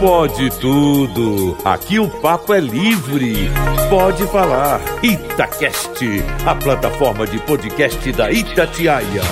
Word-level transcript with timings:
Pode 0.00 0.48
tudo. 0.58 1.58
Aqui 1.62 1.98
o 1.98 2.08
papo 2.08 2.54
é 2.54 2.58
livre. 2.58 3.50
Pode 3.90 4.26
falar. 4.28 4.80
Itacast, 5.04 6.02
a 6.46 6.54
plataforma 6.54 7.26
de 7.26 7.38
podcast 7.40 8.10
da 8.12 8.32
Itatiaia. 8.32 9.22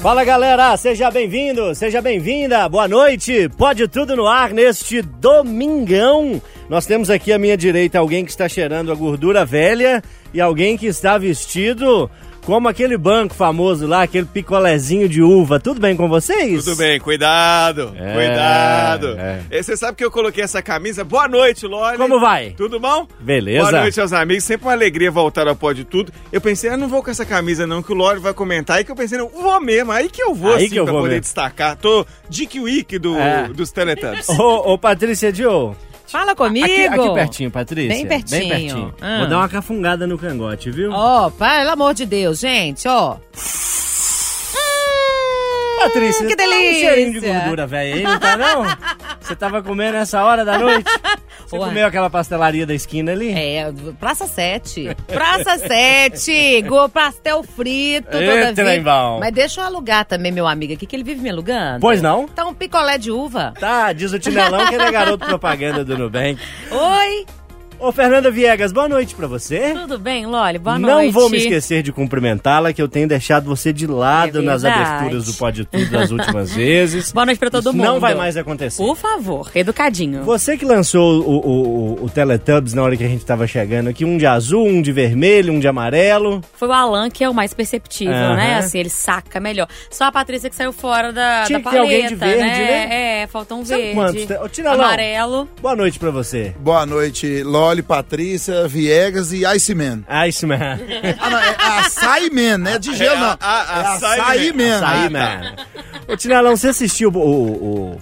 Fala 0.00 0.22
galera, 0.22 0.76
seja 0.76 1.10
bem-vindo, 1.10 1.74
seja 1.74 2.00
bem-vinda, 2.00 2.68
boa 2.68 2.86
noite. 2.86 3.48
Pode 3.58 3.88
tudo 3.88 4.14
no 4.14 4.28
ar 4.28 4.52
neste 4.52 5.02
domingão. 5.02 6.40
Nós 6.68 6.86
temos 6.86 7.10
aqui 7.10 7.32
à 7.32 7.38
minha 7.38 7.56
direita 7.56 7.98
alguém 7.98 8.24
que 8.24 8.30
está 8.30 8.48
cheirando 8.48 8.92
a 8.92 8.94
gordura 8.94 9.44
velha 9.44 10.00
e 10.32 10.40
alguém 10.40 10.76
que 10.76 10.86
está 10.86 11.18
vestido 11.18 12.08
como 12.44 12.68
aquele 12.68 12.96
banco 12.98 13.34
famoso 13.34 13.86
lá, 13.86 14.02
aquele 14.02 14.26
picolézinho 14.26 15.08
de 15.08 15.22
uva. 15.22 15.58
Tudo 15.58 15.80
bem 15.80 15.96
com 15.96 16.08
vocês? 16.08 16.62
Tudo 16.64 16.76
bem, 16.76 17.00
cuidado, 17.00 17.94
É, 17.96 18.12
cuidado. 18.14 19.16
é. 19.18 19.40
E 19.50 19.62
Você 19.62 19.76
sabe 19.76 19.96
que 19.96 20.04
eu 20.04 20.10
coloquei 20.10 20.44
essa 20.44 20.60
camisa? 20.62 21.02
Boa 21.04 21.26
noite, 21.26 21.66
Loli. 21.66 21.96
Como 21.96 22.20
vai? 22.20 22.50
Tudo 22.50 22.78
bom? 22.78 23.06
Beleza. 23.18 23.70
Boa 23.70 23.80
noite 23.80 24.00
aos 24.00 24.12
amigos, 24.12 24.44
sempre 24.44 24.66
uma 24.66 24.72
alegria 24.72 25.10
voltar 25.10 25.48
ao 25.48 25.56
Pode 25.56 25.84
Tudo. 25.84 26.12
Eu 26.30 26.40
pensei, 26.40 26.70
eu 26.70 26.76
não 26.76 26.88
vou 26.88 27.02
com 27.02 27.10
essa 27.10 27.24
camisa 27.24 27.66
não, 27.66 27.82
que 27.82 27.92
o 27.92 27.94
Loli 27.94 28.20
vai 28.20 28.34
comentar. 28.34 28.76
Aí 28.76 28.84
que 28.84 28.92
eu 28.92 28.96
pensei, 28.96 29.16
não, 29.16 29.28
vou 29.28 29.58
mesmo, 29.60 29.90
aí 29.92 30.08
que 30.10 30.22
eu 30.22 30.34
vou, 30.34 30.52
Aí 30.54 30.64
assim, 30.66 30.70
que 30.74 30.78
eu 30.80 30.84
pra 30.84 30.92
vou 30.92 31.02
poder 31.02 31.14
mesmo. 31.14 31.22
destacar. 31.22 31.76
Tô 31.76 32.04
Dick 32.28 32.60
Week 32.60 32.98
do, 32.98 33.16
É. 33.18 33.48
dos 33.48 33.70
Teletubbies. 33.70 34.28
Ô, 34.38 34.72
ô 34.74 34.78
Patrícia 34.78 35.32
Joe. 35.34 35.72
Fala 36.14 36.32
comigo. 36.36 36.64
Aqui, 36.64 36.86
aqui 36.86 37.10
pertinho, 37.12 37.50
Patrícia. 37.50 37.88
Bem 37.88 38.06
pertinho. 38.06 38.38
Bem 38.38 38.48
pertinho. 38.48 38.94
Ah. 39.00 39.18
Vou 39.18 39.26
dar 39.26 39.38
uma 39.38 39.48
cafungada 39.48 40.06
no 40.06 40.16
cangote, 40.16 40.70
viu? 40.70 40.92
Ó, 40.92 41.28
pelo 41.28 41.70
amor 41.70 41.92
de 41.92 42.06
Deus, 42.06 42.38
gente, 42.38 42.86
ó. 42.86 43.16
Patrícia, 45.84 46.26
que 46.26 46.36
tá 46.36 46.44
um 46.44 46.48
delícia. 46.48 46.88
cheirinho 46.94 47.12
de 47.12 47.20
gordura 47.20 47.66
velha 47.66 47.94
aí, 47.94 48.02
não 48.02 48.18
tá 48.18 48.36
não? 48.36 48.64
Você 49.20 49.34
tava 49.34 49.62
comendo 49.62 49.96
essa 49.96 50.22
hora 50.22 50.44
da 50.44 50.58
noite? 50.58 50.84
Você 51.46 51.56
Ué. 51.56 51.66
comeu 51.66 51.86
aquela 51.86 52.10
pastelaria 52.10 52.66
da 52.66 52.74
esquina 52.74 53.12
ali? 53.12 53.32
É, 53.32 53.72
Praça 53.98 54.26
7. 54.26 54.94
Praça 55.06 55.58
7. 55.58 56.62
Go 56.62 56.88
pastel 56.88 57.42
frito 57.42 58.08
toda 58.10 58.80
bom. 58.82 59.20
Mas 59.20 59.32
deixa 59.32 59.60
eu 59.60 59.64
alugar 59.64 60.04
também, 60.04 60.30
meu 60.32 60.46
amigo 60.46 60.74
aqui, 60.74 60.86
que 60.86 60.94
ele 60.94 61.04
vive 61.04 61.20
me 61.20 61.30
alugando. 61.30 61.80
Pois 61.80 62.02
não? 62.02 62.24
Então, 62.24 62.50
um 62.50 62.54
picolé 62.54 62.98
de 62.98 63.10
uva. 63.10 63.54
Tá, 63.58 63.92
diz 63.92 64.12
o 64.12 64.18
Tinelão 64.18 64.66
que 64.66 64.74
ele 64.74 64.84
é 64.84 64.92
garoto 64.92 65.24
propaganda 65.26 65.84
do 65.84 65.96
Nubank. 65.96 66.38
Oi. 66.70 67.26
Ô, 67.84 67.92
Fernanda 67.92 68.30
Viegas, 68.30 68.72
boa 68.72 68.88
noite 68.88 69.14
pra 69.14 69.26
você. 69.26 69.74
Tudo 69.74 69.98
bem, 69.98 70.24
Loli? 70.24 70.58
Boa 70.58 70.78
não 70.78 70.88
noite. 70.88 71.12
vou 71.12 71.28
me 71.28 71.36
esquecer 71.36 71.82
de 71.82 71.92
cumprimentá-la, 71.92 72.72
que 72.72 72.80
eu 72.80 72.88
tenho 72.88 73.06
deixado 73.06 73.44
você 73.44 73.74
de 73.74 73.86
lado 73.86 74.38
É 74.38 74.42
nas 74.42 74.64
aberturas 74.64 75.26
do 75.26 75.34
Pode 75.34 75.66
Tudo 75.66 75.90
das 75.90 76.10
últimas 76.10 76.50
vezes. 76.56 77.12
Boa 77.12 77.26
noite 77.26 77.38
pra 77.38 77.50
todo 77.50 77.64
Isso 77.64 77.72
mundo. 77.76 77.84
Não 77.84 78.00
vai 78.00 78.14
mais 78.14 78.38
acontecer. 78.38 78.82
Por 78.82 78.96
favor, 78.96 79.50
educadinho. 79.54 80.22
Você 80.22 80.56
que 80.56 80.64
lançou 80.64 81.20
o, 81.20 81.28
o, 81.28 81.98
o, 82.00 82.04
o 82.06 82.08
Teletubbies 82.08 82.72
na 82.72 82.82
hora 82.82 82.96
que 82.96 83.04
a 83.04 83.08
gente 83.08 83.22
tava 83.22 83.46
chegando 83.46 83.88
aqui, 83.88 84.02
um 84.02 84.16
de 84.16 84.24
azul, 84.24 84.66
um 84.66 84.80
de 84.80 84.90
vermelho, 84.90 85.52
um 85.52 85.60
de 85.60 85.68
amarelo. 85.68 86.40
Foi 86.54 86.68
o 86.68 86.72
Alan 86.72 87.10
que 87.10 87.22
é 87.22 87.28
o 87.28 87.34
mais 87.34 87.52
perceptível, 87.52 88.14
Aham. 88.14 88.36
né? 88.36 88.56
Assim, 88.56 88.78
ele 88.78 88.88
saca 88.88 89.38
melhor. 89.38 89.68
Só 89.90 90.04
a 90.04 90.12
Patrícia 90.12 90.48
que 90.48 90.56
saiu 90.56 90.72
fora 90.72 91.12
da, 91.12 91.42
Tinha 91.46 91.58
da 91.58 91.64
que 91.64 91.70
ter 91.70 91.76
paleta, 91.76 91.82
alguém 91.82 92.08
de 92.08 92.14
verde, 92.14 92.42
né? 92.42 93.20
É, 93.24 93.26
faltou 93.26 93.58
um 93.58 93.64
São 93.66 93.76
verde. 93.76 93.94
quantos? 93.94 94.52
Tinelão. 94.52 94.86
Amarelo. 94.86 95.46
Boa 95.60 95.76
noite 95.76 95.98
pra 95.98 96.10
você. 96.10 96.54
Boa 96.60 96.86
noite, 96.86 97.42
Loli, 97.42 97.73
Patrícia, 97.82 98.66
Viegas 98.68 99.32
e 99.32 99.44
Iceman. 99.44 100.04
Iceman. 100.08 100.78
Ah, 101.20 101.30
não, 101.30 101.38
é 101.38 101.56
Açaí 101.80 102.30
Man, 102.30 102.58
não 102.58 102.70
é 102.72 102.78
de 102.78 102.94
gelo, 102.94 103.18
não. 103.20 103.30
é 103.30 103.36
Açaí 103.40 104.52
Man. 104.52 104.76
Açaí, 104.76 105.06
Ah, 105.06 105.10
man. 105.10 105.56
Ô, 106.08 106.16
Tinelão, 106.16 106.56
você 106.56 106.68
assistiu 106.68 107.10
o, 107.10 107.18
o- 107.18 107.52
o- 107.94 108.00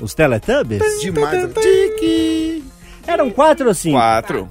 os 0.00 0.14
Teletubbies? 0.14 0.82
Demais. 1.00 1.48
Tiki. 1.54 2.64
Eram 3.06 3.30
quatro 3.30 3.66
ou 3.68 3.74
cinco? 3.74 3.96
Quatro. 3.96 4.48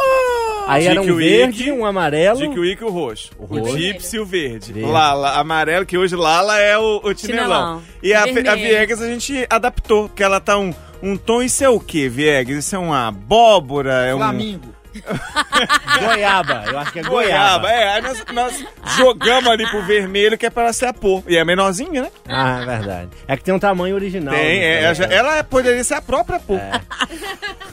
Aí 0.68 0.86
era 0.86 1.02
um 1.02 1.16
verde, 1.16 1.64
Wick, 1.72 1.72
um 1.72 1.84
amarelo. 1.86 2.40
Dick 2.40 2.60
Week 2.60 2.82
e 2.82 2.86
o 2.86 2.90
roxo. 2.90 3.32
O, 3.40 3.46
roxo. 3.46 3.76
Gypsy 3.78 4.18
e 4.18 4.20
o 4.20 4.26
verde. 4.26 4.72
Verde. 4.72 4.92
Lala, 4.92 5.40
amarelo, 5.40 5.84
que 5.86 5.98
hoje 5.98 6.16
Lala 6.16 6.60
é 6.60 6.78
o, 6.78 7.02
o 7.04 7.14
Tinelão. 7.14 7.82
Tinelão. 7.82 7.84
E 8.04 8.14
a, 8.14 8.22
a 8.52 8.56
Viegas 8.56 9.02
a 9.02 9.08
gente 9.08 9.48
adaptou, 9.50 10.08
porque 10.10 10.22
ela 10.22 10.40
tá 10.40 10.58
um, 10.60 10.72
um 11.02 11.18
tom, 11.18 11.42
isso 11.42 11.64
é 11.64 11.70
o 11.70 11.80
quê, 11.80 12.10
Viegas? 12.10 12.58
Isso 12.58 12.76
é 12.76 12.80
uma 12.80 13.08
abóbora? 13.08 14.06
É 14.06 14.14
um... 14.14 14.18
Flamingo. 14.18 14.80
Goiaba. 16.00 16.64
Eu 16.68 16.80
acho 16.80 16.92
que 16.92 17.00
é 17.00 17.04
Goiaba. 17.04 17.68
goiaba. 17.68 17.72
É, 17.72 17.94
aí 17.94 18.02
nós, 18.02 18.26
nós 18.34 18.66
jogamos 18.98 19.50
ali 19.50 19.68
pro 19.70 19.86
vermelho, 19.86 20.38
que 20.38 20.46
é 20.46 20.50
pra 20.50 20.64
ela 20.64 20.74
ser 20.74 20.88
a 20.88 20.94
pôr. 20.94 21.24
E 21.28 21.38
é 21.38 21.46
menorzinha, 21.46 22.04
né? 22.04 22.12
Ah, 22.28 22.62
é 22.62 22.66
verdade. 22.66 23.10
É 23.28 23.38
que 23.38 23.44
tem 23.44 23.54
um 23.54 23.60
tamanho 23.60 23.96
original. 23.96 24.34
Tem, 24.34 24.60
né, 24.60 24.84
é, 24.84 24.94
ela, 25.12 25.44
poderia 25.44 25.84
ser 25.84 25.96
a 25.96 26.02
própria 26.02 26.40
pôr. 26.40 26.60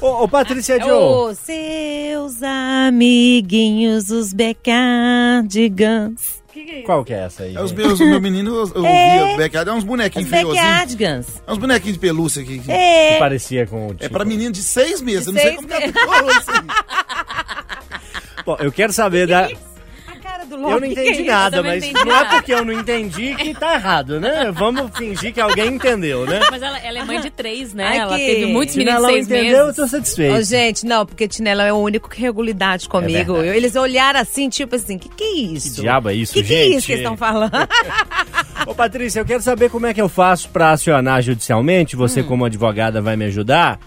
Ô, 0.00 0.24
ô, 0.24 0.28
Patrícia 0.28 0.78
Joe. 0.80 1.30
Os 1.30 1.38
seus 1.38 2.42
amiguinhos, 2.42 4.10
os 4.10 4.32
Beckardigans. 6.56 6.86
Qual 6.86 7.04
que 7.04 7.12
é 7.12 7.18
essa 7.24 7.42
aí? 7.44 7.54
É 7.56 7.62
os 7.62 7.72
meus, 7.72 8.00
o 8.00 8.04
meu 8.06 8.20
menino, 8.20 8.50
eu 8.50 8.72
eu 8.74 8.84
ouvia 8.84 9.36
backyard, 9.36 9.68
é 9.70 9.72
uns 9.72 9.78
Os 9.78 9.84
bonequinhos. 9.84 10.30
Beckardigans. 10.30 11.26
É 11.46 11.52
uns 11.52 11.58
bonequinhos 11.58 11.94
de 11.94 12.00
pelúcia 12.00 12.42
aqui. 12.42 12.58
Que 12.58 12.70
É. 12.72 13.18
parecia 13.18 13.66
com 13.66 13.88
o 13.88 13.90
É 13.92 13.94
tipo. 13.94 14.10
pra 14.10 14.24
menino 14.24 14.52
de 14.52 14.62
seis 14.62 15.00
meses, 15.00 15.26
eu 15.26 15.32
não 15.32 15.40
De 15.40 15.46
sei 15.46 15.56
como 15.56 15.68
que 15.68 15.74
ela 15.74 16.32
isso 16.32 16.50
aí. 16.50 18.44
Bom, 18.44 18.56
eu 18.60 18.72
quero 18.72 18.92
saber 18.92 19.26
da. 19.26 19.46
A 19.46 19.50
Eu 20.50 20.58
não 20.58 20.80
que 20.80 20.86
entendi 20.88 21.22
é 21.22 21.24
nada, 21.24 21.56
Eu 21.58 21.64
mas 21.64 21.82
não 21.82 21.88
entendi 21.90 22.04
não 22.04 22.12
é 22.12 22.22
nada. 22.22 22.36
porque 22.36 22.54
eu 22.54 22.64
não 22.64 22.72
entendi 22.72 23.34
que 23.34 23.54
tá 23.54 23.74
errado, 23.74 24.20
né? 24.20 24.50
Vamos 24.52 24.90
fingir 24.96 25.32
que 25.32 25.40
alguém 25.40 25.74
entendeu, 25.74 26.26
né? 26.26 26.40
Mas 26.50 26.62
ela, 26.62 26.78
ela 26.78 26.98
é 27.00 27.04
mãe 27.04 27.20
de 27.20 27.30
três, 27.30 27.72
né? 27.74 27.84
Ai, 27.86 27.98
ela 27.98 28.16
que- 28.18 28.24
teve 28.26 28.46
muitos 28.46 28.72
Se 28.74 28.78
meninos 28.78 29.02
de 29.02 29.12
seis 29.12 29.26
entendeu, 29.26 29.56
eu 29.58 29.64
meses. 29.66 29.76
tô 29.76 29.86
satisfeito. 29.86 30.34
Ô, 30.36 30.42
gente, 30.42 30.86
não, 30.86 31.04
porque 31.06 31.26
Tinela 31.28 31.62
é 31.64 31.72
o 31.72 31.76
único 31.76 32.08
que 32.08 32.20
regularidade 32.20 32.88
comigo. 32.88 33.34
verdade. 33.34 33.48
Eu- 33.48 33.54
Eles 33.54 33.76
olharam 33.76 34.20
assim, 34.20 34.48
tipo 34.48 34.76
assim, 34.76 34.98
que 34.98 35.08
que 35.08 35.24
é 35.24 35.26
Que 35.26 35.54
isso? 35.56 35.80
diabo 35.80 36.08
é 36.10 36.14
isso, 36.14 36.32
que 36.32 36.42
que 36.42 36.48
gente? 36.48 36.74
é 36.74 36.76
isso 36.76 36.86
que 36.86 36.92
eles 36.92 37.02
estão 37.02 37.16
falando? 37.16 37.52
Ô, 38.66 38.74
Patrícia, 38.74 39.20
eu 39.20 39.24
quero 39.24 39.42
saber 39.42 39.70
como 39.70 39.86
é 39.86 39.94
que 39.94 40.00
eu 40.00 40.08
faço 40.08 40.48
pra 40.48 40.72
acionar 40.72 41.22
judicialmente. 41.22 41.94
Você, 41.96 42.20
Hum. 42.20 42.24
como 42.26 42.44
advogada, 42.44 43.00
vai 43.00 43.16
me 43.16 43.24
ajudar. 43.26 43.78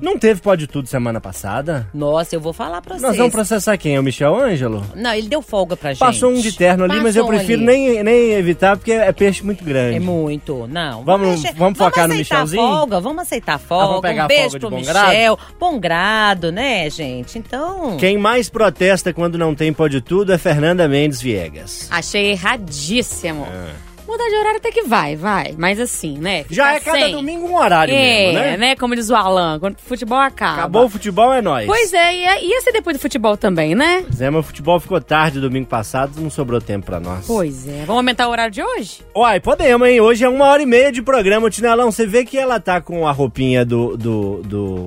Não 0.00 0.18
teve 0.18 0.40
Pode 0.40 0.66
Tudo 0.66 0.86
semana 0.88 1.20
passada? 1.20 1.88
Nossa, 1.94 2.34
eu 2.36 2.40
vou 2.40 2.52
falar 2.52 2.80
pra 2.82 2.94
vocês. 2.94 3.02
Nós 3.02 3.16
vamos 3.16 3.32
processar 3.32 3.76
quem? 3.76 3.94
É 3.96 4.00
o 4.00 4.02
Michel 4.02 4.34
Ângelo? 4.38 4.84
Não, 4.94 5.12
ele 5.14 5.28
deu 5.28 5.40
folga 5.40 5.76
pra 5.76 5.90
gente. 5.92 6.00
Passou 6.06 6.30
um 6.30 6.40
de 6.40 6.52
terno 6.52 6.84
ali, 6.84 7.00
mas 7.00 7.16
eu 7.16 7.24
Passou 7.24 7.38
prefiro 7.38 7.62
ali. 7.62 7.66
nem, 7.66 8.02
nem 8.02 8.32
evitar 8.32 8.76
porque 8.76 8.92
é 8.92 9.10
peixe 9.12 9.44
muito 9.44 9.64
grande. 9.64 9.96
É 9.96 10.00
muito, 10.00 10.66
não. 10.68 11.02
Vamos- 11.04 11.42
vamos 11.56 11.78
focar 11.78 12.08
no 12.08 12.14
Michelzinho? 12.14 12.62
folga, 12.62 13.00
vamos 13.00 13.22
aceitar 13.22 13.58
folga. 13.58 13.84
Ah, 13.84 13.88
vamos 13.88 14.02
pegar 14.02 14.24
um 14.24 14.28
beijo 14.28 14.42
folga 14.42 14.58
de 14.58 14.60
pro 14.60 14.70
bom 14.70 14.76
Michel. 14.78 15.38
Bom 15.60 15.78
grado, 15.78 16.50
né, 16.52 16.88
gente? 16.90 17.38
Então. 17.38 17.96
Quem 17.96 18.16
mais 18.18 18.48
protesta 18.48 19.12
quando 19.12 19.36
não 19.38 19.54
tem 19.54 19.72
Pode 19.72 20.00
Tudo 20.00 20.32
é 20.32 20.38
Fernanda 20.38 20.86
Mendes 20.88 21.20
Viegas. 21.20 21.88
Achei 21.90 22.32
erradíssimo. 22.32 23.46
É. 23.46 23.70
Mudar 24.06 24.28
de 24.28 24.34
horário 24.36 24.58
até 24.58 24.70
que 24.70 24.82
vai, 24.82 25.16
vai. 25.16 25.54
Mas 25.56 25.80
assim, 25.80 26.18
né? 26.18 26.44
Já 26.50 26.74
é 26.74 26.80
cada 26.80 26.98
sem. 26.98 27.12
domingo 27.12 27.46
um 27.46 27.56
horário 27.56 27.94
É, 27.94 28.32
mesmo, 28.32 28.58
né? 28.58 28.76
Como 28.76 28.94
diz 28.94 29.08
o 29.08 29.14
Alan, 29.14 29.58
quando 29.58 29.76
o 29.76 29.80
futebol 29.80 30.18
acaba. 30.18 30.58
Acabou 30.60 30.84
o 30.84 30.88
futebol, 30.90 31.32
é 31.32 31.40
nóis. 31.40 31.66
Pois 31.66 31.92
é, 31.92 32.14
ia, 32.14 32.44
ia 32.44 32.60
ser 32.60 32.72
depois 32.72 32.96
do 32.96 33.00
futebol 33.00 33.36
também, 33.36 33.74
né? 33.74 34.04
Zé, 34.14 34.28
mas 34.28 34.40
o 34.40 34.42
futebol 34.48 34.78
ficou 34.78 35.00
tarde 35.00 35.40
domingo 35.40 35.66
passado, 35.66 36.20
não 36.20 36.28
sobrou 36.28 36.60
tempo 36.60 36.86
pra 36.86 37.00
nós. 37.00 37.26
Pois 37.26 37.66
é. 37.66 37.80
Vamos 37.86 37.96
aumentar 37.96 38.28
o 38.28 38.30
horário 38.30 38.52
de 38.52 38.62
hoje? 38.62 38.98
Uai, 39.16 39.40
podemos, 39.40 39.88
hein? 39.88 40.00
Hoje 40.00 40.24
é 40.24 40.28
uma 40.28 40.46
hora 40.48 40.62
e 40.62 40.66
meia 40.66 40.92
de 40.92 41.00
programa, 41.00 41.48
Tinelão. 41.48 41.90
Você 41.90 42.06
vê 42.06 42.24
que 42.24 42.36
ela 42.38 42.60
tá 42.60 42.80
com 42.80 43.06
a 43.08 43.12
roupinha 43.12 43.64
do, 43.64 43.96
do, 43.96 44.42
do 44.42 44.86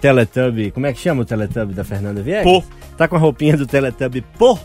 Teletubby. 0.00 0.70
Como 0.70 0.86
é 0.86 0.92
que 0.92 0.98
chama 0.98 1.22
o 1.22 1.24
Teletubby 1.24 1.72
da 1.74 1.84
Fernanda 1.84 2.20
Viegas? 2.22 2.44
Pô. 2.44 2.64
Tá 2.96 3.06
com 3.06 3.16
a 3.16 3.18
roupinha 3.18 3.56
do 3.56 3.66
Teletubby 3.66 4.22
Pô. 4.38 4.58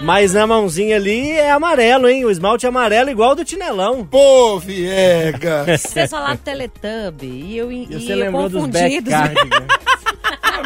Mas 0.00 0.32
na 0.32 0.46
mãozinha 0.46 0.96
ali 0.96 1.32
é 1.32 1.50
amarelo, 1.50 2.08
hein? 2.08 2.24
O 2.24 2.30
esmalte 2.30 2.64
é 2.64 2.68
amarelo 2.68 3.10
igual 3.10 3.34
do 3.34 3.44
Tinelão. 3.44 4.04
Pô, 4.04 4.58
Viegas. 4.58 5.82
Vocês 5.88 6.10
falaram 6.10 6.36
Teletubby 6.36 7.26
e 7.26 7.58
eu, 7.58 7.70
e 7.70 7.84
E 7.84 8.00
você 8.00 8.12
eu 8.12 8.16
lembrou 8.16 8.48
dos 8.48 8.66
cardigan. 8.70 9.32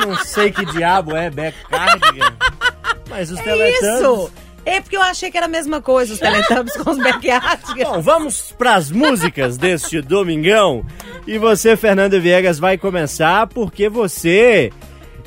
Eu 0.00 0.08
não 0.08 0.16
sei 0.24 0.50
que 0.50 0.64
diabo 0.66 1.16
é 1.16 1.30
back 1.30 1.56
cardigan. 1.68 2.34
Mas 3.08 3.30
os 3.30 3.38
É 3.38 3.42
Teletubbies... 3.42 4.00
isso! 4.00 4.30
É 4.66 4.80
porque 4.80 4.96
eu 4.96 5.02
achei 5.02 5.30
que 5.30 5.36
era 5.36 5.44
a 5.46 5.48
mesma 5.48 5.80
coisa, 5.82 6.14
os 6.14 6.18
Teletubbies 6.18 6.76
com 6.78 6.90
os 6.90 6.98
backyardigans. 6.98 7.84
Bom, 7.92 8.00
vamos 8.00 8.52
pras 8.56 8.90
músicas 8.90 9.58
deste 9.58 10.00
domingão. 10.00 10.84
E 11.26 11.36
você, 11.38 11.76
Fernanda 11.76 12.18
Viegas, 12.18 12.58
vai 12.58 12.78
começar 12.78 13.46
porque 13.48 13.88
você 13.88 14.72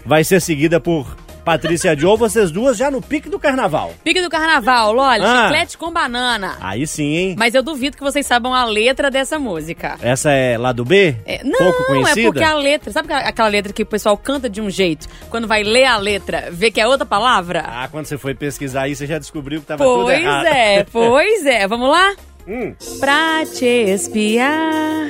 vai 0.04 0.24
ser 0.24 0.42
seguida 0.42 0.80
por 0.80 1.16
Patrícia 1.52 1.96
Joe, 1.98 2.18
vocês 2.18 2.52
duas 2.52 2.76
já 2.76 2.92
no 2.92 3.02
pique 3.02 3.30
do 3.30 3.40
carnaval. 3.40 3.94
Pique 4.04 4.22
do 4.22 4.30
carnaval, 4.30 4.98
olha, 4.98 5.24
Ah. 5.26 5.44
chiclete 5.46 5.78
com 5.78 5.90
banana. 5.92 6.58
Aí 6.60 6.86
sim, 6.86 7.16
hein? 7.16 7.36
Mas 7.38 7.56
eu 7.56 7.64
duvido 7.64 7.96
que 7.96 8.04
vocês 8.04 8.26
saibam 8.26 8.54
a 8.54 8.66
letra 8.66 9.10
dessa 9.10 9.40
música. 9.40 9.98
Essa 10.02 10.30
é 10.32 10.58
lá 10.58 10.74
do 10.74 10.84
B? 10.84 11.16
É, 11.26 11.42
não, 11.46 11.58
Pouco 11.58 11.84
é 11.84 11.86
conhecida? 11.86 12.28
porque 12.34 12.44
a 12.44 12.54
letra. 12.54 12.92
Sabe 12.92 13.14
aquela- 13.14 13.48
letra 13.48 13.72
que 13.72 13.84
o 13.84 13.86
pessoal 13.86 14.18
canta 14.18 14.50
de 14.50 14.60
um 14.60 14.70
jeito? 14.70 15.08
Quando 15.30 15.48
vai 15.48 15.64
ler 15.64 15.86
a 15.86 15.96
letra, 15.98 16.50
vê 16.52 16.70
que 16.70 16.82
é 16.82 16.86
outra 16.88 17.06
palavra? 17.06 17.64
Ah, 17.66 17.88
quando 17.90 18.06
você 18.08 18.18
foi 18.18 18.36
pesquisar 18.36 18.82
aí, 18.82 18.94
você 18.96 19.08
já 19.08 19.18
descobriu 19.18 19.62
que 19.62 19.68
tava 19.68 19.82
tudo 19.86 20.04
pois 20.04 20.20
errado. 20.20 20.46
é, 20.48 20.84
pois 20.92 21.46
é. 21.46 21.66
Vamos 21.66 21.90
lá? 21.90 22.14
Hum. 22.46 22.74
Pra 23.00 23.46
te 23.46 23.66
espiar, 23.66 25.08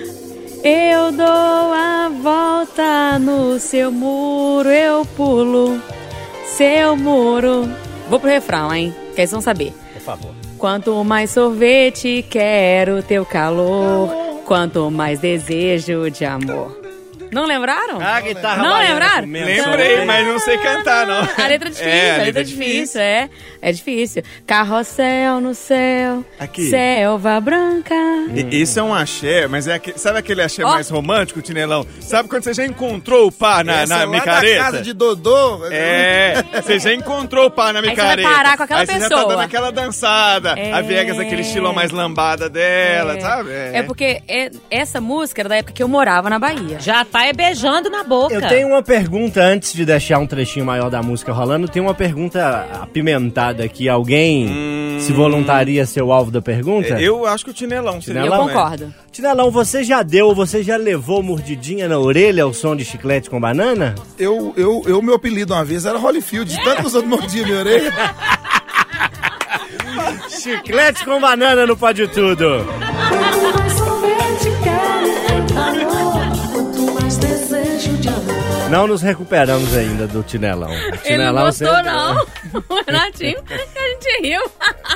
eu 0.63 1.11
dou 1.11 1.25
a 1.73 2.09
volta 2.21 3.17
no 3.19 3.59
seu 3.59 3.91
muro 3.91 4.69
eu 4.69 5.05
pulo, 5.15 5.81
seu 6.55 6.95
muro. 6.95 7.69
Vou 8.09 8.19
pro 8.19 8.29
refrão, 8.29 8.73
hein? 8.73 8.95
Que 9.13 9.21
eles 9.21 9.31
vão 9.31 9.41
saber. 9.41 9.73
Por 9.93 10.01
favor. 10.01 10.31
Quanto 10.57 11.03
mais 11.03 11.31
sorvete, 11.31 12.25
quero 12.29 13.03
teu 13.03 13.25
calor. 13.25 14.09
Quanto 14.45 14.89
mais 14.89 15.19
desejo 15.19 16.09
de 16.09 16.25
amor. 16.25 16.86
Não 17.31 17.45
lembraram? 17.45 17.99
Ah, 18.01 18.19
guitarra 18.21 18.63
Não 18.63 18.77
lembraram? 18.79 19.27
Lembrei, 19.27 20.05
mas 20.05 20.25
não 20.27 20.39
sei 20.39 20.57
cantar, 20.57 21.05
não. 21.07 21.17
A 21.43 21.47
letra 21.47 21.67
é 21.67 21.71
difícil, 21.71 21.87
É, 21.87 22.11
a 22.19 22.23
letra 22.23 22.41
é 22.41 22.43
difícil, 22.43 23.01
é. 23.01 23.29
É 23.61 23.71
difícil. 23.71 24.23
Carrossel 24.45 25.39
no 25.41 25.53
céu, 25.53 26.23
Aqui. 26.39 26.69
selva 26.69 27.39
branca. 27.39 27.95
E- 28.33 28.61
Isso 28.61 28.79
é 28.79 28.83
um 28.83 28.93
axé, 28.93 29.47
mas 29.47 29.67
é 29.67 29.75
aquele, 29.75 29.97
sabe 29.97 30.19
aquele 30.19 30.41
axé 30.41 30.63
Ó. 30.63 30.71
mais 30.71 30.89
romântico, 30.89 31.41
Tinelão? 31.41 31.85
Sabe 31.99 32.27
quando 32.29 32.43
você 32.43 32.53
já 32.53 32.65
encontrou 32.65 33.27
o 33.27 33.31
par 33.31 33.63
na, 33.63 33.81
Essa 33.81 33.95
na 33.97 34.03
é 34.03 34.05
micareta? 34.07 34.63
casa 34.63 34.81
de 34.81 34.93
Dodô. 34.93 35.65
É, 35.71 36.43
você 36.61 36.79
já 36.79 36.93
encontrou 36.93 37.45
o 37.47 37.51
par 37.51 37.73
na 37.73 37.79
você 37.81 37.87
vai 37.87 37.95
micareta. 37.95 38.29
parar 38.29 38.57
com 38.57 38.63
aquela 38.63 38.79
Aí 38.81 38.85
você 38.85 38.93
já 38.93 38.99
tá 38.99 39.09
pessoa. 39.15 39.27
dando 39.27 39.41
aquela 39.41 39.71
dançada. 39.71 40.53
É. 40.57 40.71
A 40.73 40.81
Viegas, 40.81 41.17
aquele 41.19 41.41
estilo 41.41 41.73
mais 41.73 41.91
lambada 41.91 42.49
dela, 42.49 43.15
É. 43.17 43.19
sabe? 43.19 43.49
É 43.51 43.83
porque 43.83 44.21
é- 44.27 44.51
essa 44.69 44.99
música 45.01 45.41
era 45.41 45.49
da 45.49 45.55
época 45.57 45.73
que 45.73 45.81
eu 45.83 45.87
morava 45.87 46.29
na 46.29 46.37
Bahia. 46.39 46.79
Já 46.79 47.03
tá 47.05 47.16
é 47.25 47.33
beijando 47.33 47.89
na 47.89 48.03
boca. 48.03 48.33
Eu 48.33 48.41
tenho 48.47 48.67
uma 48.67 48.83
pergunta 48.83 49.41
antes 49.41 49.73
de 49.73 49.85
deixar 49.85 50.19
um 50.19 50.27
trechinho 50.27 50.65
maior 50.65 50.89
da 50.89 51.01
música 51.01 51.31
rolando. 51.31 51.67
Tem 51.67 51.81
uma 51.81 51.93
pergunta 51.93 52.67
apimentada 52.81 53.63
aqui. 53.63 53.87
Alguém 53.89 54.99
se 54.99 55.11
voluntaria 55.11 55.83
a 55.83 55.85
ser 55.85 56.01
o 56.01 56.11
alvo 56.11 56.31
da 56.31 56.41
pergunta? 56.41 56.95
Hum. 56.95 56.99
Eu 56.99 57.25
acho 57.25 57.45
que 57.45 57.51
o 57.51 57.53
Tinelão. 57.53 57.95
Eu 57.95 58.01
Tinelão, 58.01 58.45
né? 58.45 58.53
concordo. 58.53 58.93
Tinelão, 59.11 59.49
você 59.49 59.83
já 59.83 60.03
deu, 60.03 60.33
você 60.35 60.61
já 60.61 60.77
levou 60.77 61.23
mordidinha 61.23 61.87
na 61.87 61.97
orelha 61.97 62.43
ao 62.43 62.53
som 62.53 62.75
de 62.75 62.85
chiclete 62.85 63.29
com 63.29 63.39
banana? 63.39 63.95
Eu, 64.17 64.53
eu, 64.55 64.83
eu, 64.85 65.01
meu 65.01 65.15
apelido 65.15 65.53
uma 65.53 65.65
vez 65.65 65.85
era 65.85 65.97
Holyfield, 65.97 66.55
de 66.55 66.63
tanto 66.63 66.81
que 66.81 66.87
os 66.87 66.95
outros 66.95 67.19
mordiam 67.19 67.45
minha 67.45 67.59
orelha. 67.59 67.93
Chiclete 70.29 71.03
com 71.03 71.19
banana 71.19 71.65
no 71.65 71.75
Pode 71.75 72.07
Tudo. 72.07 72.65
Não 78.69 78.85
nos 78.85 79.01
recuperamos 79.01 79.75
ainda 79.75 80.07
do 80.07 80.21
Tinelão. 80.23 80.69
O 80.69 80.73
Ele 80.73 80.91
não 80.91 80.97
Tinelão 80.97 81.45
gostou, 81.45 81.83
não. 81.83 82.27
O 82.69 82.83
Renatinho, 82.85 83.39
a 83.49 83.89
gente 83.89 84.21
riu. 84.21 84.41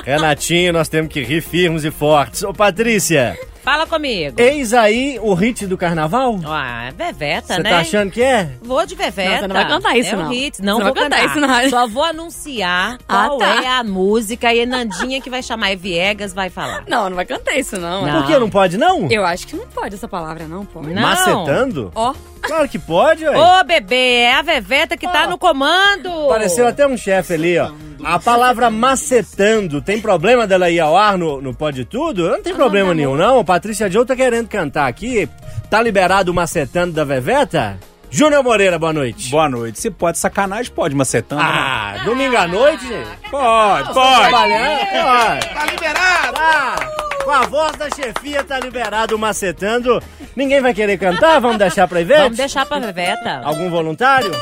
Renatinho, 0.04 0.72
nós 0.72 0.88
temos 0.88 1.12
que 1.12 1.22
rir 1.22 1.40
firmes 1.40 1.84
e 1.84 1.90
fortes. 1.90 2.42
Ô, 2.42 2.52
Patrícia, 2.52 3.38
Fala 3.62 3.86
comigo. 3.86 4.40
eis 4.40 4.74
aí 4.74 5.18
o 5.22 5.34
hit 5.34 5.66
do 5.68 5.78
carnaval? 5.78 6.36
Ah, 6.44 6.88
é 6.88 6.90
Veveta, 6.90 7.54
Você 7.54 7.62
né? 7.62 7.70
tá 7.70 7.78
achando 7.78 8.10
que 8.10 8.20
é? 8.20 8.48
Vou 8.60 8.84
de 8.84 8.96
Veveta. 8.96 9.30
Não, 9.30 9.38
você 9.40 9.46
não 9.48 9.54
vai 9.54 9.68
cantar 9.68 9.96
isso, 9.96 10.14
é 10.14 10.18
um 10.18 10.22
não. 10.22 10.30
hit. 10.30 10.62
Não 10.62 10.76
Você 10.78 10.84
vou 10.84 10.94
vai 10.94 11.02
cantar 11.04 11.20
cantar. 11.20 11.36
isso 11.38 11.46
rádio. 11.46 11.70
Só 11.70 11.86
vou 11.86 12.02
anunciar 12.04 12.98
Ah, 13.08 13.26
qual 13.28 13.38
tá. 13.38 13.62
é 13.62 13.68
a 13.68 13.84
música 13.84 14.52
e 14.52 14.62
a 14.62 14.66
Nandinha 14.66 15.20
que 15.20 15.30
vai 15.30 15.42
chamar 15.44 15.72
e 15.72 15.76
Viegas 15.76 16.32
vai 16.34 16.50
falar. 16.50 16.82
Não, 16.88 17.08
não 17.08 17.14
vai 17.16 17.24
cantar 17.24 17.56
isso, 17.56 17.78
não. 17.78 18.04
Não. 18.04 18.22
Por 18.22 18.26
que 18.32 18.38
não 18.38 18.50
pode, 18.50 18.76
não? 18.76 19.06
Eu 19.08 19.24
acho 19.24 19.46
que 19.46 19.54
não 19.54 19.66
pode 19.68 19.94
essa 19.94 20.08
palavra, 20.08 20.46
não, 20.48 20.64
pô. 20.66 20.82
Não. 20.82 21.00
Macetando? 21.00 21.92
Ó, 21.94 22.12
Claro 22.42 22.68
que 22.68 22.76
pode, 22.80 23.24
ué. 23.24 23.38
Ô, 23.38 23.62
bebê, 23.62 24.22
é 24.22 24.34
a 24.34 24.42
Veveta 24.42 24.96
que 24.96 25.06
tá 25.06 25.28
no 25.28 25.38
comando. 25.38 26.10
Apareceu 26.26 26.66
até 26.66 26.84
um 26.84 26.96
chefe 26.96 27.34
ali, 27.34 27.56
ó. 27.56 27.70
A 28.04 28.18
palavra 28.18 28.68
macetando, 28.70 29.80
tem 29.80 30.00
problema 30.00 30.46
dela 30.46 30.68
ir 30.68 30.80
ao 30.80 30.96
ar 30.96 31.16
no, 31.16 31.40
no 31.40 31.54
Pode 31.54 31.84
Tudo? 31.84 32.28
Não 32.28 32.42
tem 32.42 32.54
problema 32.54 32.92
nenhum, 32.92 33.14
não. 33.16 33.44
Patrícia 33.44 33.88
Joe 33.90 34.04
tá 34.04 34.16
querendo 34.16 34.48
cantar 34.48 34.88
aqui. 34.88 35.28
Tá 35.70 35.80
liberado 35.80 36.30
o 36.32 36.34
macetando 36.34 36.92
da 36.92 37.04
Veveta? 37.04 37.78
Júnior 38.10 38.42
Moreira, 38.42 38.78
boa 38.78 38.92
noite. 38.92 39.30
Boa 39.30 39.48
noite. 39.48 39.80
Se 39.80 39.90
pode 39.90 40.18
sacanagem, 40.18 40.70
pode 40.72 40.94
macetando. 40.94 41.42
né? 41.42 41.48
Ah, 41.50 41.94
domingo 42.04 42.36
à 42.36 42.46
noite, 42.46 42.86
gente? 42.86 43.30
Pode, 43.30 43.92
Trabalhando? 43.92 44.78
Pode. 44.80 45.48
Tá 45.54 45.66
liberado. 45.70 46.32
Tá. 46.34 46.76
Com 47.24 47.30
a 47.30 47.42
voz 47.42 47.72
da 47.76 47.88
chefia 47.88 48.42
tá 48.42 48.58
liberado 48.58 49.14
o 49.14 49.18
macetando. 49.18 50.02
Ninguém 50.34 50.60
vai 50.60 50.74
querer 50.74 50.98
cantar? 50.98 51.40
Vamos 51.40 51.56
deixar 51.56 51.86
pra 51.86 52.00
Ivete? 52.00 52.20
Vamos 52.22 52.36
deixar 52.36 52.66
pra 52.66 52.80
Veveta. 52.80 53.40
Algum 53.44 53.70
voluntário? 53.70 54.32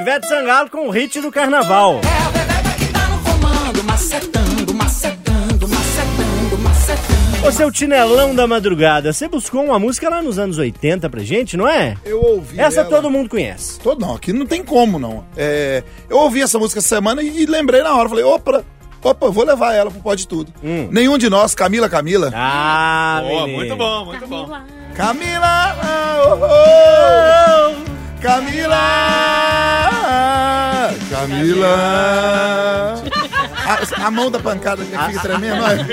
Ivete 0.00 0.26
Sangalo 0.26 0.70
com 0.70 0.88
o 0.88 0.90
hit 0.90 1.20
do 1.20 1.30
carnaval. 1.30 2.00
Ô, 7.46 7.52
seu 7.52 7.70
Tinelão 7.70 8.34
da 8.34 8.46
Madrugada, 8.46 9.12
você 9.12 9.28
buscou 9.28 9.64
uma 9.64 9.78
música 9.78 10.08
lá 10.10 10.20
nos 10.20 10.38
anos 10.38 10.58
80 10.58 11.08
pra 11.08 11.22
gente, 11.22 11.56
não 11.56 11.68
é? 11.68 11.96
Eu 12.04 12.20
ouvi 12.20 12.58
Essa 12.60 12.80
ela. 12.80 12.88
todo 12.90 13.08
mundo 13.10 13.28
conhece. 13.28 13.78
Todo 13.78 14.00
não, 14.00 14.14
aqui 14.16 14.32
não 14.32 14.44
tem 14.44 14.64
como 14.64 14.98
não. 14.98 15.24
É, 15.36 15.84
eu 16.10 16.18
ouvi 16.18 16.42
essa 16.42 16.58
música 16.58 16.80
essa 16.80 16.88
semana 16.88 17.22
e, 17.22 17.42
e 17.42 17.46
lembrei 17.46 17.82
na 17.82 17.94
hora. 17.94 18.08
Falei, 18.08 18.24
opa, 18.24 18.64
opa, 19.02 19.30
vou 19.30 19.44
levar 19.44 19.72
ela 19.74 19.90
pro 19.90 20.00
Pode 20.00 20.26
Tudo. 20.26 20.52
Hum. 20.62 20.88
Nenhum 20.90 21.16
de 21.16 21.30
nós, 21.30 21.54
Camila, 21.54 21.88
Camila. 21.88 22.32
Ah, 22.34 23.22
Boa, 23.22 23.46
menino. 23.46 23.56
muito 23.58 23.76
bom, 23.76 24.04
muito 24.06 24.26
bom. 24.26 24.50
Camila! 24.94 25.76
oh, 26.26 26.34
oh, 26.34 27.70
oh, 27.70 28.20
Camila! 28.20 28.78
Camila! 31.08 33.02
A, 33.68 34.06
a 34.06 34.10
mão 34.10 34.30
da 34.30 34.38
pancada 34.38 34.82
que 34.84 34.96
fica 34.96 35.20
tremendo, 35.20 35.62
olha. 35.62 35.86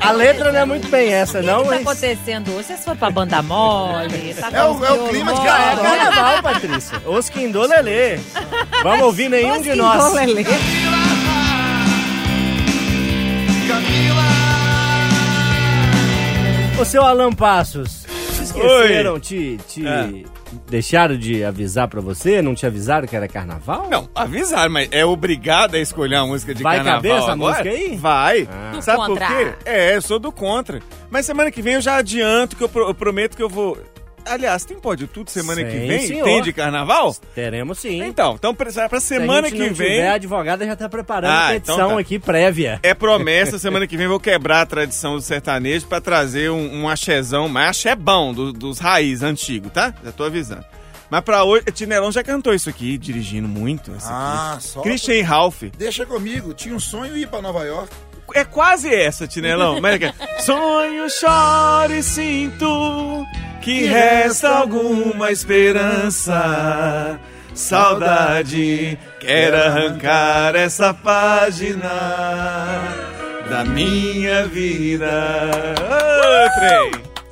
A 0.00 0.10
letra 0.12 0.50
não 0.52 0.60
é 0.60 0.64
muito 0.64 0.88
bem 0.88 1.12
essa, 1.12 1.40
O 1.40 1.42
não, 1.42 1.58
que 1.62 1.68
tá 1.68 1.74
mas... 1.74 1.82
acontecendo 1.82 2.52
hoje? 2.54 2.68
Vocês 2.68 2.84
foram 2.84 2.96
pra 2.96 3.10
banda 3.10 3.42
mole? 3.42 4.34
Tá 4.34 4.48
É 4.52 4.64
o- 4.64 4.84
é 4.84 4.92
o 4.92 5.08
clima 5.08 5.34
de 5.34 5.42
Já 5.42 5.58
é 5.58 5.74
carnaval. 5.76 5.84
carnaval, 5.98 6.42
Patrícia. 6.42 7.02
Os 7.06 7.30
Lelê. 7.68 8.18
Vamos 8.82 9.02
ouvir 9.06 9.28
nenhum 9.28 9.60
de 9.60 9.70
Osquindô, 9.70 9.84
nós. 9.84 10.12
Lelê. 10.14 10.44
Ô, 16.80 16.84
seu 16.84 17.02
Alan 17.04 17.32
Passos, 17.32 18.06
se 18.36 18.42
esqueceram, 18.44 19.18
te, 19.18 19.58
te 19.68 19.82
deixaram 20.68 21.16
de 21.16 21.44
avisar 21.44 21.88
pra 21.88 22.00
você? 22.00 22.40
Não 22.42 22.54
te 22.54 22.66
avisaram 22.66 23.06
que 23.06 23.14
era 23.16 23.28
carnaval? 23.28 23.88
Não, 23.90 24.08
avisaram, 24.14 24.72
mas 24.72 24.88
é 24.90 25.04
obrigado 25.04 25.74
a 25.74 25.78
escolher 25.78 26.16
uma 26.16 26.26
música 26.28 26.54
de 26.54 26.62
Vai 26.62 26.76
carnaval 26.76 26.96
caber 27.02 27.12
essa 27.16 27.32
agora? 27.32 27.50
música 27.64 27.70
aí? 27.70 27.96
Vai. 27.96 28.48
Do 28.72 28.82
Sabe 28.82 28.98
contra. 29.06 29.26
por 29.26 29.36
quê? 29.36 29.54
É, 29.64 29.96
eu 29.96 30.02
sou 30.02 30.18
do 30.18 30.32
contra. 30.32 30.80
Mas 31.10 31.26
semana 31.26 31.50
que 31.50 31.62
vem 31.62 31.74
eu 31.74 31.80
já 31.80 31.96
adianto 31.96 32.56
que 32.56 32.62
eu, 32.64 32.68
pro- 32.68 32.88
eu 32.88 32.94
prometo 32.94 33.36
que 33.36 33.42
eu 33.42 33.48
vou... 33.48 33.78
Aliás, 34.24 34.64
tem 34.64 34.78
pode 34.78 35.06
tudo 35.06 35.30
semana 35.30 35.62
que 35.64 35.70
Sim, 35.70 35.86
vem? 35.86 36.06
senhor. 36.06 36.24
Tem 36.24 36.42
de 36.42 36.52
carnaval? 36.52 37.14
Teremos 37.34 37.78
sim. 37.78 38.02
Então, 38.02 38.34
então 38.34 38.54
pra, 38.54 38.70
pra 38.88 39.00
Se 39.00 39.14
a 39.14 39.18
semana 39.18 39.48
gente 39.48 39.56
que 39.58 39.68
não 39.68 39.74
vem... 39.74 39.88
tiver, 39.92 40.08
a 40.08 40.14
advogada 40.14 40.66
já 40.66 40.76
tá 40.76 40.88
preparando 40.88 41.30
Ah, 41.30 41.46
a 41.48 41.56
então 41.56 41.74
petição 41.76 41.94
tá. 41.94 42.00
aqui 42.00 42.18
prévia. 42.18 42.78
É 42.82 42.92
promessa, 42.94 43.58
semana 43.58 43.86
que 43.86 43.96
vem 43.96 44.04
eu 44.04 44.10
vou 44.10 44.20
quebrar 44.20 44.60
a 44.62 44.66
tradição 44.66 45.14
do 45.14 45.22
sertanejo 45.22 45.86
pra 45.86 46.00
trazer 46.00 46.50
um, 46.50 46.82
um 46.82 46.88
axézão, 46.88 47.48
mas 47.48 47.70
axé 47.70 47.94
bom, 47.94 48.32
do- 48.34 48.52
dos 48.52 48.78
raiz 48.78 49.22
antigo, 49.22 49.70
tá? 49.70 49.94
Já 50.04 50.12
tô 50.12 50.24
avisando. 50.24 50.64
Mas 51.10 51.22
pra 51.22 51.42
hoje, 51.42 51.64
Tinelão 51.72 52.12
já 52.12 52.22
cantou 52.22 52.52
isso 52.52 52.68
aqui, 52.68 52.98
dirigindo 52.98 53.48
muito. 53.48 53.90
Ah, 54.04 54.52
aqui. 54.56 54.64
só. 54.64 54.82
Christian 54.82 55.24
Ralph. 55.24 55.62
Deixa 55.78 56.04
comigo, 56.04 56.52
tinha 56.52 56.74
um 56.74 56.80
sonho 56.80 57.16
ir 57.16 57.26
pra 57.28 57.40
Nova 57.40 57.64
York. 57.64 57.88
É 58.34 58.44
quase 58.44 58.94
essa, 58.94 59.26
Tinelão. 59.26 59.78
É 59.86 59.98
que- 59.98 60.12
Sonho, 60.44 61.08
choro 61.08 61.94
e 61.94 62.02
sinto 62.02 63.24
que 63.60 63.86
resta 63.86 64.48
alguma 64.48 65.30
esperança. 65.30 67.18
Saudade, 67.54 68.98
quero 69.20 69.56
arrancar 69.56 70.54
essa 70.54 70.94
página 70.94 71.88
da 73.50 73.64
minha 73.64 74.46
vida. 74.46 75.10
Ô, 75.76 76.60
trem. 76.60 76.90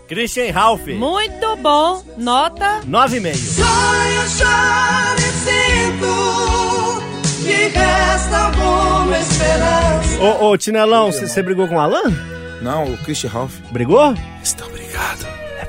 Christian 0.08 0.52
Ralph, 0.52 0.86
Muito 0.86 1.56
bom. 1.56 2.02
Nota 2.16 2.80
9,5. 2.86 3.34
Sonho, 3.36 4.28
choro 4.28 5.18
e 5.18 5.32
sinto 5.46 7.02
que 7.44 7.68
resta 7.78 8.36
alguma 8.46 9.18
esperança. 9.18 10.20
Ô, 10.20 10.50
ô, 10.50 10.56
Tinelão, 10.58 11.12
você 11.12 11.42
brigou 11.42 11.66
com 11.68 11.76
o 11.76 11.80
Alan? 11.80 12.12
Não, 12.62 12.84
o 12.84 12.96
Christian 12.98 13.30
Ralph. 13.30 13.54
Brigou? 13.70 14.14
Está 14.42 14.64
obrigado. 14.66 15.26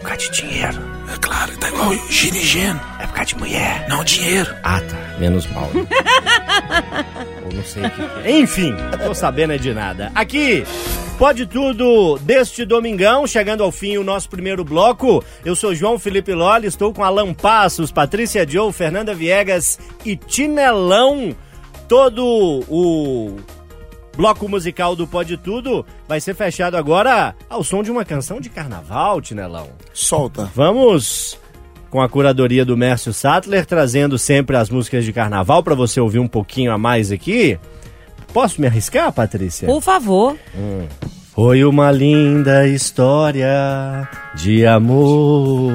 É 0.08 0.10
por 0.10 0.18
causa 0.18 0.32
de 0.32 0.42
dinheiro. 0.42 0.82
É 1.14 1.18
claro, 1.18 1.58
tá 1.58 1.68
igual 1.68 1.90
o 1.90 2.12
Ginigeno. 2.12 2.80
É 2.98 3.08
por 3.08 3.14
causa 3.14 3.26
de 3.26 3.36
mulher. 3.36 3.86
Não 3.90 4.04
dinheiro. 4.06 4.56
Ah, 4.64 4.80
tá. 4.80 5.20
Menos 5.20 5.46
mal. 5.48 5.70
né? 5.74 5.86
Ou 7.46 7.54
não 7.54 7.64
sei 7.64 7.86
o 7.86 7.90
que, 7.92 8.08
que 8.08 8.28
é. 8.28 8.40
Enfim, 8.40 8.74
tô 9.06 9.14
sabendo 9.14 9.52
é 9.54 9.58
de 9.58 9.74
nada. 9.74 10.10
Aqui, 10.16 10.64
pode 11.20 11.46
tudo 11.46 12.18
deste 12.20 12.64
domingão, 12.64 13.28
chegando 13.28 13.64
ao 13.64 13.72
fim 13.72 13.98
o 13.98 14.04
nosso 14.04 14.30
primeiro 14.30 14.64
bloco. 14.64 15.24
Eu 15.44 15.58
sou 15.58 15.76
João 15.76 16.00
Felipe 16.00 16.34
Lolli, 16.34 16.68
estou 16.68 16.94
com 16.94 17.04
Alan 17.04 17.34
Passos, 17.34 17.92
Patrícia 17.92 18.48
Joe, 18.48 18.72
Fernanda 18.72 19.14
Viegas 19.14 19.78
e 20.06 20.16
Tinelão. 20.16 21.36
Todo 21.90 22.24
o 22.70 23.38
bloco 24.18 24.50
musical 24.50 24.96
do 24.96 25.06
Pode 25.06 25.38
Tudo 25.38 25.86
vai 26.08 26.20
ser 26.20 26.34
fechado 26.34 26.76
agora 26.76 27.36
ao 27.48 27.64
som 27.64 27.84
de 27.84 27.92
uma 27.92 28.04
canção 28.04 28.42
de 28.42 28.50
carnaval, 28.50 29.22
Tinelão. 29.22 29.70
Solta. 29.94 30.50
Vamos 30.56 31.40
com 31.92 32.02
a 32.02 32.10
curadoria 32.10 32.66
do 32.66 32.76
Mércio 32.76 33.14
Sattler, 33.14 33.66
trazendo 33.66 34.18
sempre 34.18 34.58
as 34.58 34.72
músicas 34.72 35.06
de 35.06 35.14
carnaval 35.14 35.62
para 35.62 35.76
você 35.76 36.02
ouvir 36.02 36.18
um 36.18 36.28
pouquinho 36.28 36.74
a 36.74 36.78
mais 36.78 37.12
aqui. 37.12 37.60
Posso 38.34 38.60
me 38.60 38.66
arriscar, 38.66 39.14
Patrícia? 39.14 39.68
Por 39.68 39.82
favor. 39.82 40.36
Foi 41.34 41.64
uma 41.64 41.92
linda 41.92 42.68
história 42.68 44.10
de 44.34 44.66
amor. 44.66 45.72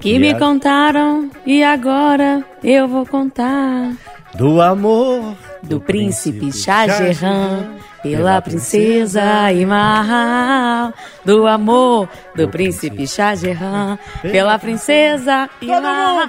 Que 0.00 0.18
me 0.18 0.38
contaram 0.38 1.28
e 1.44 1.64
agora 1.64 2.44
eu 2.62 2.86
vou 2.86 3.04
contar. 3.04 3.96
Do 4.36 4.62
amor 4.62 5.36
Do 5.62 5.80
príncipe 5.80 6.52
Shah 6.52 6.86
Jahan 6.86 7.78
pela 8.02 8.40
princesa 8.42 9.52
Imahal. 9.52 10.92
Do 11.24 11.46
amor 11.46 12.08
do 12.34 12.48
príncipe 12.48 13.06
Shah 13.06 13.36
Jahan 13.36 13.98
pela 14.22 14.58
princesa 14.58 15.48
Imahal. 15.60 16.28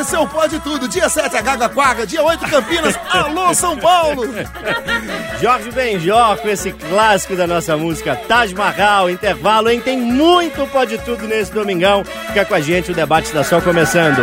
Esse 0.00 0.14
é 0.14 0.18
o 0.18 0.26
Pode 0.28 0.60
Tudo. 0.60 0.86
Dia 0.86 1.08
7, 1.08 1.36
a 1.36 1.40
Gaga 1.40 1.68
Quaga. 1.68 2.06
Dia 2.06 2.22
8, 2.22 2.50
Campinas. 2.50 2.98
Alô, 3.10 3.54
São 3.54 3.76
Paulo. 3.78 4.24
Jorge 5.40 5.70
Benjor 5.70 6.36
com 6.38 6.48
esse 6.48 6.72
clássico 6.72 7.36
da 7.36 7.46
nossa 7.46 7.76
música 7.76 8.16
Taj 8.28 8.54
Mahal, 8.54 9.08
intervalo, 9.10 9.70
hein? 9.70 9.80
Tem 9.80 9.98
muito 9.98 10.66
pode 10.74 10.98
tudo 10.98 11.28
nesse 11.28 11.52
domingão. 11.52 12.04
Fica 12.04 12.44
com 12.44 12.54
a 12.54 12.60
gente, 12.60 12.90
o 12.90 12.94
debate 12.94 13.26
está 13.26 13.44
só 13.44 13.60
começando. 13.60 14.22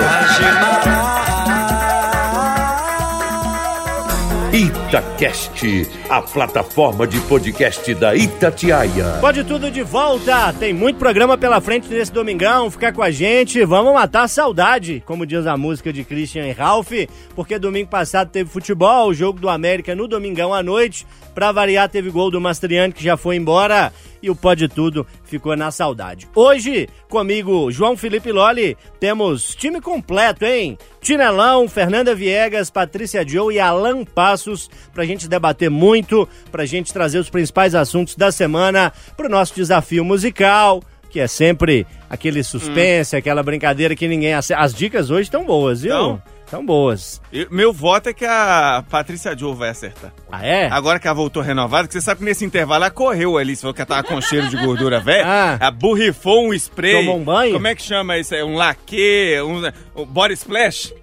Itacast, 4.62 5.89
a 6.08 6.22
plataforma 6.22 7.08
de 7.08 7.20
podcast 7.22 7.96
da 7.96 8.15
Itatiaia. 8.15 9.18
Pode 9.20 9.44
tudo 9.44 9.72
de 9.72 9.82
volta. 9.82 10.53
Tem 10.53 10.72
muito 10.72 11.00
programa 11.00 11.36
pela 11.36 11.60
frente 11.60 11.88
nesse 11.88 12.12
domingão. 12.12 12.70
Fica 12.70 12.94
com 12.94 13.01
a 13.01 13.10
gente. 13.10 13.65
Vamos 13.65 13.91
matar 13.91 14.22
a 14.22 14.27
saudade, 14.27 15.01
como 15.03 15.25
diz 15.25 15.48
a 15.48 15.58
música 15.58 15.91
de 15.91 16.03
Christian 16.03 16.46
e 16.46 16.51
Ralph, 16.51 16.91
porque 17.34 17.58
domingo 17.58 17.89
passado 17.89 18.30
teve 18.30 18.51
futebol, 18.51 19.08
o 19.08 19.15
jogo 19.15 19.39
do 19.39 19.50
América 19.50 19.96
no 19.96 20.08
domingão 20.08 20.53
à 20.53 20.62
noite. 20.62 21.08
Pra 21.34 21.51
variar, 21.51 21.89
teve 21.89 22.12
gol 22.12 22.30
do 22.30 22.39
Mastriani 22.39 22.94
que 22.94 23.03
já 23.03 23.18
foi 23.18 23.38
embora 23.38 23.91
e 24.22 24.30
o 24.30 24.36
Pode 24.36 24.68
Tudo 24.68 25.08
ficou 25.24 25.56
na 25.56 25.72
saudade. 25.72 26.30
Hoje, 26.36 26.88
comigo, 27.10 27.72
João 27.72 27.98
Felipe 27.98 28.32
Loli, 28.32 28.77
temos 29.00 29.56
time 29.56 29.82
completo, 29.82 30.46
hein? 30.46 30.77
Tinelão, 31.01 31.67
Fernanda 31.67 32.13
Viegas, 32.13 32.70
Patrícia 32.70 33.27
Joe 33.27 33.55
e 33.55 33.60
Alan 33.60 34.05
Passos 34.05 34.70
pra 34.93 35.03
gente 35.03 35.27
debater 35.27 35.70
muito, 35.70 36.29
pra 36.51 36.65
gente 36.65 36.93
trazer 36.93 37.17
os 37.17 37.29
principais 37.29 37.74
assuntos 37.74 38.15
da 38.15 38.31
semana 38.31 38.93
pro 39.17 39.27
nosso 39.27 39.55
desafio 39.55 40.05
musical, 40.05 40.81
que 41.10 41.20
é 41.20 41.27
sempre 41.27 41.88
aquele 42.08 42.43
suspense, 42.43 43.15
aquela 43.15 43.41
brincadeira 43.41 43.96
que 43.96 44.08
ninguém. 44.08 44.34
As 44.34 44.74
dicas 44.74 45.10
hoje 45.10 45.24
estão 45.24 45.43
boas, 45.43 45.81
viu? 45.81 45.91
Tão? 45.91 46.24
Estão 46.51 46.65
boas. 46.65 47.22
Eu- 47.31 47.48
meu 47.50 47.72
voto 47.72 48.10
é 48.10 48.13
que 48.13 48.25
a 48.25 48.84
Patrícia 48.89 49.38
Joe 49.38 49.55
vai 49.55 49.70
acertar. 49.70 50.12
Ah, 50.29 50.46
é? 50.46 50.67
Agora 50.70 51.00
que 51.00 51.08
ela 51.08 51.15
voltou 51.15 51.41
renovada, 51.41 51.88
que 51.88 51.93
você 51.93 52.01
sabe 52.01 52.20
que 52.20 52.25
nesse 52.25 52.43
intervalo 52.43 52.84
ela 52.84 52.91
correu 52.91 53.38
ali, 53.38 53.55
se 53.55 53.62
falou 53.62 53.74
que 53.74 53.79
ela 53.81 53.88
tava 53.88 54.03
com 54.03 54.20
cheiro 54.20 54.50
de 54.50 54.58
gordura 54.58 55.00
velha, 55.00 55.24
Ah. 55.25 55.58
ela 55.62 55.72
borrifou 55.72 56.46
um 56.50 56.53
spray. 56.53 56.91
Tomou 57.05 57.20
um 57.20 57.24
banho? 57.24 57.53
Como 57.53 57.67
é 57.67 57.74
que 57.74 57.81
chama 57.81 58.17
isso? 58.17 58.36
aí? 58.36 58.43
Um 58.43 58.55
laque, 58.58 59.34
um, 59.46 60.01
um 60.01 60.05
body 60.05 60.34
splash? 60.34 60.93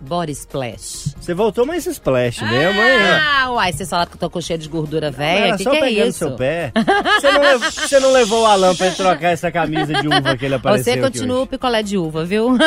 Body 0.00 0.30
splash. 0.30 1.16
Você 1.20 1.34
voltou 1.34 1.66
mais 1.66 1.78
esse 1.84 1.90
splash 1.96 2.42
mesmo, 2.42 2.80
hein? 2.80 2.98
Ah, 3.40 3.50
uai, 3.50 3.72
você 3.72 3.84
fala 3.84 4.06
que 4.06 4.12
eu 4.14 4.18
tô 4.20 4.30
com 4.30 4.40
cheio 4.40 4.56
de 4.60 4.68
gordura 4.68 5.10
velha. 5.10 5.46
Era 5.48 5.56
Que 5.56 5.64
só 5.64 5.70
que 5.72 5.76
é 5.78 5.80
pegando 5.80 6.08
isso? 6.10 6.18
seu 6.18 6.30
pé. 6.36 6.70
Você 7.20 7.32
não, 7.32 7.40
levou, 7.40 7.70
você 7.72 7.98
não 8.00 8.12
levou 8.12 8.42
o 8.44 8.46
Alan 8.46 8.72
pra 8.76 8.86
ele 8.86 8.94
trocar 8.94 9.30
essa 9.30 9.50
camisa 9.50 9.94
de 10.00 10.06
uva 10.06 10.36
que 10.36 10.44
ele 10.44 10.54
apareceu 10.54 10.84
Você 10.84 10.90
aqui 10.92 11.00
continua 11.00 11.42
o 11.42 11.46
picolé 11.48 11.82
de 11.82 11.98
uva, 11.98 12.24
viu? 12.24 12.50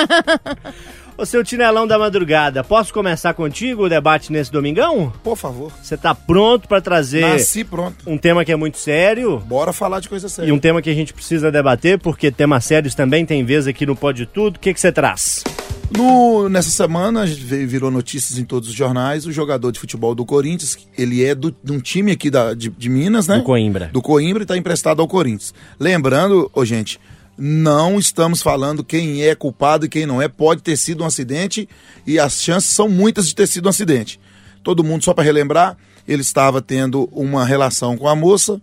Ô, 1.20 1.26
seu 1.26 1.44
Tinelão 1.44 1.86
da 1.86 2.00
Madrugada, 2.00 2.64
posso 2.64 2.94
começar 2.94 3.34
contigo 3.34 3.84
o 3.84 3.90
debate 3.90 4.32
nesse 4.32 4.50
domingão? 4.50 5.12
Por 5.22 5.36
favor. 5.36 5.70
Você 5.84 5.98
tá 5.98 6.16
pronto 6.16 6.66
pra 6.66 6.80
trazer 6.80 7.20
Nasci 7.22 7.66
pronto. 7.66 8.10
um 8.10 8.18
tema 8.18 8.46
que 8.46 8.54
é 8.54 8.56
muito 8.56 8.78
sério? 8.78 9.38
Bora 9.40 9.74
falar 9.74 10.00
de 10.00 10.08
coisa 10.08 10.28
E 10.28 10.30
séria. 10.30 10.54
um 10.54 10.58
tema 10.60 10.82
que 10.82 10.90
a 10.90 10.94
gente 10.94 11.14
precisa 11.14 11.52
debater, 11.52 12.00
porque 12.00 12.32
temas 12.32 12.64
sérios 12.64 12.96
também 12.96 13.26
tem 13.26 13.44
vez 13.44 13.68
aqui 13.68 13.86
no 13.86 13.98
Pode 13.98 14.26
Tudo. 14.28 14.56
O 14.56 14.60
que 14.62 14.74
que 14.74 14.80
você 14.80 14.94
traz? 14.94 15.44
No, 15.92 16.48
nessa 16.48 16.70
semana, 16.70 17.24
a 17.24 17.26
gente 17.26 17.44
veio- 17.44 17.68
virou 17.68 17.92
notícias 17.92 18.40
em 18.40 18.46
todos 18.46 18.70
os 18.70 18.76
jornais, 18.76 19.26
o 19.26 19.32
jogador 19.34 19.72
de 19.74 19.80
futebol 19.80 20.16
do 20.16 20.24
Corinthians, 20.24 20.78
ele 20.98 21.26
é 21.26 21.36
do- 21.36 21.54
de 21.62 21.72
um 21.74 21.80
time 21.82 22.14
aqui 22.14 22.30
da, 22.30 22.54
de, 22.54 22.70
de 22.70 22.88
Minas, 22.88 23.28
né? 23.28 23.40
Do 23.40 23.44
Coimbra. 23.44 23.90
Do 23.92 24.02
Coimbra 24.02 24.44
e 24.44 24.46
está 24.46 24.56
emprestado 24.56 25.02
ao 25.02 25.08
Corinthians. 25.08 25.54
Lembrando, 25.78 26.50
ô 26.54 26.64
gente, 26.64 26.98
não 27.40 27.98
estamos 27.98 28.42
falando 28.42 28.84
quem 28.84 29.24
é 29.24 29.34
culpado 29.34 29.86
e 29.86 29.90
quem 29.90 30.06
não 30.06 30.22
é. 30.22 30.28
Pode 30.28 30.62
ter 30.62 30.78
sido 30.78 31.04
um 31.04 31.08
acidente 31.08 31.68
e 32.06 32.20
as 32.20 32.42
chances 32.42 32.70
são 32.70 32.90
muitas 32.90 33.28
de 33.28 33.36
ter 33.36 33.48
sido 33.48 33.68
um 33.68 33.70
acidente. 33.70 34.20
Todo 34.62 34.84
mundo, 34.84 35.04
só 35.04 35.14
para 35.14 35.24
relembrar, 35.24 35.78
ele 36.08 36.22
estava 36.22 36.62
tendo 36.62 37.08
uma 37.12 37.46
relação 37.46 37.98
com 37.98 38.08
a 38.08 38.16
moça, 38.16 38.62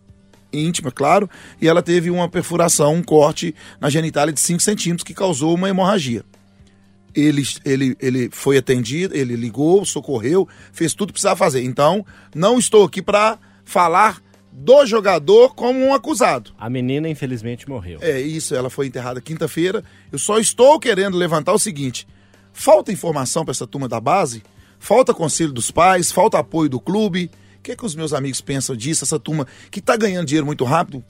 íntima, 0.52 0.90
claro, 0.90 1.28
e 1.60 1.66
ela 1.66 1.82
teve 1.82 2.10
uma 2.10 2.28
perfuração, 2.28 2.94
um 2.94 3.02
corte 3.02 3.54
na 3.80 3.88
genitália 3.88 4.32
de 4.32 4.40
5 4.40 4.60
centímetros 4.60 5.04
que 5.04 5.14
causou 5.14 5.54
uma 5.54 5.68
hemorragia 5.68 6.22
ele, 7.16 7.42
ele, 7.64 7.96
ele 7.98 8.28
foi 8.30 8.58
atendido, 8.58 9.16
ele 9.16 9.34
ligou, 9.34 9.84
socorreu, 9.86 10.46
fez 10.70 10.92
tudo 10.92 11.08
que 11.08 11.14
precisava 11.14 11.36
fazer. 11.36 11.64
Então, 11.64 12.04
não 12.34 12.58
estou 12.58 12.84
aqui 12.84 13.00
para 13.00 13.38
falar 13.64 14.20
do 14.58 14.86
jogador 14.86 15.54
como 15.54 15.78
um 15.84 15.92
acusado. 15.92 16.50
A 16.58 16.70
menina, 16.70 17.06
infelizmente, 17.08 17.68
morreu. 17.68 17.98
É 18.00 18.18
isso, 18.18 18.54
ela 18.54 18.70
foi 18.70 18.86
enterrada 18.86 19.20
quinta-feira. 19.20 19.84
Eu 20.10 20.18
só 20.18 20.38
estou 20.38 20.80
querendo 20.80 21.16
levantar 21.16 21.52
o 21.52 21.58
seguinte: 21.58 22.08
falta 22.54 22.90
informação 22.90 23.44
para 23.44 23.52
essa 23.52 23.66
turma 23.66 23.86
da 23.86 24.00
base, 24.00 24.42
falta 24.78 25.12
conselho 25.12 25.52
dos 25.52 25.70
pais, 25.70 26.10
falta 26.10 26.38
apoio 26.38 26.70
do 26.70 26.80
clube. 26.80 27.30
O 27.58 27.62
que, 27.62 27.72
é 27.72 27.76
que 27.76 27.84
os 27.84 27.94
meus 27.94 28.14
amigos 28.14 28.40
pensam 28.40 28.74
disso? 28.74 29.04
Essa 29.04 29.18
turma 29.18 29.46
que 29.70 29.80
está 29.80 29.94
ganhando 29.94 30.26
dinheiro 30.26 30.46
muito 30.46 30.64
rápido 30.64 31.04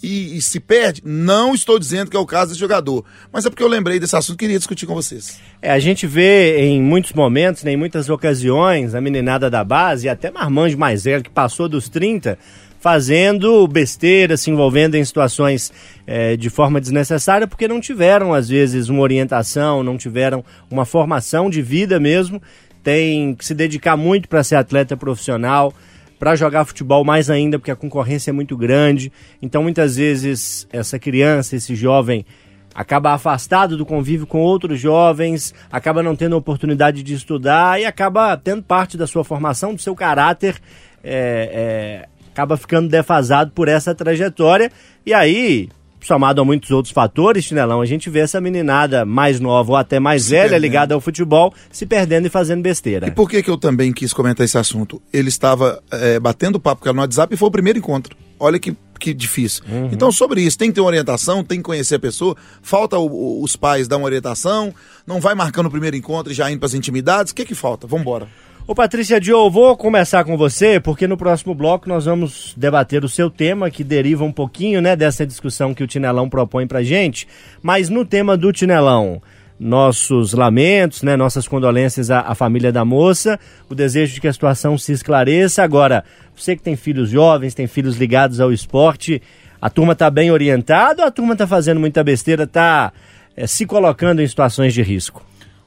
e, 0.00 0.36
e 0.36 0.42
se 0.42 0.60
perde? 0.60 1.02
Não 1.04 1.52
estou 1.54 1.78
dizendo 1.78 2.10
que 2.10 2.16
é 2.16 2.20
o 2.20 2.26
caso 2.26 2.50
desse 2.50 2.60
jogador, 2.60 3.04
mas 3.32 3.44
é 3.44 3.50
porque 3.50 3.62
eu 3.62 3.68
lembrei 3.68 3.98
desse 3.98 4.14
assunto 4.14 4.36
e 4.36 4.38
queria 4.38 4.58
discutir 4.58 4.86
com 4.86 4.94
vocês. 4.94 5.40
É, 5.60 5.70
a 5.70 5.78
gente 5.78 6.06
vê 6.06 6.60
em 6.60 6.80
muitos 6.80 7.12
momentos, 7.12 7.64
né, 7.64 7.72
em 7.72 7.76
muitas 7.76 8.08
ocasiões, 8.08 8.94
a 8.94 9.00
meninada 9.00 9.50
da 9.50 9.64
base, 9.64 10.06
e 10.06 10.08
até 10.08 10.30
marmanjo 10.30 10.78
mais 10.78 11.04
velho, 11.04 11.24
que 11.24 11.30
passou 11.30 11.68
dos 11.68 11.88
30, 11.88 12.38
fazendo 12.84 13.66
besteira, 13.66 14.36
se 14.36 14.50
envolvendo 14.50 14.94
em 14.94 15.02
situações 15.02 15.72
eh, 16.06 16.36
de 16.36 16.50
forma 16.50 16.78
desnecessária, 16.78 17.46
porque 17.46 17.66
não 17.66 17.80
tiveram, 17.80 18.34
às 18.34 18.46
vezes, 18.46 18.90
uma 18.90 19.00
orientação, 19.00 19.82
não 19.82 19.96
tiveram 19.96 20.44
uma 20.70 20.84
formação 20.84 21.48
de 21.48 21.62
vida 21.62 21.98
mesmo. 21.98 22.42
Tem 22.82 23.34
que 23.36 23.42
se 23.42 23.54
dedicar 23.54 23.96
muito 23.96 24.28
para 24.28 24.44
ser 24.44 24.56
atleta 24.56 24.98
profissional, 24.98 25.72
para 26.18 26.36
jogar 26.36 26.66
futebol 26.66 27.02
mais 27.06 27.30
ainda, 27.30 27.58
porque 27.58 27.70
a 27.70 27.76
concorrência 27.76 28.28
é 28.30 28.34
muito 28.34 28.54
grande. 28.54 29.10
Então, 29.40 29.62
muitas 29.62 29.96
vezes, 29.96 30.68
essa 30.70 30.98
criança, 30.98 31.56
esse 31.56 31.74
jovem, 31.74 32.26
acaba 32.74 33.14
afastado 33.14 33.78
do 33.78 33.86
convívio 33.86 34.26
com 34.26 34.42
outros 34.42 34.78
jovens, 34.78 35.54
acaba 35.72 36.02
não 36.02 36.14
tendo 36.14 36.36
oportunidade 36.36 37.02
de 37.02 37.14
estudar 37.14 37.80
e 37.80 37.86
acaba 37.86 38.36
tendo 38.36 38.62
parte 38.62 38.98
da 38.98 39.06
sua 39.06 39.24
formação, 39.24 39.74
do 39.74 39.80
seu 39.80 39.94
caráter, 39.94 40.60
é, 41.02 42.04
é, 42.06 42.13
acaba 42.34 42.56
ficando 42.56 42.88
defasado 42.88 43.52
por 43.52 43.68
essa 43.68 43.94
trajetória. 43.94 44.70
E 45.06 45.14
aí, 45.14 45.68
somado 46.02 46.40
a 46.40 46.44
muitos 46.44 46.70
outros 46.72 46.92
fatores, 46.92 47.44
Chinelão, 47.44 47.80
a 47.80 47.86
gente 47.86 48.10
vê 48.10 48.18
essa 48.18 48.40
meninada 48.40 49.04
mais 49.06 49.38
nova 49.38 49.70
ou 49.70 49.76
até 49.76 50.00
mais 50.00 50.28
velha 50.28 50.42
perdendo. 50.50 50.60
ligada 50.62 50.94
ao 50.94 51.00
futebol 51.00 51.54
se 51.70 51.86
perdendo 51.86 52.26
e 52.26 52.30
fazendo 52.30 52.60
besteira. 52.60 53.06
E 53.06 53.10
por 53.12 53.30
que, 53.30 53.40
que 53.42 53.48
eu 53.48 53.56
também 53.56 53.92
quis 53.92 54.12
comentar 54.12 54.44
esse 54.44 54.58
assunto? 54.58 55.00
Ele 55.12 55.28
estava 55.28 55.80
é, 55.92 56.18
batendo 56.18 56.58
papo 56.58 56.82
com 56.82 56.88
ela 56.88 56.96
no 56.96 57.02
WhatsApp 57.02 57.32
e 57.32 57.36
foi 57.38 57.48
o 57.48 57.52
primeiro 57.52 57.78
encontro. 57.78 58.16
Olha 58.38 58.58
que, 58.58 58.76
que 58.98 59.14
difícil. 59.14 59.62
Então, 59.92 60.10
sobre 60.10 60.42
isso, 60.42 60.58
tem 60.58 60.68
que 60.68 60.74
ter 60.74 60.80
uma 60.80 60.88
orientação, 60.88 61.44
tem 61.44 61.58
que 61.58 61.62
conhecer 61.64 61.94
a 61.94 61.98
pessoa. 62.00 62.36
Falta 62.60 62.98
o- 62.98 63.06
o- 63.06 63.42
os 63.44 63.54
pais 63.54 63.86
dar 63.86 63.96
uma 63.96 64.06
orientação. 64.06 64.74
Não 65.06 65.20
vai 65.20 65.36
marcando 65.36 65.66
o 65.66 65.70
primeiro 65.70 65.96
encontro 65.96 66.32
e 66.32 66.34
já 66.34 66.50
indo 66.50 66.58
para 66.58 66.66
as 66.66 66.74
intimidades. 66.74 67.30
O 67.30 67.34
que, 67.34 67.44
que 67.44 67.54
falta? 67.54 67.86
Vambora. 67.86 68.26
Ô 68.66 68.74
Patrícia 68.74 69.20
Dio, 69.20 69.50
vou 69.50 69.76
começar 69.76 70.24
com 70.24 70.38
você, 70.38 70.80
porque 70.80 71.06
no 71.06 71.18
próximo 71.18 71.54
bloco 71.54 71.86
nós 71.86 72.06
vamos 72.06 72.54
debater 72.56 73.04
o 73.04 73.08
seu 73.10 73.28
tema, 73.28 73.70
que 73.70 73.84
deriva 73.84 74.24
um 74.24 74.32
pouquinho, 74.32 74.80
né, 74.80 74.96
dessa 74.96 75.26
discussão 75.26 75.74
que 75.74 75.84
o 75.84 75.86
Tinelão 75.86 76.30
propõe 76.30 76.66
pra 76.66 76.82
gente. 76.82 77.28
Mas 77.62 77.90
no 77.90 78.06
tema 78.06 78.38
do 78.38 78.50
Tinelão, 78.54 79.20
nossos 79.60 80.32
lamentos, 80.32 81.02
né, 81.02 81.14
nossas 81.14 81.46
condolências 81.46 82.10
à, 82.10 82.20
à 82.20 82.34
família 82.34 82.72
da 82.72 82.86
moça, 82.86 83.38
o 83.68 83.74
desejo 83.74 84.14
de 84.14 84.20
que 84.22 84.28
a 84.28 84.32
situação 84.32 84.78
se 84.78 84.92
esclareça. 84.92 85.62
Agora, 85.62 86.02
você 86.34 86.56
que 86.56 86.62
tem 86.62 86.74
filhos 86.74 87.10
jovens, 87.10 87.52
tem 87.52 87.66
filhos 87.66 87.98
ligados 87.98 88.40
ao 88.40 88.50
esporte, 88.50 89.20
a 89.60 89.68
turma 89.68 89.94
tá 89.94 90.08
bem 90.08 90.30
orientada 90.30 91.02
ou 91.02 91.08
a 91.08 91.10
turma 91.10 91.36
tá 91.36 91.46
fazendo 91.46 91.80
muita 91.80 92.02
besteira, 92.02 92.46
tá 92.46 92.94
eh, 93.36 93.46
se 93.46 93.66
colocando 93.66 94.22
em 94.22 94.26
situações 94.26 94.72
de 94.72 94.80
risco? 94.80 95.22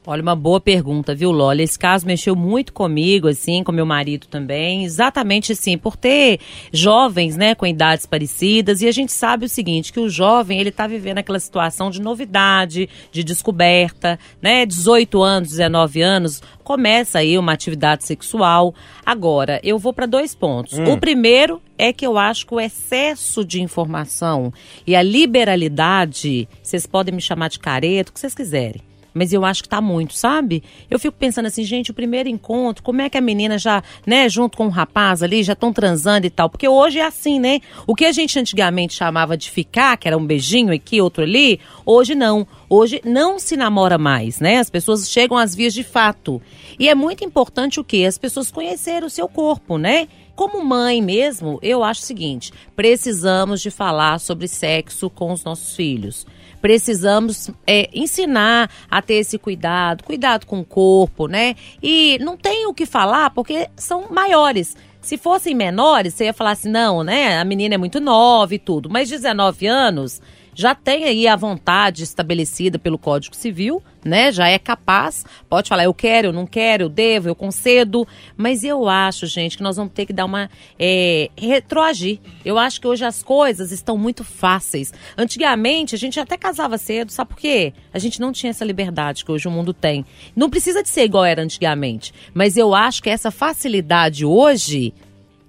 Olha, 0.09 0.21
uma 0.21 0.37
boa 0.37 0.61
pergunta, 0.61 1.13
viu, 1.13 1.33
Lola? 1.33 1.61
Esse 1.61 1.77
caso 1.77 2.07
mexeu 2.07 2.33
muito 2.33 2.71
comigo, 2.71 3.27
assim, 3.27 3.61
com 3.61 3.73
meu 3.73 3.85
marido 3.85 4.25
também. 4.27 4.85
Exatamente 4.85 5.51
assim, 5.51 5.77
por 5.77 5.97
ter 5.97 6.39
jovens, 6.71 7.35
né, 7.35 7.53
com 7.53 7.67
idades 7.67 8.05
parecidas. 8.05 8.81
E 8.81 8.87
a 8.87 8.91
gente 8.93 9.11
sabe 9.11 9.45
o 9.45 9.49
seguinte, 9.49 9.91
que 9.91 9.99
o 9.99 10.07
jovem, 10.07 10.61
ele 10.61 10.71
tá 10.71 10.87
vivendo 10.87 11.17
aquela 11.17 11.41
situação 11.41 11.91
de 11.91 12.01
novidade, 12.01 12.87
de 13.11 13.21
descoberta, 13.21 14.17
né? 14.41 14.65
18 14.65 15.21
anos, 15.21 15.49
19 15.49 16.01
anos, 16.01 16.41
começa 16.63 17.19
aí 17.19 17.37
uma 17.37 17.51
atividade 17.51 18.05
sexual. 18.05 18.73
Agora, 19.05 19.59
eu 19.61 19.77
vou 19.77 19.91
para 19.91 20.05
dois 20.05 20.33
pontos. 20.33 20.79
O 20.79 20.97
primeiro 20.97 21.61
é 21.77 21.91
que 21.91 22.07
eu 22.07 22.17
acho 22.17 22.47
que 22.47 22.55
o 22.55 22.61
excesso 22.61 23.43
de 23.43 23.61
informação 23.61 24.53
e 24.85 24.95
a 24.95 25.03
liberalidade, 25.03 26.47
vocês 26.63 26.87
podem 26.87 27.13
me 27.13 27.21
chamar 27.21 27.49
de 27.49 27.59
careta, 27.59 28.09
o 28.09 28.13
que 28.13 28.21
vocês 28.21 28.33
quiserem. 28.33 28.81
Mas 29.17 29.33
eu 29.33 29.43
acho 29.43 29.63
que 29.63 29.69
tá 29.69 29.81
muito, 29.81 30.13
sabe? 30.13 30.63
Eu 30.89 30.99
fico 30.99 31.17
pensando 31.17 31.47
assim, 31.47 31.63
gente, 31.63 31.91
o 31.91 31.93
primeiro 31.93 32.29
encontro, 32.29 32.83
como 32.83 33.01
é 33.01 33.09
que 33.09 33.17
a 33.17 33.21
menina 33.21 33.57
já, 33.57 33.83
né, 34.05 34.29
junto 34.29 34.57
com 34.57 34.67
o 34.67 34.69
rapaz 34.69 35.23
ali, 35.23 35.43
já 35.43 35.53
estão 35.53 35.73
transando 35.73 36.27
e 36.27 36.29
tal? 36.29 36.49
Porque 36.49 36.67
hoje 36.67 36.99
é 36.99 37.05
assim, 37.05 37.39
né? 37.39 37.59
O 37.85 37.95
que 37.95 38.05
a 38.05 38.11
gente 38.11 38.37
antigamente 38.39 38.93
chamava 38.93 39.35
de 39.35 39.49
ficar, 39.49 39.97
que 39.97 40.07
era 40.07 40.17
um 40.17 40.25
beijinho 40.25 40.73
aqui, 40.73 41.01
outro 41.01 41.23
ali, 41.23 41.59
hoje 41.85 42.15
não. 42.15 42.47
Hoje 42.69 43.01
não 43.03 43.39
se 43.39 43.55
namora 43.57 43.97
mais, 43.97 44.39
né? 44.39 44.57
As 44.57 44.69
pessoas 44.69 45.09
chegam 45.09 45.37
às 45.37 45.55
vias 45.55 45.73
de 45.73 45.83
fato. 45.83 46.41
E 46.77 46.89
é 46.89 46.93
muito 46.95 47.23
importante 47.23 47.79
o 47.79 47.83
quê? 47.83 48.05
As 48.07 48.17
pessoas 48.17 48.51
conhecerem 48.51 49.07
o 49.07 49.09
seu 49.09 49.27
corpo, 49.27 49.77
né? 49.77 50.07
Como 50.35 50.63
mãe 50.63 51.01
mesmo, 51.01 51.57
eu 51.63 51.83
acho 51.83 52.01
o 52.01 52.05
seguinte: 52.05 52.53
precisamos 52.75 53.59
de 53.59 53.71
falar 53.71 54.19
sobre 54.19 54.47
sexo 54.47 55.09
com 55.09 55.31
os 55.31 55.43
nossos 55.43 55.75
filhos. 55.75 56.27
Precisamos 56.67 57.49
é, 57.65 57.89
ensinar 57.93 58.69
a 58.91 59.01
ter 59.01 59.13
esse 59.13 59.37
cuidado, 59.37 60.03
cuidado 60.03 60.45
com 60.45 60.59
o 60.59 60.65
corpo, 60.65 61.25
né? 61.25 61.55
E 61.81 62.19
não 62.19 62.35
tem 62.35 62.67
o 62.67 62.73
que 62.73 62.85
falar 62.85 63.29
porque 63.29 63.69
são 63.77 64.09
maiores. 64.09 64.75
Se 64.99 65.17
fossem 65.17 65.55
menores, 65.55 66.13
você 66.13 66.25
ia 66.25 66.33
falar 66.33 66.51
assim, 66.51 66.69
não, 66.69 67.05
né? 67.05 67.39
A 67.39 67.45
menina 67.45 67.75
é 67.75 67.77
muito 67.77 68.01
nova 68.01 68.53
e 68.53 68.59
tudo. 68.59 68.89
Mas 68.89 69.07
19 69.09 69.65
anos 69.65 70.21
já 70.57 70.73
tem 70.73 71.03
aí 71.03 71.27
a 71.27 71.35
vontade 71.35 72.01
estabelecida 72.01 72.79
pelo 72.79 72.97
Código 72.97 73.35
Civil, 73.35 73.79
né? 74.03 74.31
Já 74.31 74.47
é 74.47 74.57
capaz, 74.57 75.23
pode 75.47 75.69
falar, 75.69 75.83
eu 75.83 75.93
quero, 75.93 76.29
eu 76.29 76.33
não 76.33 76.47
quero, 76.47 76.85
eu 76.85 76.89
devo, 76.89 77.29
eu 77.29 77.35
concedo, 77.35 78.07
mas 78.35 78.63
eu 78.63 78.89
acho, 78.89 79.27
gente, 79.27 79.55
que 79.55 79.61
nós 79.61 79.77
vamos 79.77 79.93
ter 79.93 80.07
que 80.07 80.13
dar 80.13 80.25
uma 80.25 80.49
é, 80.79 81.29
retroagir. 81.37 82.19
Eu 82.43 82.57
acho 82.57 82.81
que 82.81 82.87
hoje 82.87 83.05
as 83.05 83.21
coisas 83.21 83.71
estão 83.71 83.99
muito 83.99 84.23
fáceis. 84.23 84.91
Antigamente 85.15 85.93
a 85.93 85.97
gente 85.97 86.19
até 86.19 86.35
casava 86.35 86.79
cedo, 86.79 87.11
sabe 87.11 87.29
por 87.29 87.37
quê? 87.37 87.71
A 87.93 87.99
gente 87.99 88.19
não 88.19 88.31
tinha 88.31 88.49
essa 88.49 88.65
liberdade 88.65 89.23
que 89.23 89.31
hoje 89.31 89.47
o 89.47 89.51
mundo 89.51 89.75
tem. 89.75 90.03
Não 90.35 90.49
precisa 90.49 90.81
de 90.81 90.89
ser 90.89 91.03
igual 91.03 91.23
era 91.23 91.43
antigamente, 91.43 92.11
mas 92.33 92.57
eu 92.57 92.73
acho 92.73 93.03
que 93.03 93.11
essa 93.11 93.29
facilidade 93.29 94.25
hoje 94.25 94.91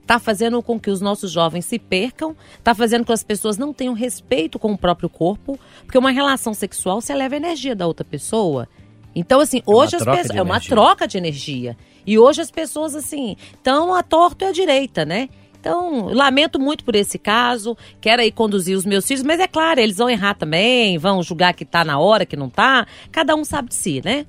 está 0.09 0.19
fazendo 0.19 0.63
com 0.63 0.81
que 0.81 0.91
os 0.91 1.03
nossos 1.03 1.31
jovens 1.31 1.67
se 1.67 1.79
percam, 1.79 2.35
está 2.59 2.75
fazendo 2.75 3.01
com 3.01 3.09
que 3.09 3.13
as 3.13 3.23
pessoas 3.23 3.59
não 3.59 3.75
tenham 3.75 3.93
respeito 3.93 4.59
com 4.59 4.73
o 4.73 4.79
próprio 4.79 5.11
corpo, 5.11 5.61
porque 5.85 5.99
uma 5.99 6.11
relação 6.11 6.55
sexual 6.55 7.03
se 7.03 7.13
eleva 7.13 7.35
a 7.35 7.37
energia 7.37 7.77
da 7.77 7.87
outra 7.87 8.07
pessoa. 8.07 8.67
Então, 9.15 9.39
assim, 9.39 9.61
hoje 9.67 9.97
as 9.97 10.03
troca 10.03 10.19
pessoas. 10.19 10.39
É 10.39 10.43
uma 10.43 10.55
energia. 10.55 10.71
troca 10.71 11.07
de 11.07 11.19
energia. 11.19 11.77
E 12.07 12.19
hoje 12.19 12.41
as 12.41 12.51
pessoas, 12.51 12.95
assim, 12.95 13.37
estão 13.53 13.95
a 13.95 14.03
torto 14.03 14.47
e 14.47 14.49
a 14.49 14.53
direita, 14.53 15.05
né? 15.05 15.29
Então, 15.61 16.07
lamento 16.07 16.59
muito 16.59 16.85
por 16.85 16.95
esse 16.95 17.19
caso. 17.19 17.77
Quero 18.01 18.23
aí 18.23 18.33
conduzir 18.33 18.79
os 18.79 18.87
meus 18.87 19.07
filhos, 19.07 19.23
mas 19.23 19.41
é 19.41 19.47
claro, 19.47 19.81
eles 19.81 19.99
vão 19.99 20.09
errar 20.09 20.35
também, 20.35 20.97
vão 20.97 21.23
julgar 21.23 21.53
que 21.53 21.65
tá 21.65 21.85
na 21.85 21.99
hora, 21.99 22.25
que 22.25 22.37
não 22.37 22.49
tá. 22.49 22.87
Cada 23.13 23.35
um 23.35 23.45
sabe 23.45 23.69
de 23.69 23.75
si, 23.75 24.01
né? 24.03 24.25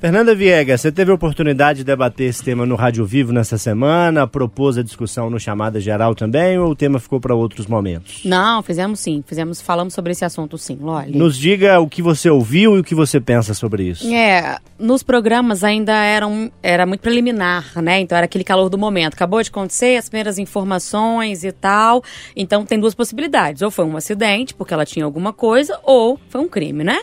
Fernanda 0.00 0.34
Viegas, 0.34 0.80
você 0.80 0.90
teve 0.90 1.10
a 1.10 1.14
oportunidade 1.14 1.80
de 1.80 1.84
debater 1.84 2.30
esse 2.30 2.42
tema 2.42 2.64
no 2.64 2.74
Rádio 2.74 3.04
Vivo 3.04 3.34
nessa 3.34 3.58
semana, 3.58 4.26
propôs 4.26 4.78
a 4.78 4.82
discussão 4.82 5.28
no 5.28 5.38
Chamada 5.38 5.78
Geral 5.78 6.14
também, 6.14 6.58
ou 6.58 6.70
o 6.70 6.74
tema 6.74 6.98
ficou 6.98 7.20
para 7.20 7.34
outros 7.34 7.66
momentos? 7.66 8.22
Não, 8.24 8.62
fizemos 8.62 8.98
sim. 8.98 9.22
Fizemos, 9.26 9.60
falamos 9.60 9.92
sobre 9.92 10.12
esse 10.12 10.24
assunto 10.24 10.56
sim, 10.56 10.78
Loli. 10.80 11.14
Nos 11.14 11.36
diga 11.36 11.78
o 11.80 11.86
que 11.86 12.00
você 12.00 12.30
ouviu 12.30 12.78
e 12.78 12.80
o 12.80 12.82
que 12.82 12.94
você 12.94 13.20
pensa 13.20 13.52
sobre 13.52 13.82
isso. 13.82 14.10
É, 14.10 14.56
nos 14.78 15.02
programas 15.02 15.62
ainda 15.62 15.92
eram, 15.92 16.50
era 16.62 16.86
muito 16.86 17.02
preliminar, 17.02 17.70
né? 17.82 18.00
Então 18.00 18.16
era 18.16 18.24
aquele 18.24 18.42
calor 18.42 18.70
do 18.70 18.78
momento. 18.78 19.12
Acabou 19.12 19.42
de 19.42 19.50
acontecer, 19.50 19.98
as 19.98 20.08
primeiras 20.08 20.38
informações 20.38 21.44
e 21.44 21.52
tal. 21.52 22.02
Então 22.34 22.64
tem 22.64 22.80
duas 22.80 22.94
possibilidades. 22.94 23.60
Ou 23.60 23.70
foi 23.70 23.84
um 23.84 23.98
acidente, 23.98 24.54
porque 24.54 24.72
ela 24.72 24.86
tinha 24.86 25.04
alguma 25.04 25.34
coisa, 25.34 25.78
ou 25.84 26.18
foi 26.30 26.40
um 26.40 26.48
crime, 26.48 26.84
né? 26.84 27.00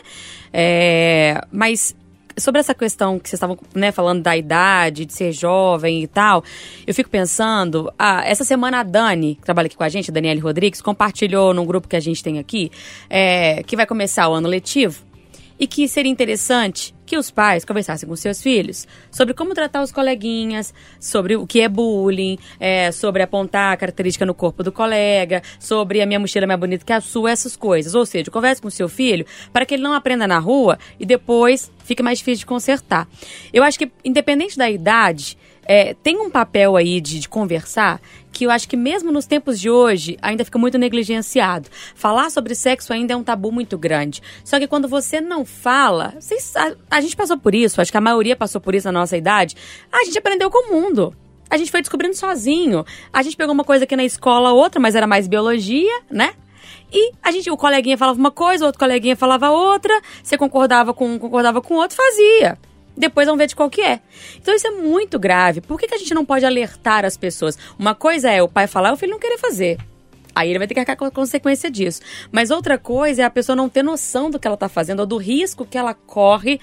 É, 0.52 1.40
mas 1.52 1.94
sobre 2.38 2.60
essa 2.60 2.74
questão 2.74 3.18
que 3.18 3.28
vocês 3.28 3.38
estavam 3.38 3.58
né, 3.74 3.92
falando 3.92 4.22
da 4.22 4.36
idade, 4.36 5.04
de 5.04 5.12
ser 5.12 5.32
jovem 5.32 6.02
e 6.02 6.06
tal, 6.06 6.42
eu 6.86 6.94
fico 6.94 7.10
pensando, 7.10 7.92
ah, 7.98 8.22
essa 8.24 8.44
semana 8.44 8.80
a 8.80 8.82
Dani, 8.82 9.36
que 9.36 9.42
trabalha 9.42 9.66
aqui 9.66 9.76
com 9.76 9.84
a 9.84 9.88
gente, 9.88 10.10
a 10.10 10.14
Daniele 10.14 10.40
Rodrigues, 10.40 10.80
compartilhou 10.80 11.52
num 11.54 11.64
grupo 11.64 11.88
que 11.88 11.96
a 11.96 12.00
gente 12.00 12.22
tem 12.22 12.38
aqui, 12.38 12.70
é, 13.08 13.62
que 13.62 13.76
vai 13.76 13.86
começar 13.86 14.28
o 14.28 14.34
ano 14.34 14.48
letivo, 14.48 15.02
e 15.58 15.66
que 15.66 15.88
seria 15.88 16.10
interessante 16.10 16.94
que 17.08 17.16
os 17.16 17.30
pais 17.30 17.64
conversassem 17.64 18.06
com 18.06 18.14
seus 18.14 18.42
filhos 18.42 18.86
sobre 19.10 19.32
como 19.32 19.54
tratar 19.54 19.82
os 19.82 19.90
coleguinhas, 19.90 20.74
sobre 21.00 21.36
o 21.36 21.46
que 21.46 21.62
é 21.62 21.68
bullying, 21.68 22.38
é, 22.60 22.92
sobre 22.92 23.22
apontar 23.22 23.72
a 23.72 23.76
característica 23.78 24.26
no 24.26 24.34
corpo 24.34 24.62
do 24.62 24.70
colega, 24.70 25.42
sobre 25.58 26.02
a 26.02 26.06
minha 26.06 26.20
mochila 26.20 26.44
é 26.44 26.46
mais 26.46 26.60
bonita 26.60 26.84
que 26.84 26.92
a 26.92 27.00
sua, 27.00 27.30
essas 27.30 27.56
coisas. 27.56 27.94
Ou 27.94 28.04
seja, 28.04 28.30
converse 28.30 28.60
com 28.60 28.68
seu 28.68 28.90
filho 28.90 29.24
para 29.50 29.64
que 29.64 29.74
ele 29.74 29.82
não 29.82 29.94
aprenda 29.94 30.26
na 30.26 30.38
rua 30.38 30.78
e 31.00 31.06
depois 31.06 31.72
fique 31.82 32.02
mais 32.02 32.18
difícil 32.18 32.40
de 32.40 32.46
consertar. 32.46 33.08
Eu 33.52 33.62
acho 33.62 33.78
que, 33.78 33.90
independente 34.04 34.58
da 34.58 34.70
idade, 34.70 35.38
é, 35.68 35.92
tem 35.94 36.18
um 36.18 36.30
papel 36.30 36.74
aí 36.76 36.98
de, 37.00 37.20
de 37.20 37.28
conversar 37.28 38.00
que 38.32 38.44
eu 38.44 38.50
acho 38.50 38.66
que 38.68 38.76
mesmo 38.76 39.12
nos 39.12 39.26
tempos 39.26 39.60
de 39.60 39.68
hoje 39.68 40.16
ainda 40.22 40.44
fica 40.44 40.58
muito 40.58 40.78
negligenciado. 40.78 41.68
Falar 41.94 42.30
sobre 42.30 42.54
sexo 42.54 42.92
ainda 42.92 43.12
é 43.12 43.16
um 43.16 43.22
tabu 43.22 43.52
muito 43.52 43.76
grande. 43.76 44.22
Só 44.42 44.58
que 44.58 44.66
quando 44.66 44.88
você 44.88 45.20
não 45.20 45.44
fala, 45.44 46.14
vocês- 46.18 46.56
a, 46.56 46.72
a 46.90 47.00
gente 47.00 47.14
passou 47.14 47.36
por 47.36 47.54
isso, 47.54 47.80
acho 47.80 47.90
que 47.92 47.98
a 47.98 48.00
maioria 48.00 48.34
passou 48.34 48.60
por 48.60 48.74
isso 48.74 48.88
na 48.88 48.92
nossa 49.00 49.16
idade, 49.16 49.54
a 49.92 50.04
gente 50.04 50.18
aprendeu 50.18 50.50
com 50.50 50.70
o 50.70 50.80
mundo. 50.80 51.14
A 51.50 51.56
gente 51.56 51.70
foi 51.70 51.80
descobrindo 51.80 52.14
sozinho. 52.14 52.84
A 53.12 53.22
gente 53.22 53.36
pegou 53.36 53.54
uma 53.54 53.64
coisa 53.64 53.84
aqui 53.84 53.96
na 53.96 54.04
escola, 54.04 54.52
outra, 54.52 54.80
mas 54.80 54.94
era 54.94 55.06
mais 55.06 55.26
biologia, 55.26 56.00
né? 56.10 56.32
E 56.92 57.12
a 57.22 57.30
gente, 57.30 57.50
o 57.50 57.56
coleguinha 57.56 57.96
falava 57.98 58.18
uma 58.18 58.30
coisa, 58.30 58.64
o 58.64 58.66
outro 58.66 58.78
coleguinha 58.78 59.16
falava 59.16 59.50
outra, 59.50 60.00
você 60.22 60.38
concordava 60.38 60.94
com 60.94 61.06
um, 61.14 61.18
concordava 61.18 61.60
com 61.60 61.74
o 61.74 61.76
outro, 61.78 61.96
fazia. 61.96 62.58
Depois 62.98 63.26
vamos 63.26 63.38
ver 63.38 63.46
de 63.46 63.54
qual 63.54 63.70
que 63.70 63.80
é. 63.80 64.00
Então 64.36 64.54
isso 64.54 64.66
é 64.66 64.72
muito 64.72 65.18
grave. 65.18 65.60
Por 65.60 65.78
que, 65.78 65.86
que 65.86 65.94
a 65.94 65.98
gente 65.98 66.12
não 66.12 66.24
pode 66.24 66.44
alertar 66.44 67.04
as 67.04 67.16
pessoas? 67.16 67.56
Uma 67.78 67.94
coisa 67.94 68.30
é 68.30 68.42
o 68.42 68.48
pai 68.48 68.66
falar 68.66 68.92
o 68.92 68.96
filho 68.96 69.12
não 69.12 69.20
querer 69.20 69.38
fazer. 69.38 69.78
Aí 70.38 70.50
ele 70.50 70.58
vai 70.58 70.68
ter 70.68 70.74
que 70.74 70.78
arcar 70.80 70.96
com 70.96 71.04
a 71.04 71.10
consequência 71.10 71.68
disso. 71.68 72.00
Mas 72.30 72.52
outra 72.52 72.78
coisa 72.78 73.22
é 73.22 73.24
a 73.24 73.30
pessoa 73.30 73.56
não 73.56 73.68
ter 73.68 73.82
noção 73.82 74.30
do 74.30 74.38
que 74.38 74.46
ela 74.46 74.56
tá 74.56 74.68
fazendo 74.68 75.00
ou 75.00 75.06
do 75.06 75.16
risco 75.16 75.66
que 75.66 75.76
ela 75.76 75.92
corre 75.92 76.60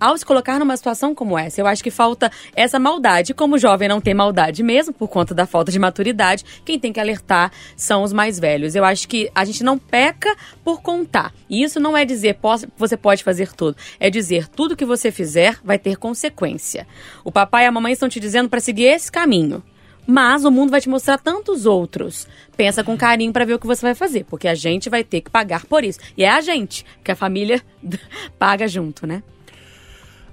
ao 0.00 0.16
se 0.16 0.24
colocar 0.24 0.58
numa 0.58 0.74
situação 0.78 1.14
como 1.14 1.36
essa. 1.36 1.60
Eu 1.60 1.66
acho 1.66 1.84
que 1.84 1.90
falta 1.90 2.30
essa 2.56 2.78
maldade. 2.78 3.34
Como 3.34 3.56
o 3.56 3.58
jovem 3.58 3.86
não 3.86 4.00
tem 4.00 4.14
maldade 4.14 4.62
mesmo, 4.62 4.94
por 4.94 5.08
conta 5.08 5.34
da 5.34 5.44
falta 5.44 5.70
de 5.70 5.78
maturidade, 5.78 6.42
quem 6.64 6.78
tem 6.78 6.90
que 6.90 7.00
alertar 7.00 7.52
são 7.76 8.02
os 8.02 8.14
mais 8.14 8.38
velhos. 8.38 8.74
Eu 8.74 8.84
acho 8.84 9.06
que 9.06 9.30
a 9.34 9.44
gente 9.44 9.62
não 9.62 9.76
peca 9.76 10.34
por 10.64 10.80
contar. 10.80 11.34
E 11.50 11.62
isso 11.62 11.78
não 11.78 11.94
é 11.94 12.06
dizer 12.06 12.36
"Posso- 12.36 12.66
você 12.78 12.96
pode 12.96 13.22
fazer 13.22 13.52
tudo. 13.52 13.76
É 14.00 14.08
dizer 14.08 14.48
tudo 14.48 14.74
que 14.76 14.86
você 14.86 15.10
fizer 15.12 15.58
vai 15.62 15.78
ter 15.78 15.96
consequência. 15.96 16.86
O 17.22 17.30
papai 17.30 17.64
e 17.64 17.66
a 17.66 17.72
mamãe 17.72 17.92
estão 17.92 18.08
te 18.08 18.18
dizendo 18.20 18.48
para 18.48 18.60
seguir 18.60 18.84
esse 18.84 19.12
caminho. 19.12 19.62
Mas 20.10 20.42
o 20.46 20.50
mundo 20.50 20.70
vai 20.70 20.80
te 20.80 20.88
mostrar 20.88 21.18
tantos 21.18 21.66
outros. 21.66 22.26
Pensa 22.56 22.82
com 22.82 22.96
carinho 22.96 23.30
pra 23.30 23.44
ver 23.44 23.52
o 23.52 23.58
que 23.58 23.66
você 23.66 23.82
vai 23.82 23.94
fazer, 23.94 24.24
porque 24.24 24.48
a 24.48 24.54
gente 24.54 24.88
vai 24.88 25.04
ter 25.04 25.20
que 25.20 25.30
pagar 25.30 25.66
por 25.66 25.84
isso. 25.84 25.98
E 26.16 26.24
é 26.24 26.30
a 26.30 26.40
gente, 26.40 26.82
porque 26.96 27.12
a 27.12 27.14
família 27.14 27.60
paga 28.38 28.66
junto, 28.66 29.06
né? 29.06 29.22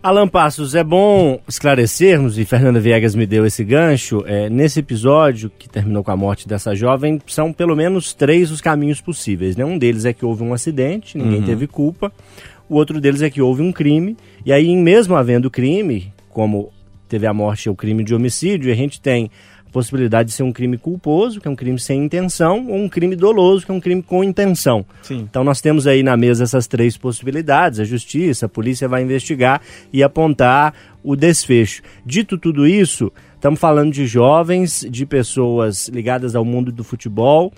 Alan 0.01 0.29
Passos, 0.29 0.75
é 0.75 0.83
bom 0.83 1.41
esclarecermos, 1.45 2.37
e 2.37 2.45
Fernanda 2.45 2.79
Viegas 2.79 3.15
me 3.15 3.25
deu 3.25 3.45
esse 3.45 3.65
gancho, 3.65 4.23
é, 4.25 4.49
nesse 4.49 4.79
episódio 4.79 5.49
que 5.49 5.67
terminou 5.67 6.05
com 6.05 6.11
a 6.11 6.15
morte 6.15 6.47
dessa 6.47 6.73
jovem, 6.73 7.19
são 7.27 7.51
pelo 7.51 7.75
menos 7.75 8.13
três 8.13 8.51
os 8.51 8.61
caminhos 8.61 9.01
possíveis. 9.01 9.57
Né? 9.57 9.65
Um 9.65 9.77
deles 9.77 10.05
é 10.05 10.13
que 10.13 10.23
houve 10.23 10.41
um 10.41 10.53
acidente, 10.53 11.17
ninguém 11.17 11.41
teve 11.41 11.67
culpa. 11.67 12.13
O 12.69 12.75
outro 12.75 13.01
deles 13.01 13.21
é 13.21 13.29
que 13.29 13.41
houve 13.41 13.61
um 13.61 13.73
crime. 13.73 14.15
E 14.45 14.53
aí, 14.53 14.73
mesmo 14.75 15.15
havendo 15.15 15.51
crime, 15.51 16.13
como 16.29 16.71
teve 17.09 17.27
a 17.27 17.33
morte 17.33 17.67
ou 17.67 17.75
crime 17.75 18.03
de 18.03 18.13
homicídio, 18.13 18.71
a 18.71 18.75
gente 18.75 19.01
tem 19.01 19.29
possibilidade 19.75 20.29
de 20.29 20.33
ser 20.33 20.43
um 20.43 20.53
crime 20.53 20.77
culposo, 20.77 21.41
que 21.41 21.49
é 21.49 21.51
um 21.51 21.55
crime 21.55 21.77
sem 21.77 22.05
intenção, 22.05 22.65
ou 22.69 22.77
um 22.77 22.87
crime 22.87 23.13
doloso, 23.13 23.65
que 23.65 23.71
é 23.73 23.75
um 23.75 23.79
crime 23.81 24.01
com 24.01 24.23
intenção. 24.23 24.85
Sim. 25.01 25.27
Então 25.29 25.43
nós 25.43 25.59
temos 25.59 25.85
aí 25.85 26.01
na 26.01 26.15
mesa 26.15 26.45
essas 26.45 26.65
três 26.65 26.95
possibilidades. 26.95 27.81
A 27.81 27.83
justiça, 27.83 28.45
a 28.45 28.49
polícia 28.49 28.87
vai 28.87 29.03
investigar 29.03 29.61
e 29.91 30.01
apontar 30.01 30.73
o 31.03 31.13
desfecho. 31.13 31.81
Dito 32.05 32.37
tudo 32.37 32.65
isso, 32.65 33.11
estamos 33.33 33.59
falando 33.59 33.91
de 33.91 34.07
jovens, 34.07 34.87
de 34.89 35.05
pessoas 35.05 35.89
ligadas 35.89 36.37
ao 36.37 36.45
mundo 36.45 36.71
do 36.71 36.85
futebol, 36.85 37.51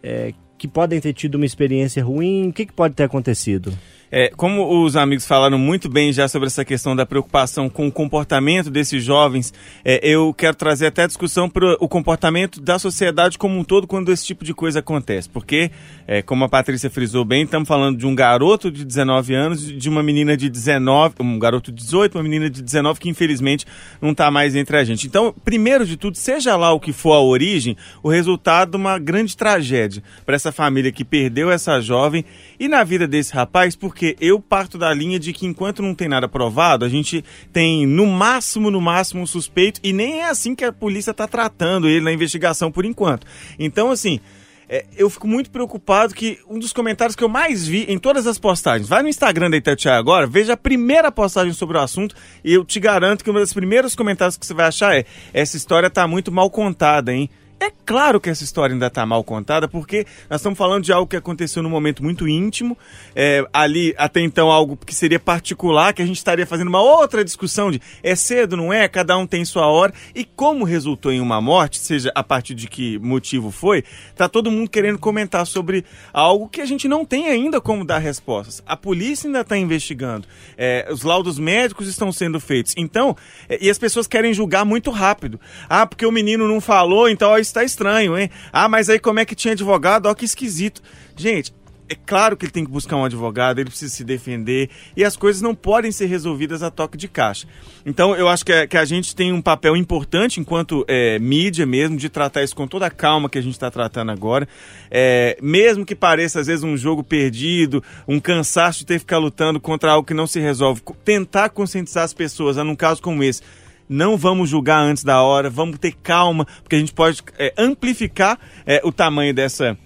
eh, 0.00 0.32
que 0.56 0.68
podem 0.68 1.00
ter 1.00 1.12
tido 1.12 1.34
uma 1.34 1.44
experiência 1.44 2.04
ruim. 2.04 2.50
O 2.50 2.52
que, 2.52 2.66
que 2.66 2.72
pode 2.72 2.94
ter 2.94 3.02
acontecido? 3.02 3.72
É, 4.10 4.30
como 4.36 4.84
os 4.84 4.96
amigos 4.96 5.26
falaram 5.26 5.58
muito 5.58 5.88
bem 5.88 6.12
já 6.12 6.28
sobre 6.28 6.46
essa 6.46 6.64
questão 6.64 6.94
da 6.94 7.04
preocupação 7.04 7.68
com 7.68 7.88
o 7.88 7.92
comportamento 7.92 8.70
desses 8.70 9.02
jovens, 9.02 9.52
é, 9.84 10.00
eu 10.02 10.32
quero 10.32 10.56
trazer 10.56 10.86
até 10.86 11.02
a 11.02 11.06
discussão 11.06 11.48
para 11.48 11.74
o 11.80 11.88
comportamento 11.88 12.60
da 12.60 12.78
sociedade 12.78 13.38
como 13.38 13.58
um 13.58 13.64
todo 13.64 13.86
quando 13.86 14.12
esse 14.12 14.24
tipo 14.24 14.44
de 14.44 14.54
coisa 14.54 14.78
acontece. 14.78 15.28
Porque, 15.28 15.70
é, 16.06 16.22
como 16.22 16.44
a 16.44 16.48
Patrícia 16.48 16.90
frisou 16.90 17.24
bem, 17.24 17.44
estamos 17.44 17.66
falando 17.66 17.98
de 17.98 18.06
um 18.06 18.14
garoto 18.14 18.70
de 18.70 18.84
19 18.84 19.34
anos, 19.34 19.66
de 19.66 19.88
uma 19.88 20.02
menina 20.02 20.36
de 20.36 20.48
19, 20.48 21.16
um 21.20 21.38
garoto 21.38 21.72
de 21.72 21.82
18, 21.82 22.16
uma 22.16 22.22
menina 22.22 22.48
de 22.48 22.62
19 22.62 23.00
que 23.00 23.08
infelizmente 23.08 23.66
não 24.00 24.12
está 24.12 24.30
mais 24.30 24.54
entre 24.54 24.76
a 24.76 24.84
gente. 24.84 25.06
Então, 25.06 25.34
primeiro 25.44 25.86
de 25.86 25.96
tudo, 25.96 26.16
seja 26.16 26.56
lá 26.56 26.72
o 26.72 26.80
que 26.80 26.92
for 26.92 27.14
a 27.14 27.20
origem, 27.20 27.76
o 28.02 28.08
resultado 28.08 28.72
de 28.72 28.76
uma 28.76 28.98
grande 28.98 29.36
tragédia 29.36 30.02
para 30.24 30.36
essa 30.36 30.52
família 30.52 30.92
que 30.92 31.04
perdeu 31.04 31.50
essa 31.50 31.80
jovem 31.80 32.24
e 32.60 32.68
na 32.68 32.84
vida 32.84 33.06
desse 33.06 33.34
rapaz, 33.34 33.74
porque 33.74 33.93
eu 34.20 34.40
parto 34.40 34.76
da 34.76 34.92
linha 34.92 35.18
de 35.18 35.32
que 35.32 35.46
enquanto 35.46 35.82
não 35.82 35.94
tem 35.94 36.08
nada 36.08 36.28
provado, 36.28 36.84
a 36.84 36.88
gente 36.88 37.24
tem 37.52 37.86
no 37.86 38.06
máximo, 38.06 38.70
no 38.70 38.80
máximo 38.80 39.22
um 39.22 39.26
suspeito 39.26 39.80
e 39.82 39.92
nem 39.92 40.20
é 40.20 40.28
assim 40.28 40.54
que 40.54 40.64
a 40.64 40.72
polícia 40.72 41.12
está 41.12 41.26
tratando 41.26 41.88
ele 41.88 42.04
na 42.04 42.12
investigação 42.12 42.70
por 42.70 42.84
enquanto. 42.84 43.26
Então, 43.58 43.90
assim, 43.90 44.20
é, 44.68 44.84
eu 44.96 45.10
fico 45.10 45.28
muito 45.28 45.50
preocupado 45.50 46.14
que 46.14 46.38
um 46.48 46.58
dos 46.58 46.72
comentários 46.72 47.14
que 47.14 47.22
eu 47.22 47.28
mais 47.28 47.66
vi 47.66 47.84
em 47.88 47.98
todas 47.98 48.26
as 48.26 48.38
postagens, 48.38 48.88
vai 48.88 49.02
no 49.02 49.08
Instagram 49.08 49.50
da 49.50 49.56
Itatiaia 49.56 49.98
agora, 49.98 50.26
veja 50.26 50.54
a 50.54 50.56
primeira 50.56 51.12
postagem 51.12 51.52
sobre 51.52 51.76
o 51.76 51.80
assunto 51.80 52.14
e 52.42 52.52
eu 52.52 52.64
te 52.64 52.80
garanto 52.80 53.22
que 53.22 53.30
um 53.30 53.34
dos 53.34 53.52
primeiros 53.52 53.94
comentários 53.94 54.36
que 54.36 54.46
você 54.46 54.54
vai 54.54 54.66
achar 54.66 54.96
é 54.96 55.04
essa 55.32 55.56
história 55.56 55.90
tá 55.90 56.06
muito 56.08 56.32
mal 56.32 56.50
contada, 56.50 57.12
hein? 57.12 57.28
É 57.60 57.70
claro 57.86 58.20
que 58.20 58.28
essa 58.28 58.44
história 58.44 58.74
ainda 58.74 58.88
está 58.88 59.06
mal 59.06 59.22
contada, 59.22 59.68
porque 59.68 60.06
nós 60.28 60.40
estamos 60.40 60.58
falando 60.58 60.84
de 60.84 60.92
algo 60.92 61.06
que 61.06 61.16
aconteceu 61.16 61.62
num 61.62 61.70
momento 61.70 62.02
muito 62.02 62.28
íntimo, 62.28 62.76
é, 63.14 63.46
ali 63.52 63.94
até 63.96 64.20
então 64.20 64.50
algo 64.50 64.76
que 64.76 64.94
seria 64.94 65.20
particular, 65.20 65.92
que 65.92 66.02
a 66.02 66.06
gente 66.06 66.16
estaria 66.16 66.46
fazendo 66.46 66.68
uma 66.68 66.82
outra 66.82 67.24
discussão 67.24 67.70
de 67.70 67.80
é 68.02 68.14
cedo, 68.14 68.56
não 68.56 68.72
é? 68.72 68.88
Cada 68.88 69.16
um 69.16 69.26
tem 69.26 69.44
sua 69.44 69.66
hora. 69.66 69.94
E 70.14 70.24
como 70.24 70.64
resultou 70.64 71.12
em 71.12 71.20
uma 71.20 71.40
morte, 71.40 71.78
seja 71.78 72.10
a 72.14 72.22
partir 72.22 72.54
de 72.54 72.68
que 72.68 72.98
motivo 72.98 73.50
foi, 73.50 73.84
tá 74.16 74.28
todo 74.28 74.50
mundo 74.50 74.68
querendo 74.68 74.98
comentar 74.98 75.46
sobre 75.46 75.84
algo 76.12 76.48
que 76.48 76.60
a 76.60 76.66
gente 76.66 76.88
não 76.88 77.04
tem 77.04 77.28
ainda 77.28 77.60
como 77.60 77.84
dar 77.84 77.98
respostas. 77.98 78.62
A 78.66 78.76
polícia 78.76 79.28
ainda 79.28 79.40
está 79.40 79.56
investigando, 79.56 80.26
é, 80.56 80.88
os 80.90 81.02
laudos 81.02 81.38
médicos 81.38 81.88
estão 81.88 82.10
sendo 82.10 82.40
feitos. 82.40 82.74
Então, 82.76 83.16
é, 83.48 83.58
e 83.60 83.70
as 83.70 83.78
pessoas 83.78 84.06
querem 84.06 84.34
julgar 84.34 84.64
muito 84.64 84.90
rápido. 84.90 85.40
Ah, 85.68 85.86
porque 85.86 86.04
o 86.04 86.12
menino 86.12 86.48
não 86.48 86.60
falou, 86.60 87.08
então 87.08 87.38
isso 87.38 87.53
tá 87.54 87.64
estranho, 87.64 88.18
hein? 88.18 88.30
Ah, 88.52 88.68
mas 88.68 88.88
aí 88.90 88.98
como 88.98 89.20
é 89.20 89.24
que 89.24 89.34
tinha 89.34 89.52
advogado? 89.52 90.06
Ó, 90.06 90.14
que 90.14 90.24
esquisito. 90.24 90.82
Gente, 91.16 91.54
é 91.86 91.94
claro 91.94 92.34
que 92.34 92.46
ele 92.46 92.52
tem 92.52 92.64
que 92.64 92.70
buscar 92.70 92.96
um 92.96 93.04
advogado, 93.04 93.58
ele 93.58 93.68
precisa 93.68 93.94
se 93.94 94.02
defender 94.02 94.70
e 94.96 95.04
as 95.04 95.16
coisas 95.16 95.42
não 95.42 95.54
podem 95.54 95.92
ser 95.92 96.06
resolvidas 96.06 96.62
a 96.62 96.70
toque 96.70 96.96
de 96.96 97.06
caixa. 97.06 97.46
Então 97.84 98.16
eu 98.16 98.26
acho 98.26 98.42
que, 98.42 98.52
a- 98.52 98.66
que 98.66 98.78
a 98.78 98.86
gente 98.86 99.14
tem 99.14 99.32
um 99.34 99.42
papel 99.42 99.76
importante 99.76 100.40
enquanto 100.40 100.82
é, 100.88 101.18
mídia 101.18 101.66
mesmo 101.66 101.98
de 101.98 102.08
tratar 102.08 102.42
isso 102.42 102.56
com 102.56 102.66
toda 102.66 102.86
a 102.86 102.90
calma 102.90 103.28
que 103.28 103.36
a 103.36 103.42
gente 103.42 103.52
está 103.52 103.70
tratando 103.70 104.10
agora. 104.10 104.48
É, 104.90 105.36
mesmo 105.42 105.84
que 105.84 105.94
pareça 105.94 106.40
às 106.40 106.46
vezes 106.46 106.64
um 106.64 106.74
jogo 106.74 107.04
perdido, 107.04 107.84
um 108.08 108.18
cansaço 108.18 108.78
de 108.78 108.86
ter 108.86 108.94
que 108.94 109.00
ficar 109.00 109.18
lutando 109.18 109.60
contra 109.60 109.92
algo 109.92 110.06
que 110.08 110.14
não 110.14 110.26
se 110.26 110.40
resolve, 110.40 110.80
tentar 111.04 111.50
conscientizar 111.50 112.04
as 112.04 112.14
pessoas, 112.14 112.56
a 112.56 112.64
num 112.64 112.74
caso 112.74 113.02
como 113.02 113.22
esse. 113.22 113.42
Não 113.88 114.16
vamos 114.16 114.48
julgar 114.48 114.80
antes 114.80 115.04
da 115.04 115.22
hora, 115.22 115.50
vamos 115.50 115.78
ter 115.78 115.94
calma, 116.02 116.46
porque 116.62 116.76
a 116.76 116.78
gente 116.78 116.92
pode 116.92 117.22
é, 117.38 117.52
amplificar 117.56 118.38
é, 118.66 118.80
o 118.84 118.90
tamanho 118.90 119.34
dessa, 119.34 119.76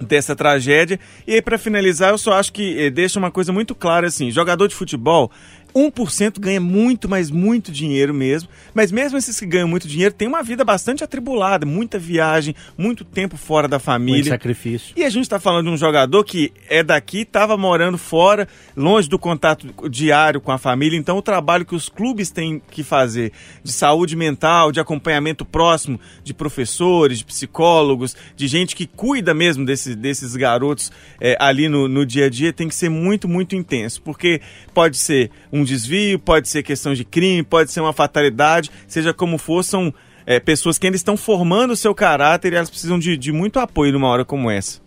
dessa 0.00 0.34
tragédia. 0.34 0.98
E 1.26 1.34
aí, 1.34 1.42
para 1.42 1.58
finalizar, 1.58 2.10
eu 2.10 2.18
só 2.18 2.32
acho 2.34 2.52
que 2.52 2.78
eh, 2.78 2.90
deixa 2.90 3.18
uma 3.18 3.30
coisa 3.30 3.52
muito 3.52 3.74
clara 3.74 4.06
assim: 4.06 4.30
jogador 4.30 4.68
de 4.68 4.74
futebol. 4.74 5.30
1% 5.76 6.40
ganha 6.40 6.60
muito, 6.60 7.06
mas 7.06 7.30
muito 7.30 7.70
dinheiro 7.70 8.14
mesmo. 8.14 8.48
Mas 8.72 8.90
mesmo 8.90 9.18
esses 9.18 9.38
que 9.38 9.44
ganham 9.44 9.68
muito 9.68 9.86
dinheiro 9.86 10.14
têm 10.14 10.26
uma 10.26 10.42
vida 10.42 10.64
bastante 10.64 11.04
atribulada, 11.04 11.66
muita 11.66 11.98
viagem, 11.98 12.54
muito 12.78 13.04
tempo 13.04 13.36
fora 13.36 13.68
da 13.68 13.76
Muito 13.76 13.84
família. 13.84 14.32
sacrifício. 14.32 14.94
E 14.96 15.04
a 15.04 15.10
gente 15.10 15.24
está 15.24 15.38
falando 15.38 15.66
de 15.66 15.72
um 15.72 15.76
jogador 15.76 16.24
que 16.24 16.50
é 16.70 16.82
daqui, 16.82 17.20
estava 17.20 17.58
morando 17.58 17.98
fora, 17.98 18.48
longe 18.74 19.06
do 19.06 19.18
contato 19.18 19.66
diário 19.90 20.40
com 20.40 20.50
a 20.50 20.56
família. 20.56 20.96
Então, 20.96 21.18
o 21.18 21.22
trabalho 21.22 21.66
que 21.66 21.74
os 21.74 21.90
clubes 21.90 22.30
têm 22.30 22.62
que 22.70 22.82
fazer 22.82 23.32
de 23.62 23.70
saúde 23.70 24.16
mental, 24.16 24.72
de 24.72 24.80
acompanhamento 24.80 25.44
próximo 25.44 26.00
de 26.24 26.32
professores, 26.32 27.18
de 27.18 27.24
psicólogos, 27.26 28.16
de 28.34 28.48
gente 28.48 28.74
que 28.74 28.86
cuida 28.86 29.34
mesmo 29.34 29.66
desse, 29.66 29.94
desses 29.94 30.34
garotos 30.36 30.90
é, 31.20 31.36
ali 31.38 31.68
no, 31.68 31.86
no 31.86 32.06
dia 32.06 32.26
a 32.26 32.30
dia, 32.30 32.50
tem 32.50 32.66
que 32.66 32.74
ser 32.74 32.88
muito, 32.88 33.28
muito 33.28 33.54
intenso. 33.54 34.00
Porque 34.00 34.40
pode 34.72 34.96
ser 34.96 35.30
um 35.52 35.65
desvio, 35.66 36.18
pode 36.18 36.48
ser 36.48 36.62
questão 36.62 36.94
de 36.94 37.04
crime, 37.04 37.42
pode 37.42 37.70
ser 37.70 37.80
uma 37.82 37.92
fatalidade, 37.92 38.70
seja 38.88 39.12
como 39.12 39.36
for, 39.36 39.62
são. 39.62 39.92
é, 40.24 40.40
pessoas 40.40 40.76
que 40.78 40.86
ainda 40.86 40.96
estão 40.96 41.16
formando 41.16 41.72
o 41.72 41.76
seu 41.76 41.94
caráter 41.94 42.52
e 42.52 42.56
elas 42.56 42.68
precisam 42.70 42.98
de, 42.98 43.16
de 43.16 43.30
muito 43.32 43.60
apoio 43.60 43.92
numa 43.92 44.08
hora 44.08 44.24
como 44.24 44.50
essa. 44.50 44.80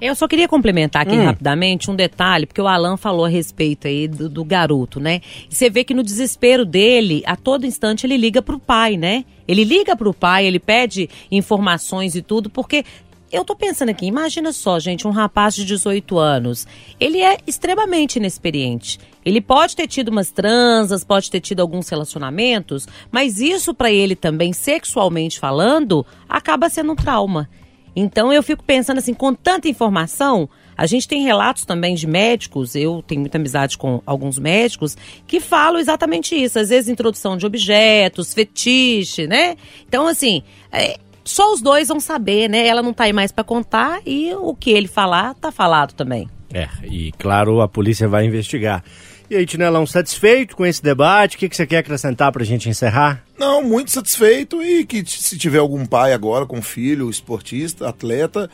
Eu 0.00 0.14
só 0.14 0.26
queria 0.28 0.46
complementar 0.48 1.02
aqui 1.02 1.14
Hum. 1.16 1.24
rapidamente 1.24 1.90
um 1.90 1.96
detalhe, 1.96 2.46
porque 2.46 2.60
o 2.60 2.66
Alan 2.68 2.96
falou 2.96 3.24
a 3.24 3.28
respeito 3.28 3.86
aí 3.86 4.08
do, 4.08 4.28
do 4.28 4.44
garoto, 4.44 4.98
né? 5.00 5.20
E 5.50 5.54
você 5.54 5.68
vê 5.68 5.82
que 5.84 5.92
no 5.92 6.02
desespero 6.02 6.64
dele, 6.64 7.22
a 7.26 7.36
todo 7.36 7.66
instante 7.66 8.06
ele 8.06 8.16
liga 8.16 8.40
pro 8.40 8.58
pai, 8.58 8.96
né? 8.96 9.24
Ele 9.46 9.64
liga 9.64 9.94
pro 9.96 10.14
pai, 10.14 10.46
ele 10.46 10.58
pede 10.60 11.08
informações 11.30 12.14
e 12.14 12.22
tudo, 12.22 12.48
porque 12.48 12.84
eu 13.30 13.44
tô 13.44 13.54
pensando 13.54 13.90
aqui, 13.90 14.06
imagina 14.06 14.52
só, 14.52 14.78
gente, 14.78 15.06
um 15.06 15.10
rapaz 15.10 15.54
de 15.54 15.64
18 15.64 16.18
anos. 16.18 16.66
Ele 16.98 17.20
é 17.20 17.38
extremamente 17.46 18.16
inexperiente. 18.16 18.98
Ele 19.24 19.40
pode 19.40 19.76
ter 19.76 19.86
tido 19.86 20.08
umas 20.08 20.30
transas, 20.30 21.04
pode 21.04 21.30
ter 21.30 21.40
tido 21.40 21.60
alguns 21.60 21.88
relacionamentos, 21.88 22.88
mas 23.10 23.40
isso 23.40 23.72
pra 23.72 23.90
ele 23.90 24.16
também, 24.16 24.52
sexualmente 24.52 25.38
falando, 25.38 26.04
acaba 26.28 26.68
sendo 26.68 26.92
um 26.92 26.96
trauma. 26.96 27.48
Então 27.94 28.32
eu 28.32 28.42
fico 28.42 28.64
pensando 28.64 28.98
assim, 28.98 29.14
com 29.14 29.34
tanta 29.34 29.68
informação, 29.68 30.48
a 30.76 30.86
gente 30.86 31.06
tem 31.06 31.22
relatos 31.22 31.64
também 31.66 31.94
de 31.94 32.06
médicos, 32.06 32.74
eu 32.74 33.02
tenho 33.06 33.20
muita 33.20 33.36
amizade 33.36 33.76
com 33.76 34.02
alguns 34.06 34.38
médicos, 34.38 34.96
que 35.26 35.38
falam 35.38 35.78
exatamente 35.78 36.34
isso. 36.34 36.58
Às 36.58 36.70
vezes 36.70 36.88
introdução 36.88 37.36
de 37.36 37.44
objetos, 37.44 38.32
fetiche, 38.32 39.26
né? 39.26 39.56
Então, 39.86 40.06
assim, 40.06 40.42
é, 40.72 40.98
só 41.24 41.52
os 41.52 41.60
dois 41.60 41.88
vão 41.88 42.00
saber, 42.00 42.48
né? 42.48 42.66
Ela 42.66 42.82
não 42.82 42.92
tá 42.92 43.04
aí 43.04 43.12
mais 43.12 43.32
pra 43.32 43.44
contar 43.44 44.00
e 44.06 44.34
o 44.34 44.54
que 44.54 44.70
ele 44.70 44.88
falar, 44.88 45.34
tá 45.34 45.52
falado 45.52 45.92
também. 45.92 46.28
É, 46.52 46.68
e 46.84 47.12
claro, 47.12 47.60
a 47.60 47.68
polícia 47.68 48.08
vai 48.08 48.24
investigar. 48.24 48.82
E 49.30 49.36
aí, 49.36 49.46
Tinelão, 49.46 49.86
satisfeito 49.86 50.56
com 50.56 50.66
esse 50.66 50.82
debate? 50.82 51.36
O 51.36 51.38
que, 51.38 51.48
que 51.48 51.54
você 51.54 51.64
quer 51.64 51.78
acrescentar 51.78 52.32
pra 52.32 52.42
gente 52.42 52.68
encerrar? 52.68 53.22
Não, 53.38 53.62
muito 53.62 53.92
satisfeito 53.92 54.60
e 54.60 54.84
que 54.84 55.04
se 55.06 55.38
tiver 55.38 55.58
algum 55.58 55.86
pai 55.86 56.12
agora 56.12 56.44
com 56.44 56.60
filho, 56.60 57.08
esportista, 57.08 57.88
atleta, 57.88 58.50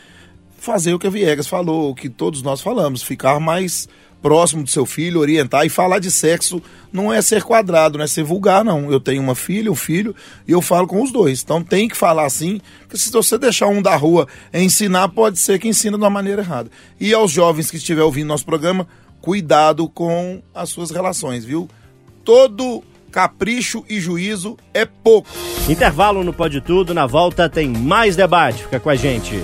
fazer 0.58 0.92
o 0.92 0.98
que 0.98 1.06
a 1.06 1.10
Viegas 1.10 1.46
falou, 1.46 1.90
o 1.90 1.94
que 1.94 2.10
todos 2.10 2.42
nós 2.42 2.60
falamos, 2.60 3.02
ficar 3.02 3.40
mais 3.40 3.88
próximo 4.22 4.62
do 4.62 4.70
seu 4.70 4.84
filho, 4.84 5.20
orientar 5.20 5.64
e 5.64 5.68
falar 5.68 5.98
de 5.98 6.10
sexo 6.10 6.62
não 6.92 7.12
é 7.12 7.20
ser 7.20 7.42
quadrado, 7.42 7.98
não 7.98 8.04
é 8.04 8.08
ser 8.08 8.24
vulgar, 8.24 8.64
não. 8.64 8.90
Eu 8.90 8.98
tenho 8.98 9.22
uma 9.22 9.34
filha, 9.34 9.70
um 9.70 9.76
filho 9.76 10.14
e 10.46 10.52
eu 10.52 10.62
falo 10.62 10.86
com 10.86 11.02
os 11.02 11.12
dois. 11.12 11.42
Então 11.42 11.62
tem 11.62 11.88
que 11.88 11.96
falar 11.96 12.24
assim, 12.24 12.60
porque 12.80 12.96
se 12.96 13.10
você 13.12 13.38
deixar 13.38 13.68
um 13.68 13.82
da 13.82 13.94
rua 13.94 14.26
ensinar, 14.52 15.08
pode 15.08 15.38
ser 15.38 15.58
que 15.58 15.68
ensina 15.68 15.96
de 15.96 16.02
uma 16.02 16.10
maneira 16.10 16.42
errada. 16.42 16.70
E 16.98 17.12
aos 17.12 17.30
jovens 17.30 17.70
que 17.70 17.76
estiver 17.76 18.02
ouvindo 18.02 18.28
nosso 18.28 18.46
programa, 18.46 18.88
cuidado 19.20 19.88
com 19.88 20.42
as 20.54 20.70
suas 20.70 20.90
relações, 20.90 21.44
viu? 21.44 21.68
Todo 22.24 22.82
capricho 23.10 23.84
e 23.88 24.00
juízo 24.00 24.56
é 24.74 24.84
pouco. 24.84 25.28
Intervalo 25.68 26.22
no 26.22 26.32
Pode 26.32 26.60
Tudo, 26.60 26.92
na 26.92 27.06
volta 27.06 27.48
tem 27.48 27.68
mais 27.68 28.14
debate. 28.14 28.64
Fica 28.64 28.80
com 28.80 28.90
a 28.90 28.94
gente. 28.94 29.42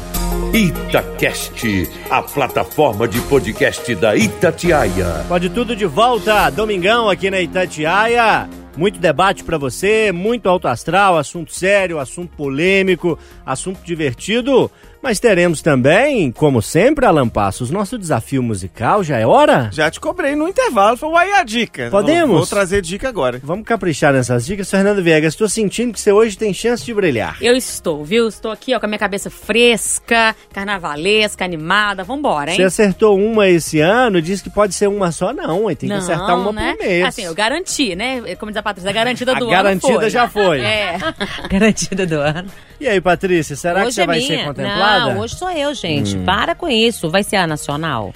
Itacast, 0.53 1.88
a 2.11 2.23
plataforma 2.23 3.09
de 3.09 3.21
podcast 3.23 3.95
da 3.95 4.14
Itatiaia. 4.14 5.25
Pode 5.29 5.49
Tudo 5.51 5.75
de 5.75 5.87
volta, 5.87 6.51
domingão 6.51 7.09
aqui 7.09 7.31
na 7.31 7.40
Itatiaia. 7.40 8.49
Muito 8.77 8.99
debate 8.99 9.45
pra 9.45 9.59
você, 9.59 10.12
muito 10.12 10.49
alto 10.49 10.66
astral, 10.66 11.18
assunto 11.18 11.53
sério, 11.53 11.99
assunto 11.99 12.35
polêmico, 12.37 13.18
assunto 13.45 13.81
divertido. 13.85 14.71
Mas 15.03 15.19
teremos 15.19 15.61
também, 15.61 16.31
como 16.31 16.62
sempre, 16.62 17.05
Alan 17.05 17.29
Passos, 17.29 17.71
nosso 17.71 17.99
desafio 17.99 18.41
musical. 18.41 19.03
Já 19.03 19.19
é 19.19 19.27
hora? 19.27 19.69
Já 19.73 19.91
te 19.91 19.99
cobrei 19.99 20.37
no 20.37 20.49
intervalo, 20.49 20.97
foi 20.97 21.12
aí 21.17 21.33
a 21.33 21.43
dica. 21.43 21.88
Podemos? 21.91 22.29
Vou, 22.29 22.38
vou 22.38 22.47
trazer 22.47 22.81
dica 22.81 23.09
agora. 23.09 23.41
Vamos 23.43 23.67
caprichar 23.67 24.12
nessas 24.12 24.47
dicas. 24.47 24.71
Fernando 24.71 25.03
Viegas, 25.03 25.33
estou 25.35 25.49
sentindo 25.49 25.93
que 25.93 26.01
você 26.01 26.12
hoje 26.12 26.38
tem 26.38 26.55
chance 26.55 26.85
de 26.85 26.95
brilhar. 26.95 27.37
Eu 27.41 27.57
estou, 27.57 28.05
viu? 28.05 28.29
Estou 28.29 28.53
aqui 28.53 28.75
ó, 28.75 28.79
com 28.79 28.87
a 28.87 28.88
minha 28.88 28.99
cabeça 28.99 29.29
fresca, 29.29 30.37
carnavalesca, 30.53 31.45
animada. 31.45 32.05
Vambora, 32.05 32.53
hein? 32.53 32.57
Você 32.57 32.62
acertou 32.62 33.19
uma 33.19 33.49
esse 33.49 33.81
ano, 33.81 34.23
diz 34.23 34.41
que 34.41 34.51
pode 34.51 34.73
ser 34.73 34.87
uma 34.87 35.11
só, 35.11 35.33
não. 35.33 35.65
Tem 35.75 35.88
que 35.88 35.93
acertar 35.93 36.38
uma 36.38 36.53
né? 36.53 36.75
por 36.77 36.87
mês. 36.87 37.05
Assim, 37.07 37.25
eu 37.25 37.35
garanti, 37.35 37.97
né? 37.97 38.37
Como 38.37 38.53
diz 38.53 38.57
a 38.57 38.62
Patrícia, 38.62 38.91
a 38.91 38.93
garantida 38.93 39.33
A 39.33 39.38
do 39.38 39.49
garantida 39.49 39.93
ano 39.93 40.01
foi. 40.01 40.11
já 40.11 40.29
foi. 40.29 40.61
É. 40.61 40.97
Garantida 41.51 42.07
do 42.07 42.21
ano. 42.21 42.49
E 42.81 42.88
aí, 42.88 43.01
Patrícia, 43.01 43.55
será 43.57 43.83
que 43.83 43.87
hoje 43.87 43.95
você 43.95 44.03
é 44.03 44.07
vai 44.07 44.19
minha. 44.19 44.29
ser 44.38 44.45
contemplada? 44.45 44.92
Não, 44.92 44.92
hoje 45.19 45.37
sou 45.37 45.51
eu, 45.51 45.75
gente. 45.75 46.17
Hum. 46.17 46.25
Para 46.25 46.55
com 46.55 46.69
isso. 46.69 47.11
Vai 47.11 47.23
ser 47.23 47.37
a 47.37 47.47
nacional? 47.47 48.13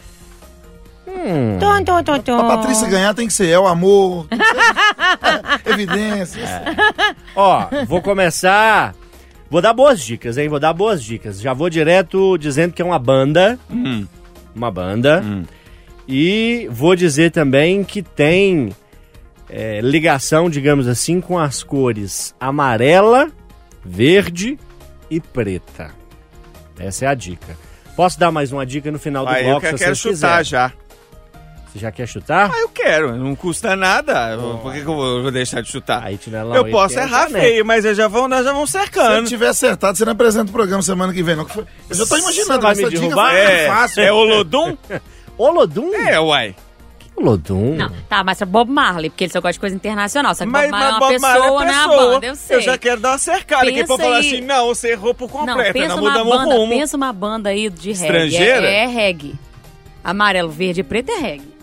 Tum, 1.07 1.85
tum, 1.85 2.03
tum, 2.03 2.19
tum. 2.21 2.39
Pra 2.39 2.57
Patrícia 2.57 2.89
ganhar 2.89 3.15
tem 3.15 3.27
que 3.27 3.33
ser 3.33 3.49
é 3.49 3.59
o 3.59 3.67
amor, 3.67 4.27
evidências. 5.65 6.49
Ó, 7.35 7.69
vou 7.87 8.03
começar. 8.03 8.95
Vou 9.49 9.63
dar 9.63 9.73
boas 9.73 10.01
dicas, 10.01 10.37
hein? 10.37 10.49
Vou 10.49 10.59
dar 10.59 10.73
boas 10.73 11.03
dicas. 11.03 11.41
Já 11.41 11.53
vou 11.53 11.71
direto 11.71 12.37
dizendo 12.37 12.73
que 12.73 12.83
é 12.83 12.85
uma 12.85 12.99
banda. 12.99 13.59
Uma 14.55 14.71
banda. 14.71 15.25
E 16.07 16.69
vou 16.71 16.95
dizer 16.95 17.31
também 17.31 17.83
que 17.83 18.03
tem 18.03 18.71
é, 19.49 19.81
ligação, 19.81 20.51
digamos 20.51 20.87
assim, 20.87 21.21
com 21.21 21.39
as 21.39 21.63
cores 21.63 22.35
amarela, 22.39 23.31
verde 23.85 24.59
e 25.11 25.21
preta. 25.21 25.91
Essa 26.79 27.05
é 27.07 27.09
a 27.09 27.15
dica. 27.15 27.57
Posso 27.97 28.19
dar 28.19 28.31
mais 28.31 28.53
uma 28.53 28.67
dica 28.67 28.91
no 28.91 28.99
final 28.99 29.25
do 29.25 29.33
eu 29.33 29.45
bloco, 29.45 29.61
quero, 29.63 29.79
se 29.79 29.85
quero 29.85 29.97
chutar 29.97 30.39
quiserem. 30.39 30.45
já. 30.45 30.73
Você 31.73 31.79
já 31.81 31.91
quer 31.93 32.07
chutar? 32.07 32.51
Ah, 32.55 32.59
eu 32.61 32.69
quero. 32.71 33.17
Não 33.17 33.35
custa 33.35 33.75
nada. 33.77 34.37
Por 34.63 34.73
que, 34.73 34.81
que 34.83 34.87
eu 34.87 34.95
vou 34.95 35.31
deixar 35.31 35.61
de 35.63 35.71
chutar? 35.71 36.03
Aí, 36.05 36.19
eu 36.55 36.71
posso 36.71 36.95
tem 36.95 37.05
errar 37.05 37.27
caneca. 37.27 37.41
feio, 37.41 37.65
mas 37.67 37.85
eles 37.85 37.97
já 37.99 38.09
vão, 38.09 38.29
nós 38.29 38.45
já 38.45 38.53
vamos 38.53 38.71
Se 38.71 38.79
eu 38.79 38.83
cercando. 38.83 39.29
tiver 39.29 39.49
acertado, 39.49 39.97
você 39.99 40.05
não 40.05 40.13
apresenta 40.13 40.49
o 40.49 40.53
programa 40.53 40.83
semana 40.83 41.13
que 41.13 41.23
vem, 41.23 41.37
não. 41.37 41.45
que 41.45 41.59
Eu 41.59 41.67
já 41.91 42.07
tô 42.07 42.17
imaginando, 42.17 42.61
Você 42.61 42.61
vai 42.61 42.75
me 42.77 42.85
dica 42.85 43.01
derrubar? 43.01 43.31
foi 43.31 43.41
É, 43.41 43.67
fácil. 43.67 44.03
é 44.03 44.13
Olodum? 44.13 44.77
Olodum? 45.37 45.95
É, 45.95 46.19
uai. 46.21 46.55
Olodum? 47.17 47.77
Não, 47.77 47.91
tá, 48.09 48.23
mas 48.23 48.41
é 48.43 48.45
Bob 48.45 48.71
Marley, 48.71 49.09
porque 49.11 49.25
ele 49.25 49.33
só 49.33 49.41
gosta 49.41 49.55
de 49.55 49.61
coisa 49.61 49.75
internacional. 49.75 50.35
Só 50.35 50.45
que 50.45 50.51
Mas, 50.51 50.71
Bob 50.71 50.73
Marley 50.73 50.89
é 50.89 50.91
mas 50.91 51.01
uma 51.01 51.09
Bob 51.09 51.21
Marley 51.21 51.43
pessoa, 51.43 51.63
é 51.63 51.65
não 51.67 51.73
é 51.73 51.87
pessoa. 51.89 52.13
banda, 52.15 52.27
eu 52.27 52.37
sei. 52.37 52.61
já 52.61 52.79
quero 52.79 53.01
dar 53.01 53.13
uma 53.13 53.19
cercada 53.19 53.63
aqui 53.63 53.73
Pensa 53.75 53.87
pra 53.87 54.05
falar 54.05 54.17
aí. 54.19 54.27
assim, 54.27 54.41
não, 54.43 54.67
você 54.67 54.91
errou 54.93 55.15
por 55.15 55.31
Não, 55.33 55.39
completo, 55.47 55.73
pensa 55.73 55.89
nós 55.89 55.99
uma 55.99 56.11
mudamos 56.11 56.35
o 56.35 56.39
banda, 56.39 56.55
rumo. 56.55 56.69
pensa 56.73 56.97
uma 56.97 57.13
banda 57.13 57.49
aí 57.51 57.71
de 57.71 57.93
reggae. 57.93 58.03
Estrangeira? 58.07 58.67
É, 58.69 58.85
é 58.85 58.87
reggae. 58.87 59.35
Amarelo, 60.05 60.51
verde 60.51 60.81
e 60.81 60.85
preto 60.85 61.11
é 61.11 61.17
reggae. 61.17 61.56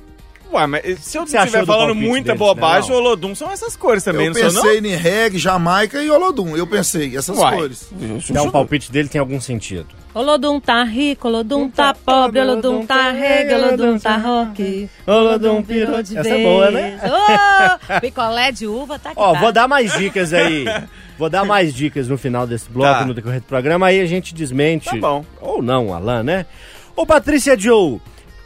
Ué, 0.54 0.68
mas 0.68 1.00
se 1.00 1.18
eu 1.18 1.24
estiver 1.24 1.62
do 1.62 1.66
falando 1.66 1.96
muita 1.96 2.36
bobagem, 2.36 2.90
né, 2.92 2.96
o 2.96 3.00
Olodum 3.00 3.34
são 3.34 3.52
essas 3.52 3.76
cores 3.76 4.04
também, 4.04 4.28
Eu 4.28 4.34
não 4.34 4.40
são 4.52 4.54
não? 4.54 4.62
pensei 4.72 4.80
em 4.80 4.96
reggae, 4.96 5.38
Jamaica 5.40 6.02
e 6.02 6.10
Olodum. 6.10 6.56
Eu 6.56 6.68
pensei, 6.68 7.18
essas 7.18 7.38
Uai. 7.38 7.56
cores. 7.56 7.90
Então 8.30 8.48
o 8.48 8.52
palpite 8.52 8.92
dele 8.92 9.10
tem 9.10 9.20
algum 9.20 9.42
sentido. 9.42 9.88
Olodum 10.14 10.60
tá 10.60 10.84
rico, 10.84 11.28
Olodum 11.28 11.68
tá 11.70 11.94
pobre, 11.94 12.40
Olodum 12.40 12.86
tá 12.86 13.10
reggae, 13.12 13.56
Olodum 13.56 13.98
tá 13.98 14.16
rock. 14.18 14.88
Olodum 15.08 15.62
Virou 15.64 16.04
de 16.04 16.18
Essa 16.18 16.30
vez. 16.30 16.40
é 16.40 16.44
boa, 16.44 16.70
né? 16.72 17.00
Ô, 17.04 17.98
picolé 18.00 18.52
de 18.52 18.68
uva 18.68 19.00
tá 19.00 19.10
aqui. 19.10 19.20
Ó, 19.20 19.34
tá. 19.34 19.40
vou 19.40 19.52
dar 19.52 19.68
mais 19.68 19.92
dicas 19.98 20.32
aí. 20.34 20.66
Vou 21.18 21.30
dar 21.30 21.44
mais 21.46 21.74
dicas 21.74 22.08
no 22.08 22.18
final 22.18 22.46
desse 22.46 22.70
bloco, 22.70 23.00
Tá. 23.00 23.06
no 23.06 23.14
decorrer 23.14 23.40
do 23.40 23.46
programa, 23.48 23.88
aí 23.88 24.00
a 24.02 24.06
gente 24.06 24.34
desmente. 24.36 24.86
Tá 24.86 24.96
bom. 24.98 25.26
Ou 25.42 25.64
não, 25.64 25.94
Alan, 25.94 26.22
né? 26.22 26.46
Ô, 26.96 27.06
Patrícia 27.08 27.58
Joe, 27.58 28.00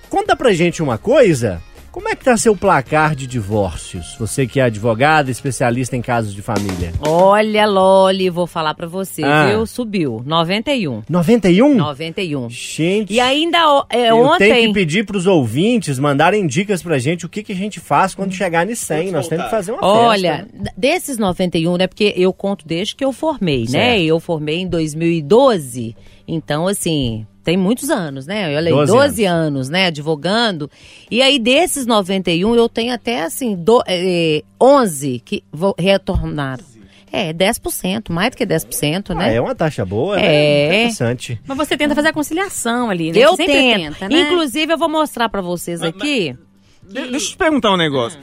conta 0.10 0.36
pra 0.38 0.54
gente 0.54 0.82
uma 0.82 0.98
coisa. 0.98 1.62
Como 1.98 2.10
é 2.10 2.16
que 2.16 2.24
tá 2.24 2.38
seu 2.38 2.56
placar 2.56 3.16
de 3.16 3.26
divórcios? 3.26 4.16
Você 4.20 4.46
que 4.46 4.60
é 4.60 4.64
advogada, 4.66 5.32
especialista 5.32 5.98
em 5.98 6.02
casos 6.02 6.32
de 6.32 6.44
família. 6.44 6.94
Olha, 7.00 7.66
Loli, 7.66 8.30
vou 8.30 8.46
falar 8.46 8.76
pra 8.76 8.86
você, 8.86 9.24
Ah. 9.24 9.48
viu? 9.50 9.66
Subiu. 9.66 10.22
91. 10.24 11.02
91? 11.10 11.74
91. 11.74 12.50
Gente. 12.52 13.12
E 13.12 13.20
ainda 13.20 13.58
é, 13.90 14.12
eu 14.12 14.18
ontem. 14.18 14.54
tenho 14.54 14.68
que 14.68 14.74
pedir 14.80 15.08
pros 15.08 15.26
ouvintes 15.26 15.98
mandarem 15.98 16.46
dicas 16.46 16.84
pra 16.84 17.00
gente 17.00 17.26
o 17.26 17.30
que, 17.30 17.42
que 17.42 17.52
a 17.54 17.56
gente 17.56 17.80
faz 17.80 18.14
quando 18.14 18.32
chegar 18.32 18.64
nisso 18.64 18.86
100. 18.86 19.10
Nós 19.12 19.28
temos 19.28 19.46
que 19.46 19.50
fazer 19.52 19.72
uma 19.72 19.84
Olha, 19.84 20.38
festa. 20.46 20.52
né? 20.54 20.72
desses 20.78 21.18
91, 21.18 21.78
né? 21.78 21.88
Porque 21.88 22.14
eu 22.16 22.32
conto 22.32 22.64
desde 22.68 22.96
que 22.96 23.04
eu 23.04 23.12
formei, 23.12 23.62
né? 23.62 23.96
Certo. 23.96 24.02
Eu 24.04 24.20
formei 24.20 24.58
em 24.60 24.68
2012. 24.68 25.96
Então, 26.28 26.68
assim, 26.68 27.26
tem 27.48 27.56
muitos 27.56 27.90
anos, 27.90 28.28
né? 28.28 28.46
Olha 28.58 28.68
aí, 28.68 28.74
12 28.74 28.92
12, 28.92 29.24
anos. 29.26 29.70
né? 29.70 29.86
Advogando. 29.86 30.70
E 31.10 31.22
aí, 31.22 31.40
desses 31.40 31.86
91, 31.86 32.54
eu 32.56 32.68
tenho 32.68 32.94
até, 32.94 33.24
assim, 33.24 33.56
do, 33.56 33.82
eh, 33.88 34.44
11 34.62 35.22
que 35.24 35.42
vo- 35.50 35.74
retornaram. 35.80 36.62
É, 37.10 37.32
10%, 37.32 38.12
mais 38.12 38.32
do 38.32 38.36
que 38.36 38.46
10%, 38.46 39.12
Ah, 39.12 39.16
né? 39.16 39.36
é 39.36 39.40
uma 39.40 39.56
taxa 39.56 39.86
boa, 39.86 40.18
né? 40.18 40.26
É. 40.26 40.66
Interessante. 40.82 41.40
Mas 41.48 41.58
você 41.58 41.78
tenta 41.78 41.96
fazer 41.96 42.10
a 42.10 42.14
conciliação 42.14 42.90
ali, 42.90 43.14
né? 43.14 43.20
Eu 43.20 43.30
Você 43.32 43.46
sempre 43.46 43.54
tento. 43.54 43.94
tenta, 43.94 44.10
né? 44.10 44.22
Inclusive, 44.24 44.74
eu 44.74 44.78
vou 44.78 44.90
mostrar 44.90 45.30
pra 45.30 45.42
vocês 45.42 45.82
aqui. 45.82 46.36
De- 46.84 46.94
deixa 47.10 47.28
eu 47.28 47.30
te 47.32 47.38
perguntar 47.38 47.72
um 47.72 47.78
negócio. 47.78 48.20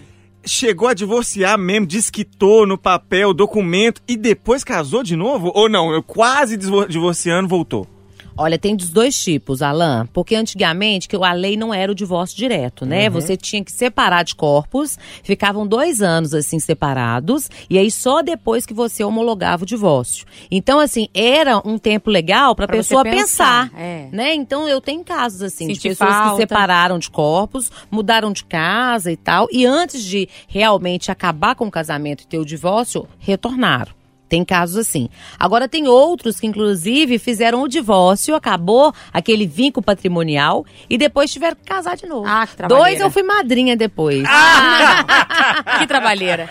Chegou 0.47 0.87
a 0.89 0.93
divorciar 0.93 1.57
mesmo, 1.57 1.87
desquitou 1.87 2.67
no 2.67 2.77
papel, 2.77 3.33
documento 3.33 4.03
e 4.07 4.19
depois 4.19 4.63
casou 4.63 5.03
de 5.03 5.17
novo? 5.17 5.51
Ou 5.55 5.67
não? 5.71 5.91
Eu 5.91 6.03
quase 6.03 6.59
divorciando, 6.87 7.49
voltou. 7.49 7.89
Olha, 8.37 8.59
tem 8.59 8.75
dos 8.75 8.91
dois 8.91 9.21
tipos, 9.23 9.63
Alain. 9.63 10.07
Porque 10.13 10.35
antigamente, 10.35 11.09
que 11.09 11.17
a 11.17 11.33
lei 11.33 11.57
não 11.57 11.73
era 11.73 11.91
o 11.91 11.95
divórcio 11.95 12.37
direto, 12.37 12.85
né? 12.85 13.09
Você 13.09 13.37
tinha 13.37 13.65
que 13.65 13.71
separar 13.71 14.25
de 14.25 14.35
corpos, 14.35 14.99
ficavam 15.23 15.67
dois 15.67 16.03
anos 16.03 16.35
assim 16.35 16.59
separados, 16.59 17.49
e 17.71 17.79
aí 17.79 17.91
só 17.91 18.23
depois 18.23 18.67
que 18.67 18.75
você 18.75 19.05
homologava 19.05 19.63
o 19.63 19.67
divórcio. 19.67 20.27
Então, 20.51 20.81
assim, 20.81 21.09
era 21.15 21.59
um 21.65 21.79
tempo 21.79 22.11
legal 22.11 22.55
pra 22.55 22.67
Pra 22.67 22.77
você 22.77 22.89
pessoa 22.89 23.05
pensar, 23.05 23.71
pensar, 23.71 23.81
é. 23.81 24.09
né? 24.11 24.35
Então, 24.35 24.69
eu 24.69 24.81
tenho 24.81 25.05
casos 25.05 25.43
assim 25.43 25.69
de 25.69 25.75
Sentir 25.75 25.91
pessoas 25.91 26.11
que 26.11 26.17
falta. 26.17 26.37
separaram 26.37 26.99
de 26.99 27.11
corpos, 27.11 27.71
mudaram 27.91 28.33
de 28.33 28.45
casa 28.45 29.13
e 29.13 29.17
tal, 29.17 29.47
e 29.53 29.65
antes 29.65 30.03
de 30.03 30.29
realmente 30.49 31.11
acabar 31.11 31.55
com 31.55 31.67
o 31.67 31.71
casamento 31.71 32.23
e 32.23 32.27
ter 32.27 32.39
o 32.39 32.45
divórcio, 32.45 33.07
retornaram. 33.19 33.93
Tem 34.35 34.45
casos 34.45 34.77
assim. 34.77 35.09
Agora 35.39 35.69
tem 35.69 35.87
outros 35.87 36.41
que, 36.41 36.47
inclusive, 36.49 37.21
fizeram 37.21 37.63
o 37.63 37.69
divórcio, 37.69 38.35
acabou 38.35 38.93
aquele 39.13 39.47
vínculo 39.47 39.85
patrimonial 39.85 40.67
e 40.91 40.99
depois 40.99 41.33
tiveram 41.33 41.55
que 41.55 41.63
casar 41.63 41.97
de 41.97 42.05
novo. 42.09 42.27
Ah, 42.27 42.45
que. 42.45 42.77
Dois 42.77 43.01
eu 43.01 43.13
fui 43.13 43.23
madrinha 43.23 43.77
depois. 43.77 44.27
que 45.79 45.87
trabalheira. 45.87 46.51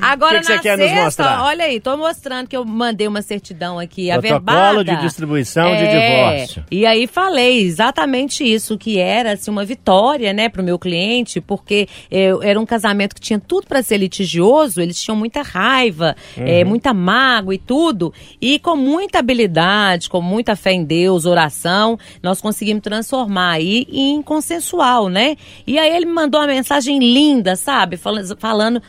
Agora 0.00 0.34
que 0.34 0.40
que 0.40 0.46
você 0.46 0.56
na 0.56 0.62
quer 0.62 0.78
nos 0.78 0.86
sexta, 0.86 1.04
mostrar? 1.04 1.42
olha 1.44 1.64
aí, 1.64 1.80
tô 1.80 1.96
mostrando 1.96 2.46
que 2.48 2.56
eu 2.56 2.64
mandei 2.64 3.06
uma 3.08 3.22
certidão 3.22 3.78
aqui, 3.78 4.08
Protocolo 4.10 4.36
averbada. 4.36 4.84
de 4.84 4.96
distribuição 5.02 5.76
de 5.76 5.82
É, 5.84 6.34
divórcio. 6.36 6.64
E 6.70 6.84
aí 6.86 7.06
falei 7.06 7.60
exatamente 7.62 8.44
isso, 8.44 8.76
que 8.78 8.98
era 8.98 9.32
assim, 9.32 9.50
uma 9.50 9.64
vitória, 9.64 10.32
né, 10.32 10.48
pro 10.48 10.62
meu 10.62 10.78
cliente, 10.78 11.40
porque 11.40 11.88
é, 12.10 12.30
era 12.42 12.58
um 12.60 12.66
casamento 12.66 13.14
que 13.14 13.20
tinha 13.20 13.38
tudo 13.38 13.66
para 13.66 13.82
ser 13.82 13.98
litigioso, 13.98 14.80
eles 14.80 15.00
tinham 15.00 15.16
muita 15.16 15.42
raiva, 15.42 16.14
é, 16.36 16.62
Uhum. 16.62 16.68
muita 16.70 16.92
mágoa 16.94 17.54
e 17.54 17.58
tudo, 17.58 18.12
e 18.40 18.58
com 18.58 18.76
muita 18.76 19.18
habilidade, 19.20 20.08
com 20.08 20.20
muita 20.20 20.54
fé 20.56 20.72
em 20.72 20.84
Deus, 20.84 21.24
oração, 21.24 21.98
nós 22.22 22.40
conseguimos 22.40 22.82
transformar 22.82 23.52
aí 23.52 23.86
em 23.92 24.22
consensual, 24.22 25.08
né? 25.08 25.36
E 25.66 25.78
aí 25.78 25.94
ele 25.94 26.06
me 26.06 26.12
mandou 26.12 26.40
uma 26.40 26.46
mensagem 26.46 26.98
linda, 26.98 27.56
sabe? 27.56 27.96
Falando, 27.96 28.36
falando 28.38 28.82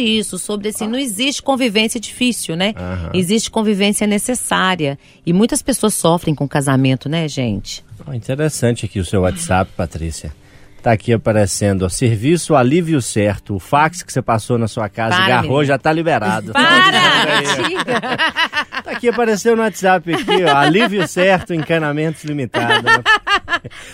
exatamente 0.00 0.18
isso, 0.18 0.38
sobre 0.38 0.68
assim, 0.68 0.86
não 0.86 0.98
existe 0.98 1.42
convivência 1.42 2.00
difícil, 2.00 2.56
né? 2.56 2.74
Existe 3.12 3.50
convivência 3.50 4.06
necessária. 4.06 4.98
E 5.24 5.32
muitas 5.32 5.62
pessoas 5.62 5.94
sofrem 5.94 6.34
com 6.34 6.48
casamento, 6.48 7.08
né, 7.08 7.28
gente? 7.28 7.84
Ó, 8.06 8.12
interessante 8.12 8.86
aqui 8.86 8.98
o 8.98 9.04
seu 9.04 9.22
WhatsApp, 9.22 9.70
Patrícia. 9.76 10.32
Tá 10.82 10.92
aqui 10.92 11.12
aparecendo, 11.12 11.84
ó, 11.84 11.88
serviço 11.90 12.54
alívio 12.54 13.02
certo. 13.02 13.54
O 13.54 13.58
fax 13.58 14.02
que 14.02 14.10
você 14.10 14.22
passou 14.22 14.56
na 14.56 14.66
sua 14.66 14.88
casa, 14.88 15.16
Para, 15.16 15.24
agarrou, 15.26 15.58
menino. 15.58 15.64
já 15.64 15.78
tá 15.78 15.92
liberado. 15.92 16.52
Para! 16.52 17.40
Mentira! 17.40 18.00
Tá 18.82 18.92
aqui 18.92 19.08
apareceu 19.08 19.54
no 19.54 19.62
WhatsApp 19.62 20.14
aqui, 20.14 20.42
ó, 20.42 20.56
alívio 20.56 21.06
certo, 21.06 21.52
encanamentos 21.52 22.24
limitados. 22.24 22.90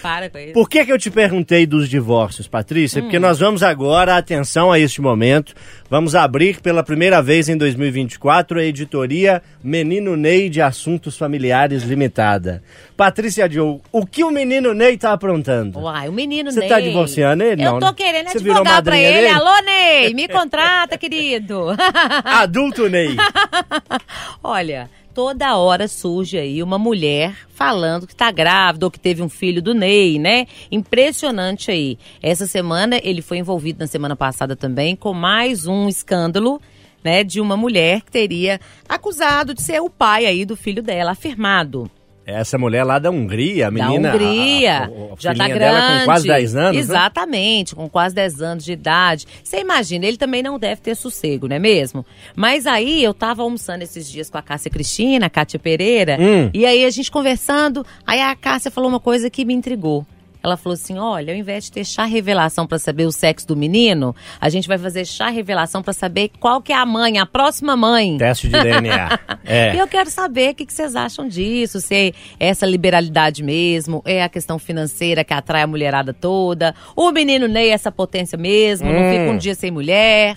Para 0.01 0.31
com 0.31 0.38
isso. 0.38 0.53
Por 0.53 0.68
que, 0.68 0.85
que 0.85 0.92
eu 0.92 0.99
te 0.99 1.11
perguntei 1.11 1.66
dos 1.66 1.88
divórcios, 1.88 2.46
Patrícia? 2.46 3.01
Hum. 3.01 3.07
Porque 3.07 3.18
nós 3.18 3.40
vamos 3.40 3.64
agora, 3.64 4.16
atenção 4.16 4.70
a 4.70 4.79
este 4.79 5.01
momento, 5.01 5.55
vamos 5.90 6.14
abrir 6.14 6.61
pela 6.61 6.85
primeira 6.85 7.20
vez 7.20 7.49
em 7.49 7.57
2024 7.57 8.61
a 8.61 8.64
editoria 8.64 9.42
Menino 9.62 10.16
Ney 10.16 10.49
de 10.49 10.62
Assuntos 10.62 11.16
Familiares 11.18 11.83
Limitada. 11.83 12.62
Patrícia 12.97 13.51
Joe, 13.51 13.81
o 13.93 14.07
que 14.07 14.25
o 14.25 14.31
menino 14.31 14.73
Ney 14.73 14.97
tá 14.97 15.13
aprontando? 15.13 15.79
Uai, 15.81 16.09
o 16.09 16.13
menino 16.13 16.51
Você 16.51 16.61
Ney. 16.61 16.69
tá 16.69 16.81
divorciando 16.81 17.43
ele? 17.43 17.63
Eu 17.63 17.73
Não, 17.73 17.79
tô 17.79 17.87
né? 17.89 17.95
querendo 17.95 18.29
Você 18.31 18.39
advogar 18.39 18.83
pra 18.83 18.99
ele. 18.99 19.13
dele? 19.13 19.29
Alô, 19.29 19.63
Ney, 19.65 20.15
me 20.15 20.27
contrata, 20.29 20.97
querido. 20.97 21.67
Adulto 22.25 22.89
Ney. 22.89 23.15
Olha, 24.43 24.89
toda 25.15 25.57
hora 25.59 25.89
surge 25.89 26.39
aí 26.39 26.63
uma 26.63 26.79
mulher 26.79 27.35
falando 27.55 28.07
que 28.07 28.17
tá 28.17 28.31
grávida 28.31 28.87
ou 28.87 28.91
que 28.91 28.99
teve 29.01 29.23
um 29.23 29.29
filho 29.29 29.61
do 29.61 29.75
Ney, 29.75 30.19
né? 30.19 30.47
Impressionante 30.71 31.71
aí. 31.71 31.99
Essa 32.23 32.47
semana 32.47 32.99
ele 33.03 33.21
foi 33.21 33.39
envolvido 33.39 33.81
na 33.81 33.87
semana 33.87 34.17
passada 34.17 34.57
também 34.57 34.97
com 34.97 35.13
mais 35.13 35.67
um 35.67 35.87
escândalo. 35.89 36.61
Né, 37.05 37.23
de 37.23 37.41
uma 37.41 37.57
mulher 37.57 38.01
que 38.03 38.11
teria 38.11 38.59
acusado 38.89 39.55
de 39.55 39.63
ser 39.63 39.81
o 39.81 39.89
pai 39.89 40.27
aí 40.27 40.45
do 40.45 40.57
filho 40.57 40.83
dela, 40.83 41.13
afirmado. 41.13 41.89
Essa 42.27 42.59
mulher 42.59 42.83
lá 42.83 42.99
da 42.99 43.09
Hungria, 43.11 43.69
a 43.69 43.71
menina. 43.71 44.11
da 44.11 44.17
Hungria. 44.17 44.79
a- 44.79 44.83
a- 44.83 44.87
a 44.87 45.17
já 45.17 45.33
tá 45.35 45.45
grande. 45.47 45.59
dela 45.61 45.99
com 46.01 46.05
quase 46.07 46.27
10 46.27 46.57
anos. 46.57 46.73
né? 46.75 46.81
Exatamente, 46.81 47.75
com 47.77 47.89
quase 47.89 48.15
10 48.17 48.43
anos 48.43 48.65
de 48.65 48.73
idade. 48.73 49.27
Você 49.45 49.61
imagina, 49.61 50.05
ele 50.07 50.17
também 50.17 50.43
não 50.43 50.59
deve 50.59 50.81
ter 50.81 50.97
sossego, 50.97 51.47
não 51.47 51.55
é 51.55 51.59
mesmo? 51.61 52.05
Mas 52.35 52.67
aí 52.67 53.03
eu 53.05 53.15
tava 53.15 53.43
almoçando 53.43 53.85
esses 53.85 54.11
dias 54.11 54.29
com 54.29 54.39
a 54.39 54.43
Cássia 54.43 54.71
Cristina, 54.71 55.27
a 55.27 55.31
Kátia 55.31 55.59
Pereira, 55.61 56.17
Hum. 56.21 56.51
e 56.53 56.67
aí 56.67 56.85
a 56.85 56.91
gente 56.91 57.11
conversando, 57.12 57.87
aí 58.05 58.21
a 58.21 58.35
Cássia 58.35 58.71
falou 58.73 58.91
uma 58.91 59.01
coisa 59.01 59.31
que 59.31 59.45
me 59.45 59.55
intrigou. 59.55 60.05
Ela 60.47 60.57
falou 60.57 60.75
assim: 60.75 60.97
olha, 60.99 61.33
ao 61.33 61.39
invés 61.39 61.65
de 61.65 61.73
ter 61.73 61.85
chá 61.85 62.05
revelação 62.05 62.67
pra 62.67 62.79
saber 62.79 63.05
o 63.05 63.11
sexo 63.13 63.47
do 63.49 63.57
menino, 63.57 64.15
a 64.41 64.49
gente 64.49 64.69
vai 64.69 64.79
fazer 64.79 65.05
chá 65.05 65.29
revelação 65.29 65.83
pra 65.83 65.93
saber 65.93 66.31
qual 66.39 66.63
que 66.63 66.73
é 66.73 66.77
a 66.77 66.87
mãe, 66.87 67.19
a 67.19 67.27
próxima 67.27 67.77
mãe. 67.77 68.17
Teste 68.17 68.49
de 68.49 68.53
DNA. 68.63 69.19
E 69.47 69.49
É. 69.53 69.81
eu 69.81 69.87
quero 69.87 70.11
saber 70.11 70.51
o 70.51 70.55
que, 70.57 70.67
que 70.67 70.73
vocês 70.73 70.97
acham 70.97 71.29
disso, 71.29 71.81
se 71.81 71.95
é 71.95 72.13
essa 72.49 72.67
liberalidade 72.67 73.45
mesmo, 73.45 74.03
é 74.05 74.23
a 74.25 74.29
questão 74.29 74.59
financeira 74.59 75.23
que 75.23 75.33
atrai 75.33 75.63
a 75.63 75.67
mulherada 75.69 76.13
toda, 76.13 76.75
o 76.97 77.13
menino 77.13 77.47
Ney 77.47 77.69
é 77.71 77.73
essa 77.73 77.93
potência 77.93 78.37
mesmo, 78.37 78.93
não 78.93 79.01
Hum. 79.01 79.11
fica 79.13 79.31
um 79.31 79.37
dia 79.39 79.55
sem 79.55 79.71
mulher. 79.71 80.37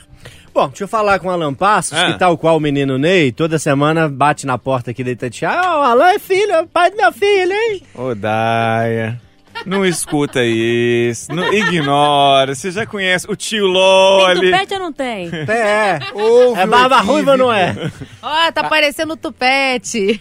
Bom, 0.53 0.67
deixa 0.67 0.83
eu 0.83 0.87
falar 0.87 1.17
com 1.19 1.27
o 1.27 1.31
Alan 1.31 1.53
Passos, 1.55 1.97
Ah. 1.97 2.11
que 2.13 2.19
tal 2.19 2.37
qual 2.37 2.57
o 2.57 2.59
menino 2.59 2.97
Ney, 2.99 3.31
toda 3.31 3.57
semana 3.57 4.07
bate 4.07 4.45
na 4.45 4.57
porta 4.59 4.91
aqui 4.91 5.03
da 5.03 5.09
Itatiaia. 5.11 5.59
Ah, 5.59 5.79
o 5.79 5.83
Alan 5.83 6.09
é 6.11 6.19
filho, 6.19 6.51
é 6.51 6.65
pai 6.65 6.91
do 6.91 6.97
meu 6.97 7.11
filho, 7.11 7.51
hein? 7.53 7.81
Ô, 7.95 8.13
Daia. 8.13 9.19
Não 9.65 9.85
escuta 9.85 10.43
isso. 10.43 11.31
Não 11.33 11.51
ignora. 11.53 12.55
Você 12.55 12.71
já 12.71 12.85
conhece 12.85 13.25
o 13.29 13.35
tio 13.35 13.65
Tem 13.65 13.73
Loli. 13.73 14.51
tupete 14.51 14.73
ou 14.73 14.79
não 14.79 14.93
tem? 14.93 15.29
É. 15.47 15.99
Houve 16.13 16.61
É 16.61 16.65
barba 16.65 16.95
equívoco. 16.97 17.13
ruiva, 17.13 17.37
não 17.37 17.51
é? 17.51 17.91
Ó, 18.21 18.51
tá 18.51 18.63
parecendo 18.69 19.15
tupete. 19.17 20.19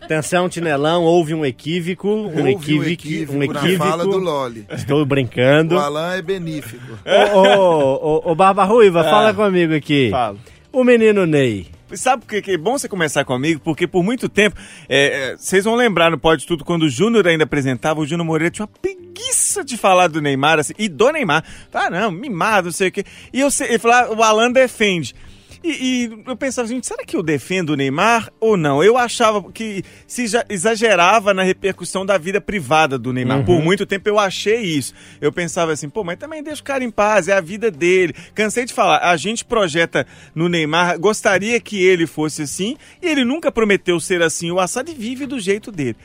Atenção, 0.00 0.48
Tinelão, 0.48 1.02
houve 1.02 1.34
um 1.34 1.44
equívoco, 1.44 2.08
um 2.08 2.24
Houve 2.26 2.42
um 2.42 2.48
equívoco, 2.48 2.88
equívoco, 2.90 3.38
um 3.38 3.42
equívoco. 3.42 3.84
na 3.84 3.90
fala 3.90 4.04
do 4.04 4.18
Loli. 4.18 4.64
Estou 4.70 5.04
brincando. 5.04 5.74
O 5.74 5.78
Alan 5.78 6.14
é 6.14 6.22
benífico. 6.22 6.98
Ô, 7.34 7.38
ô, 7.38 7.94
ô, 8.26 8.30
ô, 8.30 8.34
Barba 8.34 8.64
Ruiva, 8.64 9.02
fala 9.04 9.34
comigo 9.34 9.74
aqui. 9.74 10.10
Falo. 10.10 10.38
O 10.72 10.84
menino 10.84 11.26
Ney. 11.26 11.66
Sabe 11.94 12.24
por 12.24 12.42
que 12.42 12.50
é 12.50 12.58
bom 12.58 12.76
você 12.76 12.88
começar 12.88 13.24
comigo? 13.24 13.60
Porque 13.62 13.86
por 13.86 14.02
muito 14.02 14.28
tempo, 14.28 14.56
é, 14.88 15.30
é, 15.30 15.36
vocês 15.36 15.64
vão 15.64 15.74
lembrar 15.74 16.10
no 16.10 16.18
Pode 16.18 16.46
Tudo, 16.46 16.64
quando 16.64 16.82
o 16.82 16.88
Júnior 16.88 17.26
ainda 17.28 17.44
apresentava, 17.44 18.00
o 18.00 18.06
Júnior 18.06 18.26
Moreira 18.26 18.50
tinha 18.50 18.66
uma 18.66 18.72
preguiça 18.82 19.64
de 19.64 19.76
falar 19.76 20.08
do 20.08 20.20
Neymar, 20.20 20.58
assim, 20.58 20.74
e 20.78 20.88
do 20.88 21.12
Neymar. 21.12 21.44
Ah, 21.72 21.88
não, 21.88 22.10
mimado, 22.10 22.66
não 22.66 22.72
sei 22.72 22.88
o 22.88 22.92
quê. 22.92 23.04
E 23.32 23.40
eu 23.40 23.48
ele 23.60 23.78
falava, 23.78 24.12
o 24.12 24.22
Alan 24.22 24.50
defende. 24.50 25.14
E, 25.68 26.04
e 26.04 26.22
eu 26.26 26.36
pensava, 26.36 26.68
gente, 26.68 26.86
será 26.86 27.04
que 27.04 27.16
eu 27.16 27.22
defendo 27.24 27.70
o 27.70 27.76
Neymar 27.76 28.30
ou 28.38 28.56
não? 28.56 28.84
Eu 28.84 28.96
achava 28.96 29.42
que 29.50 29.82
se 30.06 30.22
exa- 30.22 30.44
exagerava 30.48 31.34
na 31.34 31.42
repercussão 31.42 32.06
da 32.06 32.16
vida 32.16 32.40
privada 32.40 32.96
do 32.96 33.12
Neymar. 33.12 33.44
Por 33.44 33.60
muito 33.60 33.84
tempo 33.84 34.08
eu 34.08 34.16
achei 34.16 34.60
isso. 34.60 34.94
Eu 35.20 35.32
pensava 35.32 35.72
assim, 35.72 35.88
pô, 35.88 36.04
mas 36.04 36.18
também 36.18 36.40
deixa 36.42 36.62
o 36.62 36.64
cara 36.64 36.84
em 36.84 36.90
paz, 36.90 37.26
é 37.26 37.32
a 37.32 37.40
vida 37.40 37.68
dele. 37.68 38.14
Cansei 38.32 38.64
de 38.64 38.72
falar, 38.72 38.98
a 38.98 39.16
gente 39.16 39.44
projeta 39.44 40.06
no 40.34 40.48
Neymar, 40.48 41.00
gostaria 41.00 41.58
que 41.58 41.82
ele 41.82 42.06
fosse 42.06 42.42
assim, 42.42 42.76
e 43.02 43.08
ele 43.08 43.24
nunca 43.24 43.50
prometeu 43.50 43.98
ser 43.98 44.22
assim 44.22 44.52
o 44.52 44.60
assado 44.60 44.90
e 44.90 44.94
vive 44.94 45.26
do 45.26 45.40
jeito 45.40 45.72
dele. 45.72 45.96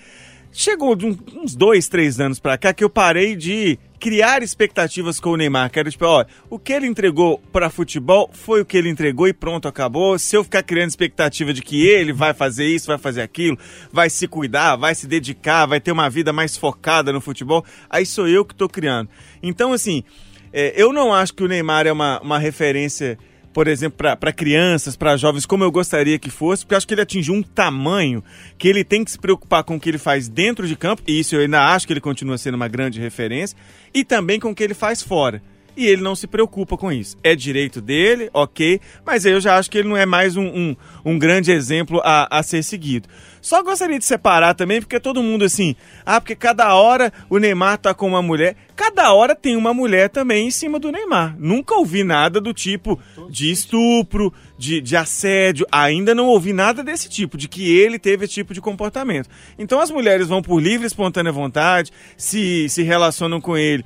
Chegou 0.52 0.96
de 0.96 1.06
uns 1.06 1.56
dois, 1.56 1.88
três 1.88 2.20
anos 2.20 2.40
pra 2.40 2.58
cá 2.58 2.74
que 2.74 2.84
eu 2.84 2.90
parei 2.90 3.36
de 3.36 3.78
criar 4.02 4.42
expectativas 4.42 5.20
com 5.20 5.30
o 5.30 5.38
Neymar. 5.38 5.70
Que 5.70 5.80
era 5.80 5.92
tipo, 5.92 6.06
ó, 6.06 6.26
o 6.50 6.58
que 6.58 6.74
ele 6.74 6.88
entregou 6.88 7.38
pra 7.54 7.70
futebol 7.70 8.32
foi 8.34 8.60
o 8.60 8.66
que 8.66 8.76
ele 8.76 8.90
entregou 8.90 9.28
e 9.28 9.34
pronto, 9.34 9.68
acabou. 9.68 10.18
Se 10.18 10.36
eu 10.36 10.44
ficar 10.44 10.64
criando 10.64 10.90
expectativa 10.90 11.54
de 11.54 11.62
que 11.62 11.88
ele 11.88 12.12
vai 12.12 12.34
fazer 12.34 12.66
isso, 12.66 12.88
vai 12.88 12.98
fazer 12.98 13.22
aquilo, 13.22 13.58
vai 13.94 14.10
se 14.10 14.28
cuidar, 14.28 14.76
vai 14.76 14.96
se 14.96 15.06
dedicar, 15.06 15.68
vai 15.68 15.80
ter 15.80 15.92
uma 15.92 16.10
vida 16.10 16.34
mais 16.34 16.58
focada 16.58 17.14
no 17.14 17.22
futebol, 17.22 17.64
aí 17.88 18.04
sou 18.04 18.28
eu 18.28 18.44
que 18.44 18.56
tô 18.56 18.68
criando. 18.68 19.08
Então, 19.44 19.72
assim, 19.72 20.04
é, 20.52 20.74
eu 20.76 20.92
não 20.92 21.14
acho 21.14 21.36
que 21.36 21.44
o 21.44 21.48
Neymar 21.48 21.86
é 21.86 21.92
uma, 21.92 22.20
uma 22.22 22.40
referência 22.40 23.20
por 23.54 23.68
exemplo, 23.68 23.98
para 24.18 24.34
crianças, 24.34 24.96
para 24.96 25.18
jovens, 25.18 25.46
como 25.46 25.64
eu 25.64 25.72
gostaria 25.72 26.18
que 26.18 26.30
fosse, 26.30 26.64
porque 26.64 26.76
acho 26.76 26.88
que 26.88 26.94
ele 26.94 27.02
atingiu 27.02 27.34
um 27.34 27.44
tamanho 27.44 28.24
que 28.58 28.68
ele 28.68 28.84
tem 28.84 29.04
que 29.04 29.12
se 29.12 29.20
preocupar 29.20 29.64
com 29.64 29.76
o 29.76 29.80
que 29.80 29.90
ele 29.90 29.98
faz 29.98 30.28
dentro 30.28 30.68
de 30.68 30.76
campo, 30.76 31.02
e 31.08 31.20
isso 31.20 31.36
eu 31.36 31.42
ainda 31.42 31.74
acho 31.74 31.86
que 31.86 31.94
ele 31.94 32.02
continua 32.02 32.38
sendo 32.38 32.56
uma 32.56 32.68
grande 32.68 33.00
referência, 33.00 33.58
e 33.94 34.04
também 34.04 34.40
com 34.40 34.52
o 34.52 34.56
que 34.56 34.64
ele 34.64 34.74
faz 34.74 35.02
fora. 35.02 35.42
E 35.76 35.88
ele 35.88 36.02
não 36.02 36.16
se 36.16 36.28
preocupa 36.28 36.78
com 36.78 36.92
isso. 36.92 37.18
É 37.24 37.36
direito 37.36 37.82
dele, 37.82 38.30
ok, 38.34 38.80
mas 39.06 39.26
eu 39.26 39.40
já 39.40 39.58
acho 39.58 39.70
que 39.70 39.78
ele 39.78 39.90
não 39.90 39.98
é 39.98 40.06
mais 40.06 40.36
um, 40.36 40.46
um, 40.46 40.76
um 41.06 41.18
grande 41.18 41.52
exemplo 41.52 42.02
a, 42.04 42.28
a 42.40 42.44
ser 42.44 42.64
seguido. 42.64 43.08
Só 43.42 43.64
gostaria 43.64 43.98
de 43.98 44.06
separar 44.06 44.54
também, 44.54 44.80
porque 44.80 45.00
todo 45.00 45.24
mundo 45.24 45.44
assim, 45.44 45.76
ah, 46.06 46.22
porque 46.22 46.36
cada 46.36 46.76
hora 46.76 47.12
o 47.28 47.40
Neymar 47.40 47.80
tá 47.80 47.92
com 47.92 48.08
uma 48.08 48.22
mulher. 48.22 48.56
Cada 48.76 49.12
hora 49.14 49.36
tem 49.36 49.56
uma 49.56 49.74
mulher 49.74 50.10
também 50.10 50.48
em 50.48 50.52
cima 50.52 50.80
do 50.80 50.92
Neymar. 50.92 51.36
Nunca 51.40 51.76
ouvi 51.76 52.04
nada 52.04 52.40
do 52.40 52.54
tipo 52.54 53.00
de 53.30 53.52
estupro, 53.52 54.32
de, 54.58 54.80
de 54.80 54.96
assédio. 54.96 55.66
Ainda 55.72 56.14
não 56.14 56.28
ouvi 56.28 56.54
nada 56.54 56.84
desse 56.84 57.10
tipo, 57.10 57.36
de 57.36 57.48
que 57.48 57.76
ele 57.76 57.98
teve 57.98 58.26
esse 58.26 58.36
tipo 58.36 58.54
de 58.54 58.62
comportamento. 58.62 59.28
Então 59.58 59.80
as 59.80 59.90
mulheres 59.90 60.28
vão 60.28 60.42
por 60.42 60.60
livre 60.60 60.86
e 60.86 60.88
espontânea 60.88 61.32
vontade, 61.32 61.92
se, 62.16 62.70
se 62.70 62.84
relacionam 62.84 63.42
com 63.42 63.58
ele 63.58 63.84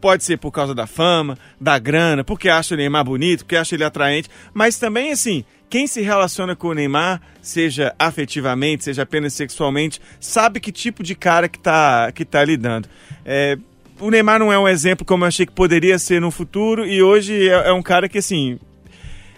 Pode 0.00 0.24
ser 0.24 0.36
por 0.36 0.52
causa 0.52 0.74
da 0.74 0.86
fama, 0.86 1.36
da 1.60 1.78
grana, 1.78 2.22
porque 2.22 2.48
acha 2.48 2.74
o 2.74 2.76
Neymar 2.76 3.04
bonito, 3.04 3.44
porque 3.44 3.56
acha 3.56 3.74
ele 3.74 3.84
atraente, 3.84 4.28
mas 4.54 4.78
também 4.78 5.10
assim, 5.10 5.44
quem 5.68 5.86
se 5.86 6.00
relaciona 6.00 6.54
com 6.54 6.68
o 6.68 6.74
Neymar, 6.74 7.20
seja 7.42 7.94
afetivamente, 7.98 8.84
seja 8.84 9.02
apenas 9.02 9.34
sexualmente, 9.34 10.00
sabe 10.20 10.60
que 10.60 10.72
tipo 10.72 11.02
de 11.02 11.14
cara 11.14 11.48
que 11.48 11.58
tá, 11.58 12.12
que 12.12 12.24
tá 12.24 12.44
lidando. 12.44 12.88
É, 13.24 13.58
o 14.00 14.10
Neymar 14.10 14.38
não 14.38 14.52
é 14.52 14.58
um 14.58 14.68
exemplo 14.68 15.04
como 15.04 15.24
eu 15.24 15.28
achei 15.28 15.44
que 15.44 15.52
poderia 15.52 15.98
ser 15.98 16.20
no 16.20 16.30
futuro, 16.30 16.86
e 16.86 17.02
hoje 17.02 17.48
é, 17.48 17.68
é 17.68 17.72
um 17.72 17.82
cara 17.82 18.08
que 18.08 18.18
assim. 18.18 18.58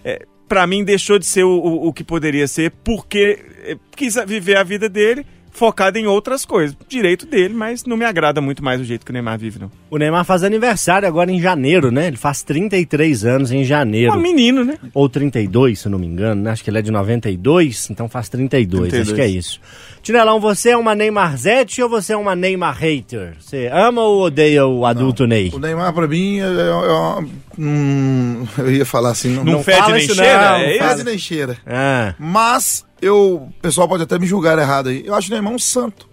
É, 0.04 0.24
para 0.48 0.66
mim 0.66 0.82
deixou 0.82 1.16
de 1.16 1.26
ser 1.26 1.44
o, 1.44 1.50
o, 1.50 1.88
o 1.88 1.92
que 1.92 2.02
poderia 2.02 2.48
ser 2.48 2.72
porque 2.82 3.38
é, 3.62 3.76
quis 3.94 4.16
viver 4.26 4.56
a 4.56 4.64
vida 4.64 4.88
dele 4.88 5.24
focado 5.50 5.98
em 5.98 6.06
outras 6.06 6.44
coisas. 6.44 6.76
Direito 6.88 7.26
dele, 7.26 7.52
mas 7.54 7.84
não 7.84 7.96
me 7.96 8.04
agrada 8.04 8.40
muito 8.40 8.64
mais 8.64 8.80
o 8.80 8.84
jeito 8.84 9.04
que 9.04 9.10
o 9.10 9.12
Neymar 9.12 9.38
vive, 9.38 9.58
não. 9.58 9.70
O 9.90 9.98
Neymar 9.98 10.24
faz 10.24 10.42
aniversário 10.44 11.06
agora 11.06 11.30
em 11.30 11.40
janeiro, 11.40 11.90
né? 11.90 12.06
Ele 12.06 12.16
faz 12.16 12.42
33 12.42 13.24
anos 13.24 13.50
em 13.52 13.64
janeiro. 13.64 14.12
Um 14.14 14.20
menino, 14.20 14.64
né? 14.64 14.78
Ou 14.94 15.08
32, 15.08 15.78
se 15.80 15.86
eu 15.86 15.92
não 15.92 15.98
me 15.98 16.06
engano, 16.06 16.42
né? 16.42 16.50
Acho 16.52 16.62
que 16.64 16.70
ele 16.70 16.78
é 16.78 16.82
de 16.82 16.90
92, 16.90 17.90
então 17.90 18.08
faz 18.08 18.28
32, 18.28 18.88
32. 18.90 19.08
acho 19.08 19.14
que 19.14 19.20
é 19.20 19.26
isso. 19.28 19.60
Tinelão, 20.02 20.40
você 20.40 20.70
é 20.70 20.76
uma 20.76 20.94
Neymarzete 20.94 21.82
ou 21.82 21.88
você 21.88 22.12
é 22.14 22.16
uma 22.16 22.34
Neymar 22.34 22.74
hater? 22.78 23.34
Você 23.38 23.68
ama 23.72 24.00
ou 24.02 24.22
odeia 24.22 24.66
o 24.66 24.86
adulto 24.86 25.26
Ney? 25.26 25.50
O 25.52 25.58
Neymar, 25.58 25.92
pra 25.92 26.06
mim, 26.08 26.38
é, 26.40 26.44
é, 26.44 26.46
é 26.68 26.72
uma- 26.72 27.28
hum, 27.58 28.46
eu 28.58 28.70
ia 28.72 28.86
falar 28.86 29.10
assim, 29.10 29.28
não, 29.34 29.44
Não, 29.44 29.52
não 29.54 29.62
fede 29.62 29.78
fala 29.78 29.94
nem 29.94 30.04
isso 30.04 30.14
cheira, 30.14 30.50
não, 30.50 30.56
é 30.56 30.78
faz 30.78 30.96
isso? 30.96 31.04
nem 31.04 31.18
cheira. 31.18 31.56
Ah, 31.66 32.14
Mas 32.18 32.84
eu, 33.00 33.48
o 33.48 33.62
pessoal 33.62 33.88
pode 33.88 34.02
até 34.02 34.18
me 34.18 34.26
julgar 34.26 34.58
errado 34.58 34.88
aí. 34.88 35.02
Eu 35.04 35.14
acho 35.14 35.28
o 35.28 35.32
Neymar 35.32 35.52
um 35.52 35.58
santo. 35.58 36.08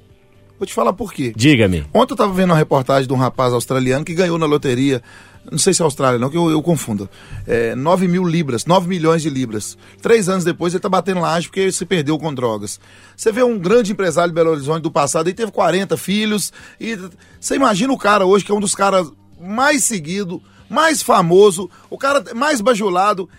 Vou 0.60 0.66
te 0.66 0.74
falar 0.74 0.94
por 0.94 1.14
quê. 1.14 1.34
diga-me. 1.36 1.86
Ontem 1.94 2.14
eu 2.14 2.18
tava 2.18 2.34
vendo 2.34 2.50
uma 2.50 2.58
reportagem 2.58 3.08
de 3.08 3.14
um 3.14 3.18
rapaz 3.18 3.54
australiano 3.54 4.04
que 4.04 4.16
ganhou 4.16 4.40
na 4.40 4.48
loteria, 4.48 5.04
não 5.52 5.58
sei 5.60 5.72
se 5.72 5.84
é 5.84 5.86
Austrália 5.86 6.18
não, 6.18 6.32
que 6.32 6.38
eu, 6.38 6.50
eu 6.50 6.62
confundo, 6.64 7.08
é, 7.46 7.76
9 7.76 8.08
mil 8.08 8.24
libras, 8.24 8.66
9 8.66 8.88
milhões 8.88 9.22
de 9.22 9.30
libras. 9.30 9.78
Três 10.02 10.28
anos 10.28 10.44
depois 10.44 10.74
ele 10.74 10.82
tá 10.82 10.90
batendo 10.90 11.22
laje 11.22 11.48
porque 11.48 11.72
se 11.72 11.86
perdeu 11.86 12.18
com 12.18 12.34
drogas. 12.34 12.80
Você 13.16 13.32
vê 13.32 13.44
um 13.44 13.60
grande 13.60 13.92
empresário 13.92 14.32
de 14.32 14.36
Belo 14.36 14.50
Horizonte 14.50 14.82
do 14.82 14.92
passado, 14.92 15.28
ele 15.28 15.36
teve 15.36 15.52
40 15.52 15.96
filhos, 15.96 16.52
e 16.80 16.98
você 17.40 17.56
imagina 17.56 17.94
o 17.94 17.98
cara 17.98 18.26
hoje, 18.26 18.44
que 18.44 18.52
é 18.52 18.56
um 18.56 18.60
dos 18.60 18.74
caras 18.74 19.12
mais 19.40 19.84
seguido, 19.84 20.42
mais 20.68 21.04
famoso, 21.04 21.70
o 21.88 22.00
cara 22.00 22.24
mais 22.34 22.62
bajulado, 22.62 23.30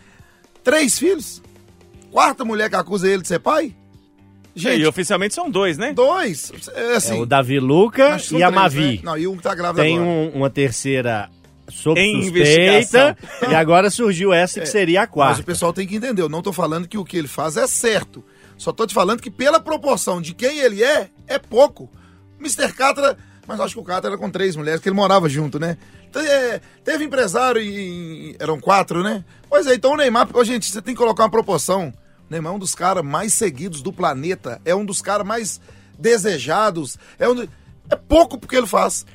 três 0.62 0.98
filhos? 0.98 1.42
Quarta 2.10 2.44
mulher 2.44 2.68
que 2.70 2.76
acusa 2.76 3.08
ele 3.08 3.22
de 3.22 3.28
ser 3.28 3.38
pai? 3.38 3.74
E 4.56 4.84
oficialmente 4.86 5.34
são 5.34 5.48
dois, 5.48 5.78
né? 5.78 5.92
Dois. 5.92 6.50
É, 6.74 6.92
É 6.94 6.96
assim, 6.96 7.20
o 7.20 7.26
Davi 7.26 7.60
Luca 7.60 8.16
que 8.18 8.34
e 8.36 8.42
a 8.42 8.48
três, 8.48 8.54
Mavi. 8.62 8.96
né? 8.96 9.00
Não, 9.04 9.16
e 9.18 9.26
um 9.28 9.36
que 9.36 9.42
tá 9.42 9.54
grávida 9.54 9.82
Tem 9.84 9.96
agora. 9.96 10.10
um- 10.10 10.30
uma 10.30 10.50
terceira 10.50 11.28
sob 11.70 12.00
Em 12.00 12.22
suspeita 12.24 13.16
e 13.48 13.54
agora 13.54 13.88
surgiu 13.90 14.32
essa 14.32 14.58
que 14.58 14.66
seria 14.66 15.00
a 15.00 15.02
Mas 15.04 15.10
quarta. 15.12 15.42
o 15.42 15.44
pessoal 15.44 15.72
tem 15.72 15.86
que 15.86 15.94
entender. 15.94 16.22
Eu 16.22 16.28
não 16.28 16.42
tô 16.42 16.52
falando 16.52 16.88
que 16.88 16.98
o 16.98 17.04
que 17.04 17.16
ele 17.16 17.28
faz 17.28 17.56
é 17.56 17.66
certo. 17.68 18.24
Só 18.56 18.72
tô 18.72 18.84
te 18.84 18.94
falando 18.94 19.20
que 19.20 19.30
pela 19.30 19.60
proporção 19.60 20.20
de 20.20 20.34
quem 20.34 20.58
ele 20.58 20.82
é, 20.82 21.08
é 21.28 21.38
pouco. 21.38 21.88
Mr. 22.40 22.72
Catra, 22.72 23.16
mas 23.46 23.60
acho 23.60 23.74
que 23.74 23.80
o 23.80 23.84
Catra 23.84 24.10
era 24.10 24.18
com 24.18 24.28
três 24.30 24.56
mulheres, 24.56 24.80
porque 24.80 24.88
ele 24.88 24.96
morava 24.96 25.28
junto, 25.28 25.60
né? 25.60 25.76
É, 26.16 26.60
teve 26.82 27.04
empresário 27.04 27.60
e, 27.62 28.34
eram 28.40 28.58
quatro, 28.58 29.04
né? 29.04 29.24
Pois 29.48 29.66
é, 29.68 29.74
então 29.74 29.92
o 29.92 29.96
Neymar, 29.96 30.26
gente, 30.44 30.66
você 30.66 30.82
tem 30.82 30.94
que 30.94 30.98
colocar 30.98 31.22
uma 31.22 31.30
proporção. 31.30 31.92
Neymar 32.30 32.52
é 32.52 32.56
um 32.56 32.58
dos 32.58 32.74
caras 32.74 33.04
mais 33.04 33.32
seguidos 33.32 33.82
do 33.82 33.92
planeta. 33.92 34.60
É 34.64 34.74
um 34.74 34.84
dos 34.84 35.00
caras 35.00 35.26
mais 35.26 35.60
desejados. 35.98 36.96
É, 37.18 37.28
um, 37.28 37.42
é 37.42 37.96
pouco 37.96 38.38
porque 38.38 38.56
ele 38.56 38.66
faz. 38.66 39.06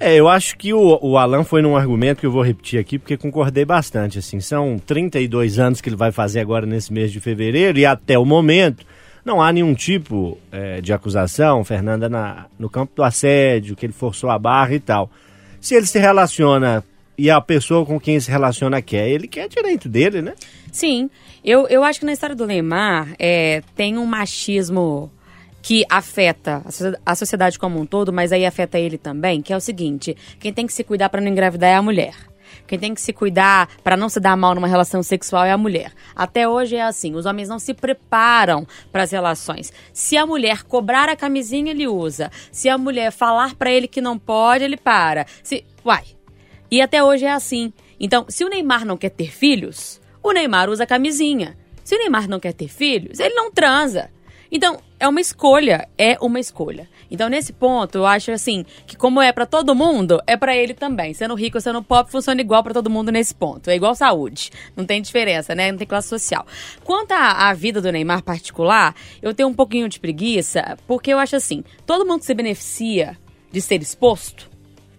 É, 0.00 0.14
eu 0.16 0.28
acho 0.28 0.56
que 0.56 0.72
o, 0.72 0.98
o 1.02 1.18
Alan 1.18 1.44
foi 1.44 1.62
num 1.62 1.76
argumento 1.76 2.20
que 2.20 2.26
eu 2.26 2.32
vou 2.32 2.42
repetir 2.42 2.80
aqui, 2.80 2.98
porque 2.98 3.16
concordei 3.16 3.64
bastante, 3.64 4.18
assim, 4.18 4.40
são 4.40 4.80
32 4.86 5.58
anos 5.58 5.80
que 5.80 5.88
ele 5.88 5.96
vai 5.96 6.10
fazer 6.10 6.40
agora 6.40 6.64
nesse 6.64 6.92
mês 6.92 7.12
de 7.12 7.20
fevereiro, 7.20 7.78
e 7.78 7.84
até 7.84 8.18
o 8.18 8.24
momento 8.24 8.86
não 9.24 9.40
há 9.40 9.52
nenhum 9.52 9.74
tipo 9.74 10.38
é, 10.50 10.80
de 10.80 10.92
acusação, 10.92 11.62
Fernanda, 11.62 12.08
na, 12.08 12.46
no 12.58 12.70
campo 12.70 12.96
do 12.96 13.02
assédio, 13.02 13.76
que 13.76 13.86
ele 13.86 13.92
forçou 13.92 14.30
a 14.30 14.38
barra 14.38 14.74
e 14.74 14.80
tal. 14.80 15.10
Se 15.60 15.74
ele 15.74 15.86
se 15.86 15.98
relaciona 15.98 16.82
e 17.16 17.30
a 17.30 17.40
pessoa 17.40 17.86
com 17.86 18.00
quem 18.00 18.18
se 18.18 18.30
relaciona 18.30 18.82
quer, 18.82 19.08
ele 19.08 19.28
quer 19.28 19.48
direito 19.48 19.88
dele, 19.88 20.22
né? 20.22 20.34
Sim, 20.72 21.10
eu, 21.44 21.68
eu 21.68 21.84
acho 21.84 22.00
que 22.00 22.06
na 22.06 22.14
história 22.14 22.34
do 22.34 22.46
Neymar 22.46 23.14
é, 23.18 23.62
tem 23.76 23.98
um 23.98 24.06
machismo 24.06 25.12
que 25.60 25.84
afeta 25.88 26.62
a 26.64 26.70
socie- 26.72 26.98
a 27.04 27.14
sociedade 27.14 27.58
como 27.58 27.78
um 27.78 27.84
todo, 27.84 28.10
mas 28.10 28.32
aí 28.32 28.44
afeta 28.46 28.78
ele 28.78 28.96
também, 28.96 29.42
que 29.42 29.52
é 29.52 29.56
o 29.56 29.60
seguinte: 29.60 30.16
quem 30.40 30.52
tem 30.52 30.66
que 30.66 30.72
se 30.72 30.82
cuidar 30.82 31.10
para 31.10 31.20
não 31.20 31.28
engravidar 31.28 31.70
é 31.70 31.74
a 31.74 31.82
mulher. 31.82 32.14
Quem 32.66 32.78
tem 32.78 32.94
que 32.94 33.00
se 33.02 33.12
cuidar 33.12 33.68
para 33.84 33.96
não 33.96 34.08
se 34.08 34.18
dar 34.18 34.36
mal 34.36 34.54
numa 34.54 34.66
relação 34.66 35.02
sexual 35.02 35.44
é 35.44 35.50
a 35.52 35.58
mulher. 35.58 35.92
Até 36.16 36.48
hoje 36.48 36.76
é 36.76 36.82
assim, 36.82 37.14
os 37.14 37.26
homens 37.26 37.48
não 37.48 37.58
se 37.58 37.74
preparam 37.74 38.66
para 38.90 39.02
as 39.02 39.10
relações. 39.10 39.72
Se 39.92 40.16
a 40.16 40.26
mulher 40.26 40.62
cobrar 40.62 41.08
a 41.08 41.16
camisinha, 41.16 41.70
ele 41.70 41.86
usa. 41.86 42.30
Se 42.50 42.68
a 42.68 42.78
mulher 42.78 43.10
falar 43.10 43.54
para 43.54 43.70
ele 43.70 43.86
que 43.86 44.00
não 44.00 44.18
pode, 44.18 44.64
ele 44.64 44.76
para. 44.76 45.26
Se, 45.42 45.64
uai. 45.84 46.04
E 46.70 46.80
até 46.80 47.02
hoje 47.04 47.26
é 47.26 47.32
assim. 47.32 47.72
Então, 48.00 48.24
se 48.28 48.44
o 48.44 48.48
Neymar 48.48 48.86
não 48.86 48.96
quer 48.96 49.10
ter 49.10 49.30
filhos, 49.30 50.00
o 50.22 50.32
Neymar 50.32 50.70
usa 50.70 50.86
camisinha. 50.86 51.56
Se 51.84 51.94
o 51.94 51.98
Neymar 51.98 52.28
não 52.28 52.38
quer 52.38 52.52
ter 52.52 52.68
filhos, 52.68 53.18
ele 53.18 53.34
não 53.34 53.50
transa. 53.50 54.10
Então, 54.54 54.78
é 55.00 55.08
uma 55.08 55.20
escolha, 55.20 55.88
é 55.96 56.18
uma 56.20 56.38
escolha. 56.38 56.86
Então, 57.10 57.28
nesse 57.30 57.54
ponto, 57.54 57.96
eu 57.96 58.06
acho 58.06 58.30
assim, 58.30 58.66
que 58.86 58.96
como 58.96 59.20
é 59.20 59.32
pra 59.32 59.46
todo 59.46 59.74
mundo, 59.74 60.20
é 60.26 60.36
pra 60.36 60.54
ele 60.54 60.74
também. 60.74 61.14
Sendo 61.14 61.34
rico 61.34 61.58
sendo 61.58 61.82
pobre, 61.82 62.12
funciona 62.12 62.38
igual 62.38 62.62
pra 62.62 62.74
todo 62.74 62.90
mundo 62.90 63.10
nesse 63.10 63.34
ponto. 63.34 63.70
É 63.70 63.74
igual 63.74 63.94
saúde. 63.94 64.50
Não 64.76 64.84
tem 64.84 65.00
diferença, 65.00 65.54
né? 65.54 65.72
Não 65.72 65.78
tem 65.78 65.86
classe 65.86 66.08
social. 66.08 66.46
Quanto 66.84 67.12
à, 67.12 67.48
à 67.48 67.54
vida 67.54 67.80
do 67.80 67.90
Neymar 67.90 68.22
particular, 68.22 68.94
eu 69.22 69.32
tenho 69.32 69.48
um 69.48 69.54
pouquinho 69.54 69.88
de 69.88 69.98
preguiça, 69.98 70.76
porque 70.86 71.10
eu 71.10 71.18
acho 71.18 71.34
assim, 71.34 71.64
todo 71.86 72.06
mundo 72.06 72.20
que 72.20 72.26
se 72.26 72.34
beneficia 72.34 73.18
de 73.50 73.60
ser 73.62 73.80
exposto, 73.80 74.51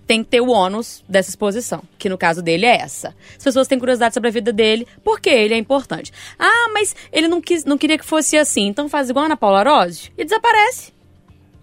tem 0.06 0.24
que 0.24 0.30
ter 0.30 0.42
o 0.42 0.50
ônus 0.50 1.04
dessa 1.08 1.30
exposição, 1.30 1.84
que 1.98 2.10
no 2.10 2.18
caso 2.18 2.42
dele 2.42 2.66
é 2.66 2.78
essa. 2.78 3.16
As 3.38 3.44
pessoas 3.44 3.68
têm 3.68 3.80
curiosidade 3.80 4.14
sobre 4.14 4.30
a 4.30 4.32
vida 4.32 4.52
dele, 4.52 4.88
porque 5.04 5.30
ele 5.30 5.54
é 5.54 5.58
importante. 5.58 6.12
Ah, 6.38 6.70
mas 6.74 6.96
ele 7.12 7.28
não, 7.28 7.42
quis, 7.42 7.66
não 7.66 7.78
queria 7.78 7.98
que 7.98 8.06
fosse 8.06 8.38
assim, 8.38 8.68
então 8.68 8.90
faz 8.90 9.10
igual 9.10 9.24
a 9.24 9.26
Ana 9.28 9.38
Paula 9.38 9.64
Rose 9.64 10.12
e 10.18 10.24
desaparece. 10.24 10.92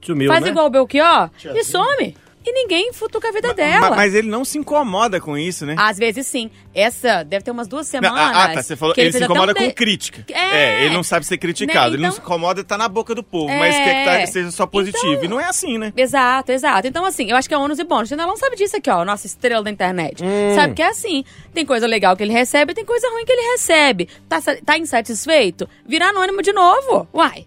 Sumiu, 0.00 0.30
faz 0.30 0.44
né? 0.44 0.50
igual 0.50 0.66
o 0.66 0.70
Belchior 0.70 1.30
e 1.54 1.64
some. 1.64 2.14
E 2.44 2.52
ninguém 2.52 2.92
futuca 2.92 3.28
a 3.28 3.32
vida 3.32 3.52
dela. 3.52 3.90
Ma- 3.90 3.96
Mas 3.96 4.14
ele 4.14 4.28
não 4.28 4.44
se 4.46 4.56
incomoda 4.58 5.20
com 5.20 5.36
isso, 5.36 5.66
né? 5.66 5.74
Às 5.78 5.98
vezes 5.98 6.26
sim. 6.26 6.50
Essa 6.74 7.22
deve 7.22 7.44
ter 7.44 7.50
umas 7.50 7.68
duas 7.68 7.86
Não, 7.92 8.00
semanas. 8.00 8.18
ah, 8.36 8.44
ah, 8.44 8.54
tá. 8.54 8.62
Você 8.62 8.76
falou, 8.76 8.94
que 8.94 9.00
ele, 9.00 9.12
se 9.12 9.18
fez 9.18 9.24
até 9.24 9.32
incomoda 9.34 9.52
um 9.52 9.54
de- 9.62 9.68
com 9.68 9.74
crítica. 9.74 10.24
É. 10.32 10.84
ele 10.84 10.94
não 10.94 11.02
sabe 11.02 11.26
ser 11.26 11.36
criticado. 11.36 11.90
Né, 11.90 11.94
Ele 11.96 12.02
não 12.02 12.08
então- 12.08 12.16
se 12.16 12.20
incomoda 12.26 12.64
tá 12.64 12.78
na 12.78 12.88
boca 12.88 13.14
do 13.14 13.22
povo, 13.22 13.48
mas 13.52 13.74
É. 13.74 13.84
quer 13.84 13.94
que 13.94 14.20
tá- 14.20 14.26
seja 14.32 14.50
só 14.50 14.66
positivo. 14.66 15.12
Então- 15.12 15.24
E 15.24 15.28
não 15.28 15.40
é 15.40 15.44
assim, 15.44 15.76
né? 15.78 15.92
Exato, 15.96 16.50
exato. 16.52 16.86
Então, 16.88 17.04
assim, 17.04 17.30
eu 17.30 17.36
acho 17.36 17.46
que 17.48 17.54
é 17.54 17.58
ônus 17.58 17.78
e 17.78 17.84
bônus. 17.84 18.10
O 18.10 18.16
não 18.16 18.36
sabe 18.36 18.56
disso 18.56 18.76
aqui, 18.76 18.88
ó, 18.90 19.04
nossa 19.04 19.26
estrela 19.26 19.62
da 19.62 19.70
internet. 19.70 20.22
Sabe 20.54 20.74
que 20.74 20.82
é 20.82 20.88
assim. 20.88 21.24
Tem 21.52 21.66
coisa 21.66 21.86
legal 21.86 22.16
que 22.16 22.22
ele 22.22 22.32
recebe, 22.32 22.72
tem 22.72 22.84
coisa 22.84 23.08
ruim 23.10 23.24
que 23.24 23.32
ele 23.32 23.52
recebe. 23.52 24.08
Tá, 24.28 24.38
tá 24.64 24.78
insatisfeito? 24.78 25.68
Virar 25.86 26.08
anônimo 26.08 26.40
de 26.42 26.52
novo. 26.52 27.06
Uai, 27.12 27.46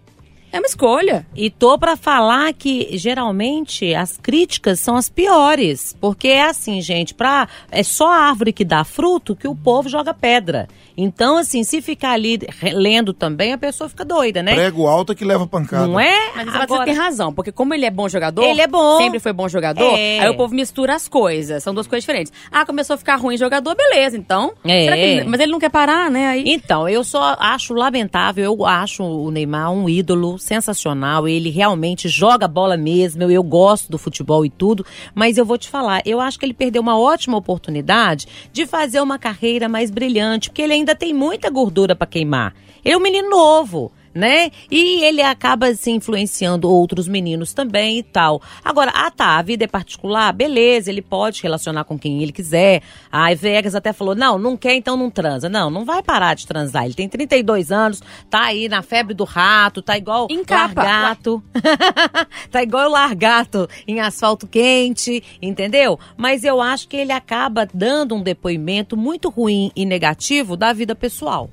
é 0.54 0.60
uma 0.60 0.66
escolha. 0.66 1.26
E 1.34 1.50
tô 1.50 1.76
pra 1.76 1.96
falar 1.96 2.52
que 2.52 2.96
geralmente 2.96 3.92
as 3.92 4.16
críticas 4.16 4.78
são 4.78 4.94
as 4.94 5.08
piores, 5.08 5.96
porque 6.00 6.28
é 6.28 6.44
assim, 6.44 6.80
gente, 6.80 7.12
pra, 7.12 7.48
é 7.72 7.82
só 7.82 8.08
a 8.08 8.28
árvore 8.28 8.52
que 8.52 8.64
dá 8.64 8.84
fruto 8.84 9.34
que 9.34 9.48
o 9.48 9.56
povo 9.56 9.88
joga 9.88 10.14
pedra. 10.14 10.68
Então, 10.96 11.36
assim, 11.36 11.64
se 11.64 11.80
ficar 11.82 12.12
ali 12.12 12.38
lendo 12.72 13.12
também, 13.12 13.52
a 13.52 13.58
pessoa 13.58 13.88
fica 13.88 14.04
doida, 14.04 14.42
né? 14.42 14.54
Prego 14.54 14.86
alto 14.86 15.12
é 15.12 15.14
que 15.14 15.24
leva 15.24 15.46
pancada. 15.46 15.86
Não 15.86 15.98
é? 15.98 16.32
Mas 16.36 16.68
você 16.68 16.84
tem 16.84 16.94
razão, 16.94 17.32
porque 17.32 17.50
como 17.52 17.74
ele 17.74 17.84
é 17.84 17.90
bom 17.90 18.08
jogador, 18.08 18.42
Ele 18.44 18.60
é 18.60 18.66
bom. 18.66 18.98
sempre 18.98 19.18
foi 19.18 19.32
bom 19.32 19.48
jogador, 19.48 19.96
É. 19.98 20.20
aí 20.20 20.28
o 20.30 20.36
povo 20.36 20.54
mistura 20.54 20.94
as 20.94 21.08
coisas. 21.08 21.62
São 21.62 21.74
duas 21.74 21.86
coisas 21.86 22.02
diferentes. 22.04 22.32
Ah, 22.50 22.64
começou 22.64 22.94
a 22.94 22.96
ficar 22.96 23.16
ruim 23.16 23.36
jogador, 23.36 23.74
beleza, 23.74 24.16
então. 24.16 24.52
É. 24.64 24.84
será 24.84 24.96
que 24.96 25.02
ele- 25.02 25.24
mas 25.24 25.40
ele 25.40 25.52
não 25.52 25.58
quer 25.58 25.70
parar, 25.70 26.10
né? 26.10 26.26
Aí... 26.28 26.44
Então, 26.46 26.88
eu 26.88 27.02
só 27.02 27.36
acho 27.40 27.74
lamentável, 27.74 28.44
eu 28.44 28.64
acho 28.66 29.02
o 29.02 29.30
Neymar 29.30 29.72
um 29.72 29.88
ídolo 29.88 30.38
sensacional, 30.38 31.26
ele 31.26 31.50
realmente 31.50 32.08
joga 32.08 32.46
bola 32.46 32.76
mesmo, 32.76 33.22
eu, 33.22 33.30
eu 33.30 33.42
gosto 33.42 33.90
do 33.90 33.98
futebol 33.98 34.44
e 34.44 34.50
tudo, 34.50 34.84
mas 35.14 35.36
eu 35.38 35.44
vou 35.44 35.58
te 35.58 35.68
falar, 35.68 36.02
eu 36.04 36.20
acho 36.20 36.38
que 36.38 36.44
ele 36.46 36.54
perdeu 36.54 36.80
uma 36.82 36.98
ótima 36.98 37.36
oportunidade 37.36 38.26
de 38.52 38.66
fazer 38.66 39.00
uma 39.00 39.18
carreira 39.18 39.68
mais 39.68 39.90
brilhante, 39.90 40.50
porque 40.50 40.62
ele 40.62 40.72
ainda 40.74 40.83
tem 40.92 41.14
muita 41.14 41.48
gordura 41.48 41.94
para 41.94 42.08
queimar. 42.08 42.52
Ele 42.84 42.94
é 42.94 42.98
um 42.98 43.00
menino 43.00 43.30
novo. 43.30 43.92
Né? 44.14 44.50
E 44.70 45.04
ele 45.04 45.20
acaba 45.20 45.74
se 45.74 45.90
influenciando 45.90 46.70
outros 46.70 47.08
meninos 47.08 47.52
também 47.52 47.98
e 47.98 48.02
tal. 48.02 48.40
Agora, 48.64 48.92
ah 48.94 49.10
tá, 49.10 49.38
a 49.38 49.42
vida 49.42 49.64
é 49.64 49.66
particular, 49.66 50.32
beleza, 50.32 50.88
ele 50.88 51.02
pode 51.02 51.42
relacionar 51.42 51.82
com 51.82 51.98
quem 51.98 52.22
ele 52.22 52.30
quiser. 52.30 52.82
A 53.10 53.34
Vegas 53.34 53.74
até 53.74 53.92
falou: 53.92 54.14
não, 54.14 54.38
não 54.38 54.56
quer, 54.56 54.74
então 54.74 54.96
não 54.96 55.10
transa. 55.10 55.48
Não, 55.48 55.68
não 55.68 55.84
vai 55.84 56.02
parar 56.02 56.34
de 56.34 56.46
transar. 56.46 56.84
Ele 56.84 56.94
tem 56.94 57.08
32 57.08 57.72
anos, 57.72 58.02
tá 58.30 58.44
aí 58.44 58.68
na 58.68 58.82
febre 58.82 59.14
do 59.14 59.24
rato, 59.24 59.82
tá 59.82 59.96
igual 59.96 60.28
Encapa. 60.30 60.82
largato. 60.82 61.42
tá 62.50 62.62
igual 62.62 62.88
o 62.88 62.92
largato 62.92 63.68
em 63.86 64.00
asfalto 64.00 64.46
quente, 64.46 65.22
entendeu? 65.42 65.98
Mas 66.16 66.44
eu 66.44 66.60
acho 66.60 66.86
que 66.88 66.96
ele 66.96 67.12
acaba 67.12 67.68
dando 67.72 68.14
um 68.14 68.22
depoimento 68.22 68.96
muito 68.96 69.28
ruim 69.28 69.72
e 69.74 69.84
negativo 69.84 70.56
da 70.56 70.72
vida 70.72 70.94
pessoal. 70.94 71.50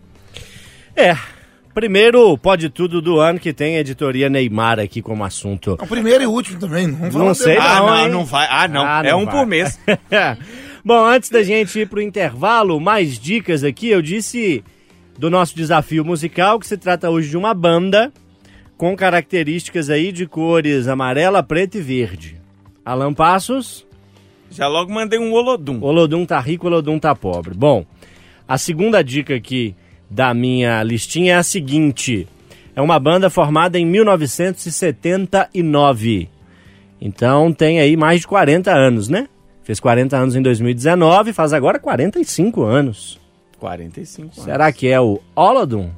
É. 0.96 1.18
Primeiro 1.74 2.38
pode 2.38 2.70
tudo 2.70 3.02
do 3.02 3.20
ano 3.20 3.40
que 3.40 3.54
tem 3.54 3.78
a 3.78 3.80
editoria 3.80 4.30
Neymar 4.30 4.80
aqui 4.80 5.02
como 5.02 5.24
assunto. 5.24 5.74
O 5.82 5.88
primeiro 5.88 6.24
e 6.24 6.28
último 6.28 6.60
também. 6.60 6.88
Não, 6.88 6.98
vamos 6.98 7.16
Não 7.16 7.34
sei 7.34 7.58
Ah, 7.58 7.76
não, 7.80 7.88
não, 7.88 7.98
hein? 8.00 8.10
não 8.10 8.26
vai. 8.26 8.48
Ah, 8.50 8.68
não. 8.68 8.86
Ah, 8.86 9.02
é 9.06 9.12
não 9.12 9.22
um 9.22 9.26
vai. 9.26 9.34
por 9.36 9.48
mês. 9.48 9.80
Bom, 10.84 11.06
antes 11.06 11.30
da 11.30 11.44
gente 11.44 11.80
ir 11.80 11.88
pro 11.88 12.02
intervalo, 12.02 12.80
mais 12.80 13.18
dicas 13.20 13.64
aqui. 13.64 13.88
Eu 13.90 14.02
disse 14.02 14.64
do 15.18 15.30
nosso 15.30 15.56
desafio 15.56 16.04
musical 16.04 16.60
que 16.60 16.68
se 16.68 16.78
trata 16.78 17.10
hoje 17.10 17.30
de 17.30 17.38
uma 17.38 17.54
banda 17.54 18.12
com 18.78 18.96
características 18.96 19.90
aí 19.90 20.12
de 20.12 20.26
cores 20.26 20.88
amarela, 20.88 21.44
preta 21.44 21.78
e 21.78 21.82
verde. 21.82 22.42
Alan 22.84 23.14
Passos, 23.14 23.86
Já 24.50 24.68
logo 24.68 24.92
mandei 24.92 25.20
um 25.20 25.32
Olodum. 25.32 25.80
Olodum 25.84 26.26
tá 26.26 26.40
rico, 26.40 26.66
Olodum 26.66 26.98
tá 26.98 27.14
pobre. 27.16 27.54
Bom, 27.56 27.86
a 28.48 28.58
segunda 28.58 29.04
dica 29.04 29.36
aqui 29.36 29.76
da 30.12 30.34
minha 30.34 30.84
listinha 30.84 31.36
é 31.36 31.38
a 31.38 31.44
seguinte. 31.44 32.28
É 32.76 32.82
uma 32.82 33.00
banda 33.00 33.30
formada 33.30 33.80
em 33.80 33.86
1979. 33.86 36.28
Então 37.00 37.54
tem 37.54 37.80
aí 37.80 37.96
mais 37.96 38.20
de 38.22 38.28
40 38.28 38.72
anos, 38.72 39.08
né? 39.08 39.30
Fez 39.64 39.80
40 39.80 40.18
anos 40.18 40.36
em 40.36 40.42
2019, 40.42 41.32
faz 41.34 41.54
agora 41.54 41.78
45 41.80 42.64
anos. 42.64 43.20
45 43.60 44.32
anos. 44.34 44.44
Será 44.44 44.72
que 44.72 44.88
é 44.88 45.00
o 45.00 45.20
Olodum? 45.36 45.92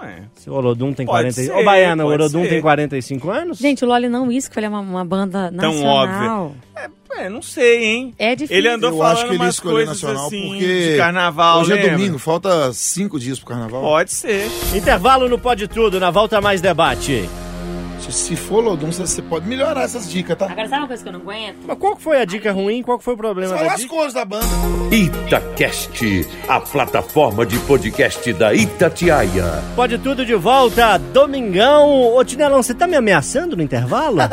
É. 0.00 0.20
Se 0.36 0.48
o 0.48 0.54
Olodum 0.54 0.92
tem 0.92 1.04
Pode 1.04 1.22
45 1.22 1.52
ser, 1.52 1.60
Ô, 1.60 1.64
Baiana, 1.64 2.04
o 2.04 2.08
Olodum 2.08 2.44
ser. 2.44 2.50
tem 2.50 2.60
45 2.60 3.30
anos? 3.30 3.58
Gente, 3.58 3.84
o 3.84 3.88
Loli 3.88 4.08
não 4.08 4.30
isso, 4.30 4.48
que 4.48 4.56
ele 4.58 4.66
é 4.66 4.68
uma, 4.68 4.78
uma 4.78 5.04
banda 5.04 5.50
Tão 5.50 5.72
nacional. 5.72 6.54
É, 6.76 6.88
não 7.28 7.40
sei, 7.40 7.84
hein? 7.84 8.14
É 8.18 8.34
difícil. 8.34 8.56
Ele 8.56 8.68
andou 8.68 8.90
Eu 8.90 8.98
falando 8.98 9.12
acho 9.16 9.24
que 9.24 9.30
ele 9.30 9.38
umas 9.38 9.54
escolheu 9.54 9.76
coisas 9.76 10.02
nacional 10.02 10.26
assim 10.26 10.48
porque 10.48 10.90
de 10.92 10.96
carnaval, 10.98 11.60
hoje 11.60 11.72
é 11.72 11.74
lembra? 11.76 11.90
domingo, 11.92 12.18
falta 12.18 12.72
cinco 12.72 13.18
dias 13.18 13.38
pro 13.38 13.48
carnaval. 13.48 13.80
Pode 13.80 14.12
ser. 14.12 14.46
Intervalo 14.74 15.28
no 15.28 15.38
Pode 15.38 15.66
Tudo, 15.66 15.98
na 15.98 16.10
volta 16.10 16.40
mais 16.40 16.60
debate. 16.60 17.28
Se, 18.00 18.12
se 18.12 18.36
for 18.36 18.62
Lodum, 18.62 18.90
você, 18.92 19.02
você 19.02 19.22
pode 19.22 19.46
melhorar 19.48 19.82
essas 19.82 20.10
dicas, 20.10 20.36
tá? 20.38 20.46
Agora, 20.46 20.68
sabe 20.68 20.82
uma 20.82 20.88
coisa 20.88 21.02
que 21.02 21.08
eu 21.08 21.12
não 21.12 21.20
aguento? 21.20 21.56
Mas 21.66 21.78
qual 21.78 21.96
que 21.96 22.02
foi 22.02 22.20
a 22.20 22.24
dica 22.24 22.52
ruim? 22.52 22.82
Qual 22.82 22.98
que 22.98 23.04
foi 23.04 23.14
o 23.14 23.16
problema 23.16 23.56
da 23.56 23.72
as 23.72 23.84
cores 23.84 24.14
da 24.14 24.24
banda. 24.24 24.46
Itacast, 24.90 26.26
a 26.48 26.60
plataforma 26.60 27.44
de 27.44 27.58
podcast 27.60 28.32
da 28.32 28.54
Itatiaia. 28.54 29.62
Pode 29.76 29.98
tudo 29.98 30.24
de 30.24 30.34
volta, 30.34 30.96
domingão. 30.98 32.14
Ô, 32.16 32.24
Tinelão, 32.24 32.62
você 32.62 32.74
tá 32.74 32.86
me 32.86 32.96
ameaçando 32.96 33.56
no 33.56 33.62
intervalo? 33.62 34.18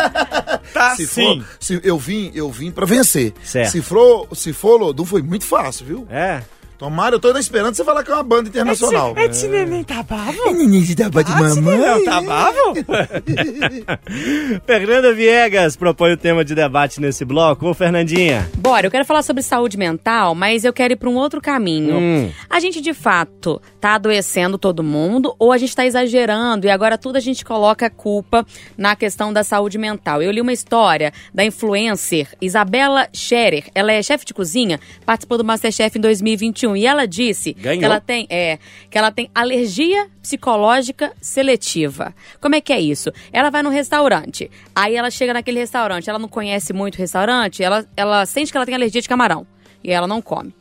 Tá 0.73 0.93
Se 0.95 1.07
sim. 1.07 1.39
for, 1.39 1.47
se 1.59 1.79
eu 1.83 1.97
vim, 1.97 2.31
eu 2.35 2.49
vim 2.51 2.69
pra 2.69 2.85
vencer. 2.85 3.33
Certo. 3.43 3.71
Se 3.71 3.81
for, 3.81 4.27
se 4.33 4.51
for 4.51 4.77
Lodum, 4.77 5.05
foi 5.05 5.21
muito 5.21 5.45
fácil, 5.45 5.85
viu? 5.85 6.07
é. 6.09 6.41
Tomara, 6.77 7.15
eu 7.15 7.19
tô 7.19 7.35
esperando 7.37 7.73
você 7.73 7.85
falar 7.85 8.03
que 8.03 8.11
é 8.11 8.13
uma 8.13 8.23
banda 8.23 8.49
internacional. 8.49 9.13
É 9.15 9.29
de 9.29 9.47
neném 9.47 9.83
tá 9.83 10.03
bravo? 10.03 10.51
Neném 10.51 10.83
da 10.93 11.07
de 11.09 11.31
mamãe. 11.31 11.77
Não, 11.77 12.03
tá? 12.03 12.21
Fernanda 14.65 15.13
Viegas 15.13 15.77
propõe 15.77 16.13
o 16.13 16.17
tema 16.17 16.43
de 16.43 16.53
debate 16.53 16.99
nesse 16.99 17.23
bloco. 17.23 17.69
Ô, 17.69 17.73
Fernandinha. 17.73 18.49
Bora, 18.57 18.87
eu 18.87 18.91
quero 18.91 19.05
falar 19.05 19.23
sobre 19.23 19.41
saúde 19.41 19.77
mental, 19.77 20.35
mas 20.35 20.65
eu 20.65 20.73
quero 20.73 20.93
ir 20.93 20.97
para 20.97 21.09
um 21.09 21.15
outro 21.15 21.39
caminho. 21.39 21.97
Hum. 21.97 22.31
A 22.49 22.59
gente 22.59 22.81
de 22.81 22.93
fato 22.93 23.61
tá 23.79 23.95
adoecendo 23.95 24.57
todo 24.57 24.83
mundo 24.83 25.33
ou 25.39 25.53
a 25.53 25.57
gente 25.57 25.73
tá 25.73 25.85
exagerando 25.85 26.67
e 26.67 26.69
agora 26.69 26.97
tudo 26.97 27.15
a 27.15 27.21
gente 27.21 27.45
coloca 27.45 27.85
a 27.85 27.89
culpa 27.89 28.45
na 28.77 28.97
questão 28.97 29.31
da 29.31 29.43
saúde 29.43 29.77
mental. 29.77 30.21
Eu 30.21 30.31
li 30.31 30.41
uma 30.41 30.53
história 30.53 31.13
da 31.33 31.45
influencer 31.45 32.27
Isabela 32.41 33.07
Scherer. 33.13 33.65
Ela 33.73 33.93
é 33.93 34.03
chefe 34.03 34.25
de 34.25 34.33
cozinha, 34.33 34.77
participou 35.05 35.37
do 35.37 35.45
Masterchef 35.45 35.97
em 35.97 36.01
2021 36.01 36.74
e 36.75 36.85
ela 36.85 37.05
disse 37.05 37.53
Ganhou. 37.53 37.79
que 37.79 37.85
ela 37.85 37.99
tem 37.99 38.27
é 38.29 38.59
que 38.89 38.97
ela 38.97 39.11
tem 39.11 39.29
alergia 39.33 40.07
psicológica 40.21 41.13
seletiva. 41.21 42.13
Como 42.41 42.55
é 42.55 42.61
que 42.61 42.73
é 42.73 42.79
isso? 42.79 43.11
Ela 43.31 43.49
vai 43.49 43.61
num 43.61 43.69
restaurante, 43.69 44.49
aí 44.75 44.95
ela 44.95 45.09
chega 45.09 45.33
naquele 45.33 45.59
restaurante, 45.59 46.09
ela 46.09 46.19
não 46.19 46.27
conhece 46.27 46.73
muito 46.73 46.95
o 46.95 46.97
restaurante, 46.97 47.63
ela, 47.63 47.85
ela 47.95 48.25
sente 48.25 48.51
que 48.51 48.57
ela 48.57 48.65
tem 48.65 48.75
alergia 48.75 49.01
de 49.01 49.09
camarão 49.09 49.45
e 49.83 49.91
ela 49.91 50.07
não 50.07 50.21
come. 50.21 50.53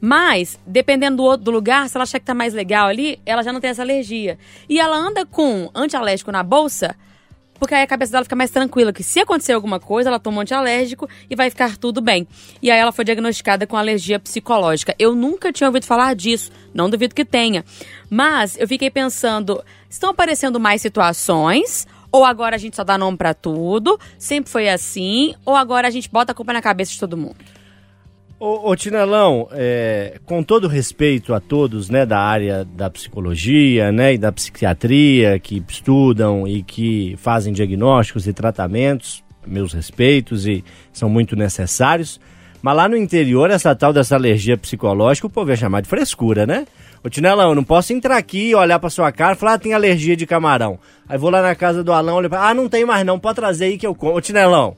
Mas, 0.00 0.58
dependendo 0.66 1.16
do, 1.16 1.36
do 1.36 1.50
lugar, 1.50 1.88
se 1.88 1.96
ela 1.96 2.02
achar 2.02 2.18
que 2.18 2.26
tá 2.26 2.34
mais 2.34 2.52
legal 2.52 2.88
ali, 2.88 3.18
ela 3.24 3.42
já 3.42 3.52
não 3.52 3.60
tem 3.60 3.70
essa 3.70 3.82
alergia. 3.82 4.38
E 4.68 4.78
ela 4.78 4.96
anda 4.96 5.24
com 5.24 5.70
antialérgico 5.74 6.30
na 6.30 6.42
bolsa 6.42 6.94
porque 7.64 7.74
aí 7.74 7.82
a 7.82 7.86
cabeça 7.86 8.12
dela 8.12 8.24
fica 8.24 8.36
mais 8.36 8.50
tranquila, 8.50 8.92
que 8.92 9.02
se 9.02 9.20
acontecer 9.20 9.54
alguma 9.54 9.80
coisa, 9.80 10.10
ela 10.10 10.20
toma 10.20 10.36
um 10.36 10.40
antialérgico 10.42 11.08
e 11.30 11.34
vai 11.34 11.48
ficar 11.48 11.78
tudo 11.78 12.02
bem. 12.02 12.28
E 12.60 12.70
aí 12.70 12.78
ela 12.78 12.92
foi 12.92 13.06
diagnosticada 13.06 13.66
com 13.66 13.74
alergia 13.74 14.20
psicológica. 14.20 14.94
Eu 14.98 15.14
nunca 15.14 15.50
tinha 15.50 15.66
ouvido 15.66 15.86
falar 15.86 16.14
disso, 16.14 16.52
não 16.74 16.90
duvido 16.90 17.14
que 17.14 17.24
tenha. 17.24 17.64
Mas 18.10 18.54
eu 18.58 18.68
fiquei 18.68 18.90
pensando, 18.90 19.64
estão 19.88 20.10
aparecendo 20.10 20.60
mais 20.60 20.82
situações 20.82 21.86
ou 22.12 22.22
agora 22.22 22.54
a 22.54 22.58
gente 22.58 22.76
só 22.76 22.84
dá 22.84 22.98
nome 22.98 23.16
pra 23.16 23.32
tudo, 23.32 23.98
sempre 24.18 24.50
foi 24.50 24.68
assim, 24.68 25.34
ou 25.42 25.56
agora 25.56 25.88
a 25.88 25.90
gente 25.90 26.10
bota 26.10 26.32
a 26.32 26.34
culpa 26.34 26.52
na 26.52 26.60
cabeça 26.60 26.92
de 26.92 27.00
todo 27.00 27.16
mundo? 27.16 27.36
Ô, 28.46 28.72
ô 28.72 28.76
Tinelão, 28.76 29.48
é, 29.52 30.18
com 30.26 30.42
todo 30.42 30.68
respeito 30.68 31.32
a 31.32 31.40
todos, 31.40 31.88
né, 31.88 32.04
da 32.04 32.18
área 32.18 32.62
da 32.62 32.90
psicologia, 32.90 33.90
né, 33.90 34.12
e 34.12 34.18
da 34.18 34.30
psiquiatria, 34.30 35.38
que 35.38 35.64
estudam 35.66 36.46
e 36.46 36.62
que 36.62 37.16
fazem 37.16 37.54
diagnósticos 37.54 38.26
e 38.26 38.34
tratamentos, 38.34 39.24
meus 39.46 39.72
respeitos 39.72 40.46
e 40.46 40.62
são 40.92 41.08
muito 41.08 41.34
necessários, 41.34 42.20
mas 42.60 42.76
lá 42.76 42.86
no 42.86 42.98
interior, 42.98 43.50
essa 43.50 43.74
tal 43.74 43.94
dessa 43.94 44.14
alergia 44.14 44.58
psicológica, 44.58 45.26
o 45.26 45.30
povo 45.30 45.48
ia 45.48 45.56
chamar 45.56 45.80
de 45.80 45.88
frescura, 45.88 46.46
né? 46.46 46.66
Ô 47.02 47.08
Tinelão, 47.08 47.48
eu 47.48 47.54
não 47.54 47.64
posso 47.64 47.94
entrar 47.94 48.18
aqui 48.18 48.54
olhar 48.54 48.78
pra 48.78 48.90
sua 48.90 49.10
cara 49.10 49.32
e 49.32 49.36
falar, 49.36 49.54
ah, 49.54 49.58
tem 49.58 49.72
alergia 49.72 50.14
de 50.14 50.26
camarão. 50.26 50.78
Aí 51.08 51.16
vou 51.16 51.30
lá 51.30 51.40
na 51.40 51.54
casa 51.54 51.82
do 51.82 51.94
Alão, 51.94 52.16
olho 52.16 52.28
pra, 52.28 52.46
ah, 52.46 52.52
não 52.52 52.68
tem 52.68 52.84
mais 52.84 53.06
não, 53.06 53.18
pode 53.18 53.36
trazer 53.36 53.64
aí 53.64 53.78
que 53.78 53.86
eu 53.86 53.94
como. 53.94 54.14
Ô 54.14 54.20
Tinelão, 54.20 54.76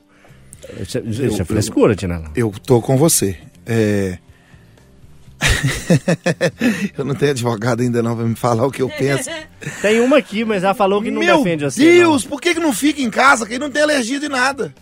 isso, 0.81 0.97
é- 0.97 1.01
isso 1.01 1.41
é 1.41 1.45
frescura, 1.45 1.95
Tinelão. 1.95 2.31
Eu 2.33 2.51
tô 2.65 2.81
com 2.81 2.95
você. 2.97 3.37
É... 3.67 4.17
eu 6.97 7.05
não 7.05 7.13
tenho 7.13 7.31
advogado 7.31 7.81
ainda 7.81 8.01
não 8.01 8.15
pra 8.15 8.25
me 8.25 8.35
falar 8.35 8.65
o 8.65 8.71
que 8.71 8.81
eu 8.81 8.89
penso. 8.89 9.29
Tem 9.81 9.99
uma 9.99 10.17
aqui, 10.17 10.43
mas 10.43 10.63
ela 10.63 10.73
falou 10.73 11.01
que 11.01 11.11
não 11.11 11.21
Meu 11.21 11.37
defende 11.37 11.63
você. 11.65 11.79
Deus, 11.79 12.23
por 12.25 12.41
que, 12.41 12.55
que 12.55 12.59
não 12.59 12.73
fica 12.73 13.01
em 13.01 13.09
casa? 13.09 13.45
Quem 13.45 13.59
não 13.59 13.69
tem 13.69 13.83
alergia 13.83 14.19
de 14.19 14.27
nada. 14.27 14.73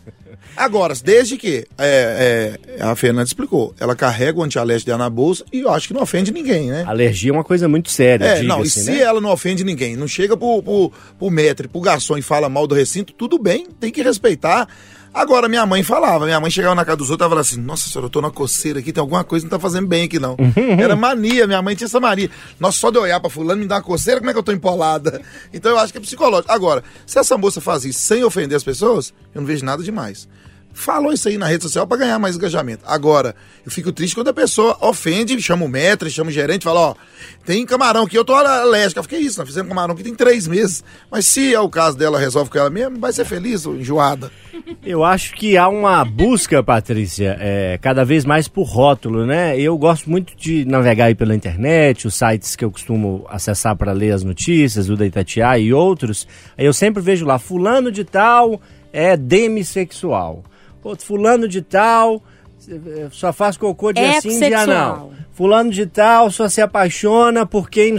Agora, 0.55 0.93
desde 1.03 1.37
que 1.37 1.65
é, 1.77 2.57
é, 2.77 2.81
a 2.81 2.95
Fernanda 2.95 3.27
explicou, 3.27 3.75
ela 3.79 3.95
carrega 3.95 4.39
o 4.39 4.43
antialérgico 4.43 4.87
dela 4.89 5.03
na 5.03 5.09
bolsa 5.09 5.43
e 5.51 5.59
eu 5.59 5.69
acho 5.69 5.87
que 5.87 5.93
não 5.93 6.01
ofende 6.01 6.31
ninguém, 6.31 6.69
né? 6.69 6.83
não. 6.83 6.89
Alergia 6.89 7.31
é 7.31 7.33
uma 7.33 7.43
coisa 7.43 7.67
muito 7.67 7.91
séria, 7.91 8.25
É, 8.25 8.41
não, 8.41 8.63
e 8.63 8.69
se 8.69 8.91
né? 8.91 8.99
ela 8.99 9.19
não 9.19 9.31
ofende 9.31 9.65
ninguém, 9.65 9.97
não 9.97 10.07
chega 10.07 10.37
pro, 10.37 10.63
pro, 10.63 10.91
pro 11.19 11.29
metre, 11.29 11.67
pro 11.67 11.81
garçom 11.81 12.17
e 12.17 12.21
fala 12.21 12.47
mal 12.47 12.65
do 12.67 12.73
recinto, 12.73 13.11
tudo 13.11 13.37
bem, 13.37 13.67
tem 13.79 13.91
que 13.91 14.01
respeitar. 14.01 14.67
Agora, 15.15 15.47
minha 15.47 15.65
mãe 15.65 15.81
falava, 15.81 16.25
minha 16.25 16.41
mãe 16.41 16.51
chegava 16.51 16.75
na 16.75 16.83
casa 16.83 16.97
dos 16.97 17.09
outros 17.09 17.25
e 17.25 17.29
falava 17.29 17.39
assim, 17.39 17.61
nossa 17.61 17.87
senhora, 17.87 18.07
eu 18.07 18.09
tô 18.09 18.21
na 18.21 18.29
coceira 18.29 18.79
aqui, 18.79 18.91
tem 18.91 18.99
alguma 18.99 19.23
coisa 19.23 19.45
que 19.45 19.49
não 19.49 19.57
tá 19.57 19.61
fazendo 19.61 19.87
bem 19.87 20.03
aqui 20.03 20.19
não. 20.19 20.35
Era 20.77 20.93
mania, 20.93 21.47
minha 21.47 21.61
mãe 21.61 21.73
tinha 21.73 21.85
essa 21.85 22.01
mania. 22.01 22.29
Nossa, 22.59 22.77
só 22.77 22.91
de 22.91 22.97
olhar 22.97 23.21
pra 23.21 23.29
fulano 23.29 23.61
me 23.61 23.65
dá 23.65 23.75
uma 23.75 23.81
coceira, 23.81 24.19
como 24.19 24.29
é 24.29 24.33
que 24.33 24.39
eu 24.39 24.43
tô 24.43 24.51
empolada? 24.51 25.21
Então 25.53 25.71
eu 25.71 25.79
acho 25.79 25.93
que 25.93 25.99
é 25.99 26.01
psicológico. 26.01 26.51
Agora, 26.51 26.83
se 27.05 27.17
essa 27.17 27.37
moça 27.37 27.61
faz 27.61 27.85
isso 27.85 27.99
sem 27.99 28.25
ofender 28.25 28.57
as 28.57 28.63
pessoas, 28.63 29.13
eu 29.33 29.39
não 29.39 29.47
vejo 29.47 29.63
nada 29.63 29.81
demais. 29.81 30.27
Falou 30.75 31.13
isso 31.13 31.29
aí 31.29 31.37
na 31.37 31.47
rede 31.47 31.63
social 31.63 31.87
pra 31.87 31.95
ganhar 31.97 32.19
mais 32.19 32.35
engajamento. 32.35 32.83
Agora, 32.85 33.33
eu 33.65 33.71
fico 33.71 33.93
triste 33.93 34.13
quando 34.13 34.27
a 34.27 34.33
pessoa 34.33 34.77
ofende, 34.81 35.41
chama 35.41 35.63
o 35.63 35.69
metre, 35.69 36.09
chama 36.09 36.29
o 36.29 36.33
gerente, 36.33 36.65
fala, 36.65 36.79
ó, 36.81 36.95
tem 37.45 37.65
camarão 37.65 38.03
aqui, 38.03 38.17
eu 38.17 38.25
tô 38.25 38.35
alérgica. 38.35 39.01
Fiquei 39.01 39.19
isso, 39.19 39.39
nós 39.39 39.47
fizemos 39.47 39.69
camarão 39.69 39.95
que 39.95 40.03
tem 40.03 40.13
três 40.13 40.47
meses. 40.49 40.83
Mas 41.09 41.25
se 41.25 41.55
é 41.55 41.59
o 41.59 41.69
caso 41.69 41.97
dela, 41.97 42.19
resolve 42.19 42.51
com 42.51 42.57
ela 42.57 42.69
mesmo, 42.69 42.99
vai 42.99 43.13
ser 43.13 43.23
feliz, 43.23 43.65
ô 43.65 43.73
enjoada. 43.73 44.29
Eu 44.85 45.01
acho 45.01 45.33
que 45.35 45.55
há 45.55 45.69
uma 45.69 46.03
busca, 46.03 46.61
Patrícia, 46.61 47.37
é, 47.39 47.79
cada 47.81 48.03
vez 48.03 48.25
mais 48.25 48.49
por 48.49 48.63
rótulo, 48.63 49.25
né? 49.25 49.57
Eu 49.57 49.77
gosto 49.77 50.09
muito 50.09 50.35
de 50.35 50.65
navegar 50.65 51.05
aí 51.05 51.15
pela 51.15 51.33
internet, 51.33 52.05
os 52.05 52.15
sites 52.15 52.53
que 52.53 52.65
eu 52.65 52.71
costumo 52.71 53.25
acessar 53.29 53.77
para 53.77 53.93
ler 53.93 54.11
as 54.11 54.23
notícias, 54.23 54.89
o 54.89 54.97
da 54.97 55.05
Itatiaia 55.05 55.61
e 55.61 55.73
outros. 55.73 56.27
Aí 56.57 56.65
eu 56.65 56.73
sempre 56.73 57.01
vejo 57.01 57.25
lá, 57.25 57.39
fulano 57.39 57.91
de 57.93 58.03
tal 58.03 58.59
é 58.91 59.15
demissexual. 59.17 60.43
Fulano 60.99 61.47
de 61.47 61.61
tal 61.61 62.21
só 63.11 63.33
faz 63.33 63.57
cocô 63.57 63.91
dia 63.91 64.21
sim, 64.21 64.39
dia 64.39 64.65
não. 64.65 64.73
Ecosexual. 64.73 65.11
Fulano 65.31 65.71
de 65.71 65.85
tal 65.85 66.31
só 66.31 66.47
se 66.47 66.61
apaixona 66.61 67.45
por 67.45 67.69
quem... 67.69 67.97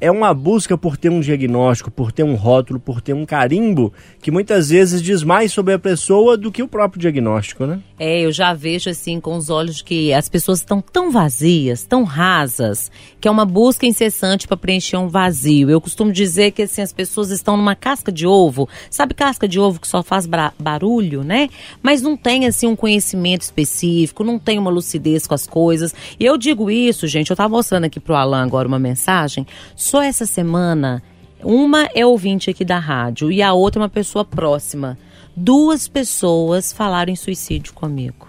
É 0.00 0.10
uma 0.10 0.32
busca 0.32 0.78
por 0.78 0.96
ter 0.96 1.10
um 1.10 1.20
diagnóstico, 1.20 1.90
por 1.90 2.12
ter 2.12 2.22
um 2.22 2.36
rótulo, 2.36 2.78
por 2.78 3.00
ter 3.00 3.14
um 3.14 3.26
carimbo, 3.26 3.92
que 4.22 4.30
muitas 4.30 4.68
vezes 4.68 5.02
diz 5.02 5.24
mais 5.24 5.52
sobre 5.52 5.74
a 5.74 5.78
pessoa 5.78 6.36
do 6.36 6.52
que 6.52 6.62
o 6.62 6.68
próprio 6.68 7.00
diagnóstico, 7.00 7.66
né? 7.66 7.80
É, 7.98 8.20
eu 8.20 8.30
já 8.30 8.54
vejo 8.54 8.88
assim 8.88 9.18
com 9.18 9.36
os 9.36 9.50
olhos 9.50 9.82
que 9.82 10.12
as 10.12 10.28
pessoas 10.28 10.60
estão 10.60 10.80
tão 10.80 11.10
vazias, 11.10 11.82
tão 11.82 12.04
rasas, 12.04 12.92
que 13.20 13.26
é 13.26 13.30
uma 13.30 13.44
busca 13.44 13.86
incessante 13.86 14.46
para 14.46 14.56
preencher 14.56 14.96
um 14.96 15.08
vazio. 15.08 15.68
Eu 15.68 15.80
costumo 15.80 16.12
dizer 16.12 16.52
que 16.52 16.62
assim 16.62 16.80
as 16.80 16.92
pessoas 16.92 17.30
estão 17.30 17.56
numa 17.56 17.74
casca 17.74 18.12
de 18.12 18.24
ovo, 18.24 18.68
sabe 18.88 19.14
casca 19.14 19.48
de 19.48 19.58
ovo 19.58 19.80
que 19.80 19.88
só 19.88 20.02
faz 20.02 20.28
barulho, 20.58 21.24
né? 21.24 21.48
Mas 21.82 22.00
não 22.00 22.16
tem 22.16 22.46
assim 22.46 22.68
um 22.68 22.76
conhecimento 22.76 23.42
específico, 23.42 24.22
não 24.22 24.38
tem 24.38 24.58
uma 24.58 24.70
lucidez 24.70 25.26
com 25.26 25.34
as 25.34 25.46
coisas. 25.46 25.92
E 26.20 26.24
eu 26.24 26.38
digo 26.38 26.70
isso, 26.70 27.06
gente, 27.08 27.30
eu 27.30 27.36
tava 27.36 27.48
mostrando 27.48 27.84
aqui 27.84 27.98
pro 27.98 28.14
Alan 28.14 28.44
agora 28.44 28.68
uma 28.68 28.78
mensagem. 28.78 29.44
Só 29.88 30.02
essa 30.02 30.26
semana 30.26 31.02
uma 31.42 31.88
é 31.94 32.04
ouvinte 32.04 32.50
aqui 32.50 32.62
da 32.62 32.78
rádio 32.78 33.32
e 33.32 33.40
a 33.40 33.54
outra 33.54 33.80
é 33.80 33.82
uma 33.84 33.88
pessoa 33.88 34.22
próxima. 34.22 34.98
Duas 35.34 35.88
pessoas 35.88 36.74
falaram 36.74 37.10
em 37.10 37.16
suicídio 37.16 37.72
comigo. 37.72 38.28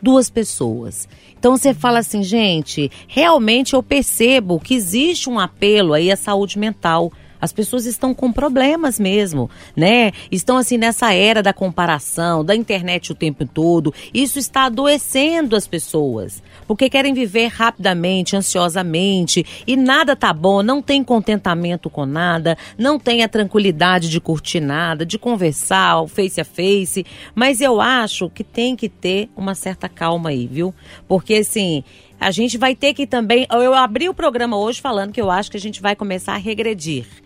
Duas 0.00 0.30
pessoas. 0.30 1.08
Então 1.36 1.56
você 1.56 1.74
fala 1.74 1.98
assim, 1.98 2.22
gente, 2.22 2.88
realmente 3.08 3.74
eu 3.74 3.82
percebo 3.82 4.60
que 4.60 4.74
existe 4.74 5.28
um 5.28 5.40
apelo 5.40 5.92
aí 5.92 6.08
à 6.08 6.14
saúde 6.14 6.56
mental. 6.56 7.12
As 7.42 7.52
pessoas 7.52 7.86
estão 7.86 8.14
com 8.14 8.32
problemas 8.32 9.00
mesmo, 9.00 9.50
né? 9.76 10.12
Estão 10.30 10.56
assim 10.56 10.78
nessa 10.78 11.12
era 11.12 11.42
da 11.42 11.52
comparação, 11.52 12.44
da 12.44 12.54
internet 12.54 13.10
o 13.10 13.16
tempo 13.16 13.44
todo. 13.44 13.92
Isso 14.14 14.38
está 14.38 14.66
adoecendo 14.66 15.56
as 15.56 15.66
pessoas, 15.66 16.40
porque 16.68 16.88
querem 16.88 17.12
viver 17.12 17.48
rapidamente, 17.48 18.36
ansiosamente, 18.36 19.44
e 19.66 19.76
nada 19.76 20.14
tá 20.14 20.32
bom, 20.32 20.62
não 20.62 20.80
tem 20.80 21.02
contentamento 21.02 21.90
com 21.90 22.06
nada, 22.06 22.56
não 22.78 22.96
tem 22.96 23.24
a 23.24 23.28
tranquilidade 23.28 24.08
de 24.08 24.20
curtir 24.20 24.60
nada, 24.60 25.04
de 25.04 25.18
conversar 25.18 26.06
face 26.06 26.40
a 26.40 26.44
face, 26.44 27.04
mas 27.34 27.60
eu 27.60 27.80
acho 27.80 28.30
que 28.30 28.44
tem 28.44 28.76
que 28.76 28.88
ter 28.88 29.28
uma 29.36 29.56
certa 29.56 29.88
calma 29.88 30.30
aí, 30.30 30.46
viu? 30.46 30.72
Porque 31.08 31.34
assim, 31.34 31.82
a 32.20 32.30
gente 32.30 32.56
vai 32.56 32.76
ter 32.76 32.94
que 32.94 33.04
também. 33.04 33.48
Eu 33.50 33.74
abri 33.74 34.08
o 34.08 34.14
programa 34.14 34.56
hoje 34.56 34.80
falando 34.80 35.10
que 35.10 35.20
eu 35.20 35.28
acho 35.28 35.50
que 35.50 35.56
a 35.56 35.60
gente 35.60 35.82
vai 35.82 35.96
começar 35.96 36.34
a 36.34 36.38
regredir. 36.38 37.21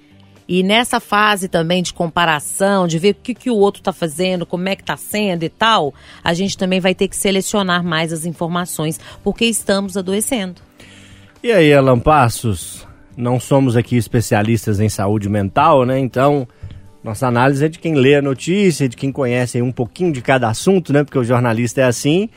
E 0.48 0.62
nessa 0.62 1.00
fase 1.00 1.48
também 1.48 1.82
de 1.82 1.92
comparação, 1.92 2.86
de 2.86 2.98
ver 2.98 3.10
o 3.10 3.14
que, 3.14 3.34
que 3.34 3.50
o 3.50 3.56
outro 3.56 3.80
está 3.80 3.92
fazendo, 3.92 4.46
como 4.46 4.68
é 4.68 4.76
que 4.76 4.82
está 4.82 4.96
sendo 4.96 5.42
e 5.42 5.48
tal, 5.48 5.92
a 6.22 6.32
gente 6.34 6.56
também 6.56 6.78
vai 6.78 6.94
ter 6.94 7.08
que 7.08 7.16
selecionar 7.16 7.82
mais 7.82 8.12
as 8.12 8.24
informações, 8.24 9.00
porque 9.24 9.44
estamos 9.44 9.96
adoecendo. 9.96 10.62
E 11.42 11.50
aí, 11.50 11.72
Alan 11.74 11.98
Passos? 11.98 12.86
Não 13.16 13.40
somos 13.40 13.76
aqui 13.76 13.96
especialistas 13.96 14.78
em 14.78 14.88
saúde 14.88 15.28
mental, 15.28 15.84
né? 15.84 15.98
Então, 15.98 16.46
nossa 17.02 17.26
análise 17.26 17.64
é 17.64 17.68
de 17.68 17.78
quem 17.78 17.94
lê 17.94 18.16
a 18.16 18.22
notícia, 18.22 18.88
de 18.88 18.96
quem 18.96 19.10
conhece 19.10 19.60
um 19.62 19.72
pouquinho 19.72 20.12
de 20.12 20.20
cada 20.20 20.48
assunto, 20.48 20.92
né? 20.92 21.02
Porque 21.02 21.18
o 21.18 21.24
jornalista 21.24 21.80
é 21.80 21.84
assim. 21.84 22.28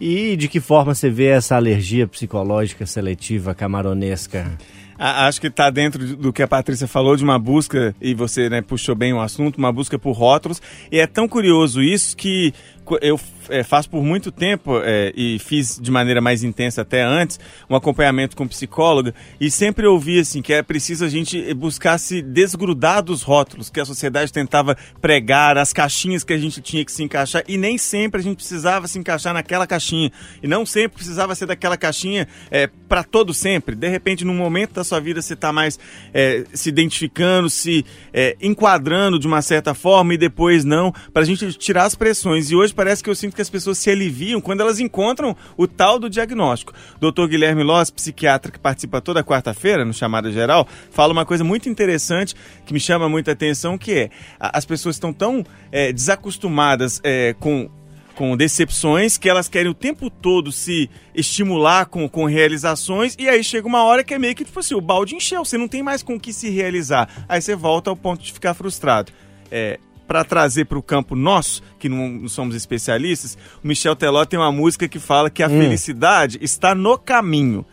E 0.00 0.36
de 0.36 0.48
que 0.48 0.58
forma 0.60 0.94
você 0.94 1.08
vê 1.08 1.26
essa 1.26 1.56
alergia 1.56 2.06
psicológica 2.06 2.84
seletiva 2.84 3.54
camaronesca? 3.54 4.50
Acho 4.98 5.40
que 5.40 5.48
está 5.48 5.68
dentro 5.70 6.06
de- 6.06 6.16
do 6.16 6.32
que 6.32 6.42
a 6.42 6.48
Patrícia 6.48 6.86
falou 6.88 7.16
de 7.16 7.24
uma 7.24 7.38
busca, 7.38 7.94
e 8.00 8.14
você 8.14 8.48
né, 8.48 8.62
puxou 8.62 8.94
bem 8.94 9.12
o 9.12 9.20
assunto, 9.20 9.58
uma 9.58 9.72
busca 9.72 9.98
por 9.98 10.12
rótulos. 10.12 10.60
E 10.90 10.98
é 10.98 11.06
tão 11.06 11.28
curioso 11.28 11.82
isso 11.82 12.16
que 12.16 12.52
eu 13.00 13.18
é, 13.48 13.62
faço 13.62 13.88
por 13.90 14.02
muito 14.02 14.30
tempo, 14.30 14.80
é, 14.82 15.12
e 15.16 15.38
fiz 15.38 15.78
de 15.80 15.90
maneira 15.90 16.20
mais 16.20 16.42
intensa 16.42 16.82
até 16.82 17.02
antes, 17.02 17.38
um 17.68 17.76
acompanhamento 17.76 18.36
com 18.36 18.46
psicóloga, 18.46 19.14
e 19.40 19.50
sempre 19.50 19.86
ouvi 19.86 20.20
assim, 20.20 20.42
que 20.42 20.52
é 20.52 20.62
preciso 20.62 21.04
a 21.04 21.08
gente 21.08 21.52
buscar 21.54 21.98
se 21.98 22.22
desgrudar 22.22 23.02
dos 23.02 23.22
rótulos 23.22 23.70
que 23.70 23.80
a 23.80 23.84
sociedade 23.84 24.32
tentava 24.32 24.76
pregar, 25.00 25.58
as 25.58 25.72
caixinhas 25.72 26.24
que 26.24 26.32
a 26.32 26.38
gente 26.38 26.60
tinha 26.60 26.84
que 26.84 26.92
se 26.92 27.02
encaixar, 27.02 27.42
e 27.48 27.56
nem 27.56 27.78
sempre 27.78 28.20
a 28.20 28.24
gente 28.24 28.36
precisava 28.36 28.86
se 28.88 28.98
encaixar 28.98 29.32
naquela 29.34 29.66
caixinha. 29.66 30.10
E 30.42 30.46
não 30.46 30.66
sempre 30.66 30.96
precisava 30.96 31.34
ser 31.34 31.46
daquela 31.46 31.76
caixinha 31.76 32.26
é, 32.50 32.68
para 32.88 33.02
todo 33.02 33.32
sempre. 33.32 33.74
De 33.74 33.88
repente, 33.88 34.24
num 34.24 34.34
momento 34.34 34.74
da 34.74 34.84
sua 34.84 35.00
vida, 35.00 35.20
você 35.22 35.34
está 35.34 35.52
mais 35.52 35.78
é, 36.12 36.44
se 36.52 36.68
identificando, 36.68 37.48
se 37.48 37.84
é, 38.12 38.36
enquadrando 38.40 39.18
de 39.18 39.26
uma 39.26 39.42
certa 39.42 39.74
forma 39.74 40.14
e 40.14 40.18
depois 40.18 40.64
não, 40.64 40.92
para 41.12 41.22
a 41.22 41.26
gente 41.26 41.52
tirar 41.54 41.84
as 41.84 41.94
pressões. 41.94 42.50
E 42.50 42.56
hoje 42.56 42.74
parece 42.76 43.02
que 43.02 43.10
eu 43.10 43.14
sinto 43.14 43.34
que 43.34 43.42
as 43.42 43.50
pessoas 43.50 43.78
se 43.78 43.90
aliviam 43.90 44.40
quando 44.40 44.60
elas 44.60 44.78
encontram 44.78 45.34
o 45.56 45.66
tal 45.66 45.98
do 45.98 46.08
diagnóstico. 46.08 46.72
Dr. 47.00 47.26
Guilherme 47.26 47.62
Loss, 47.62 47.90
psiquiatra 47.90 48.52
que 48.52 48.58
participa 48.58 49.00
toda 49.00 49.24
quarta-feira 49.24 49.84
no 49.84 49.92
Chamada 49.92 50.30
Geral, 50.30 50.68
fala 50.90 51.12
uma 51.12 51.24
coisa 51.24 51.42
muito 51.42 51.68
interessante 51.68 52.34
que 52.64 52.72
me 52.72 52.78
chama 52.78 53.08
muita 53.08 53.32
atenção, 53.32 53.78
que 53.78 53.92
é 53.92 54.10
as 54.38 54.64
pessoas 54.64 54.96
estão 54.96 55.12
tão 55.12 55.44
é, 55.72 55.92
desacostumadas 55.92 57.00
é, 57.02 57.34
com 57.40 57.68
com 58.16 58.34
decepções, 58.34 59.18
que 59.18 59.28
elas 59.28 59.46
querem 59.46 59.70
o 59.70 59.74
tempo 59.74 60.08
todo 60.08 60.50
se 60.50 60.88
estimular 61.14 61.84
com, 61.84 62.08
com 62.08 62.24
realizações, 62.24 63.14
e 63.18 63.28
aí 63.28 63.44
chega 63.44 63.68
uma 63.68 63.84
hora 63.84 64.02
que 64.02 64.14
é 64.14 64.18
meio 64.18 64.34
que 64.34 64.42
tipo 64.42 64.58
assim, 64.58 64.74
o 64.74 64.80
balde 64.80 65.14
encheu, 65.14 65.44
você 65.44 65.58
não 65.58 65.68
tem 65.68 65.82
mais 65.82 66.02
com 66.02 66.14
o 66.14 66.20
que 66.20 66.32
se 66.32 66.48
realizar. 66.48 67.26
Aí 67.28 67.42
você 67.42 67.54
volta 67.54 67.90
ao 67.90 67.96
ponto 67.96 68.24
de 68.24 68.32
ficar 68.32 68.54
frustrado. 68.54 69.12
É, 69.50 69.78
para 70.06 70.24
trazer 70.24 70.66
para 70.66 70.78
o 70.78 70.82
campo 70.82 71.16
nosso, 71.16 71.62
que 71.78 71.88
não, 71.88 72.28
somos 72.28 72.54
especialistas, 72.54 73.36
o 73.62 73.66
Michel 73.66 73.96
Teló 73.96 74.24
tem 74.24 74.38
uma 74.38 74.52
música 74.52 74.88
que 74.88 74.98
fala 74.98 75.30
que 75.30 75.42
a 75.42 75.48
felicidade 75.48 76.38
está 76.40 76.74
no 76.74 76.96
caminho. 76.98 77.64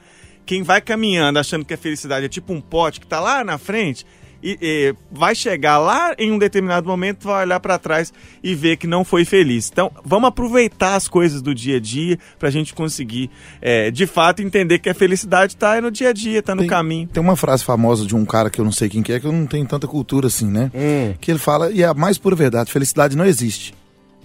Quem 0.46 0.62
vai 0.62 0.82
caminhando 0.82 1.40
achando 1.40 1.64
que 1.64 1.74
a 1.74 1.78
felicidade 1.78 2.26
é 2.26 2.30
tipo 2.30 2.52
um 2.52 2.60
pote 2.60 3.00
que 3.00 3.06
está 3.06 3.20
lá 3.20 3.44
na 3.44 3.58
frente, 3.58 4.06
e, 4.44 4.58
e 4.62 4.96
vai 5.12 5.34
chegar 5.34 5.78
lá 5.80 6.14
em 6.20 6.32
um 6.32 6.38
determinado 6.38 6.88
momento, 6.88 7.24
vai 7.24 7.46
olhar 7.46 7.60
para 7.60 7.80
trás 7.80 8.14
e 8.44 8.54
ver 8.54 8.78
que 8.78 8.86
não 8.86 9.04
foi 9.06 9.24
feliz. 9.24 9.70
Então, 9.72 9.92
vamos 10.04 10.28
aproveitar 10.28 10.96
as 10.96 11.08
coisas 11.08 11.42
do 11.42 11.56
dia 11.56 11.78
a 11.78 11.80
dia 11.80 12.20
para 12.38 12.50
a 12.50 12.52
gente 12.52 12.74
conseguir, 12.74 13.30
é, 13.62 13.90
de 13.90 14.06
fato, 14.06 14.42
entender 14.42 14.80
que 14.80 14.90
a 14.90 14.94
felicidade 14.94 15.54
está 15.54 15.80
no 15.80 15.90
dia 15.90 16.10
a 16.10 16.14
dia, 16.14 16.40
está 16.40 16.54
no 16.54 16.62
Tem- 16.62 16.70
caminho. 16.70 17.08
Tem 17.08 17.24
uma 17.24 17.36
frase 17.36 17.64
famosa 17.64 18.06
de 18.06 18.16
um 18.16 18.26
cara 18.26 18.50
que 18.50 18.60
eu 18.60 18.66
não 18.66 18.72
sei 18.72 18.90
quem 18.90 19.02
que 19.02 19.14
é, 19.14 19.20
que 19.20 19.26
eu 19.26 19.32
não 19.32 19.46
tenho 19.46 19.66
tanta 19.66 19.88
cultura 19.88 20.28
assim, 20.28 20.50
né? 20.50 20.70
Hum. 20.74 21.14
Que 21.22 21.32
ele 21.32 21.40
fala, 21.40 21.72
e 21.72 21.82
é 21.82 21.86
a 21.86 21.94
mais 21.94 22.18
pura 22.18 22.36
verdade, 22.36 22.72
felicidade 22.72 23.16
não 23.16 23.26
existe. 23.26 23.74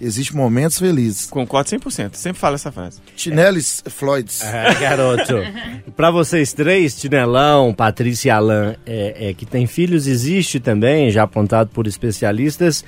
Existem 0.01 0.37
momentos 0.37 0.79
felizes. 0.79 1.27
Concordo 1.27 1.71
100%. 1.71 2.15
Sempre 2.15 2.39
falo 2.39 2.55
essa 2.55 2.71
frase. 2.71 3.01
Chinelis 3.17 3.83
Floyds. 3.87 4.43
É, 4.43 4.75
garoto. 4.75 5.35
Pra 5.97 6.11
vocês 6.11 6.53
três, 6.53 6.95
Tinelão, 6.95 7.75
Patrícia 7.75 8.29
e 8.29 8.31
Alan, 8.31 8.77
é, 8.87 9.31
é, 9.31 9.35
que 9.35 9.45
tem 9.45 9.67
filhos, 9.67 10.07
existe 10.07 10.61
também, 10.61 11.11
já 11.11 11.25
apontado 11.25 11.71
por 11.71 11.87
especialistas, 11.87 12.85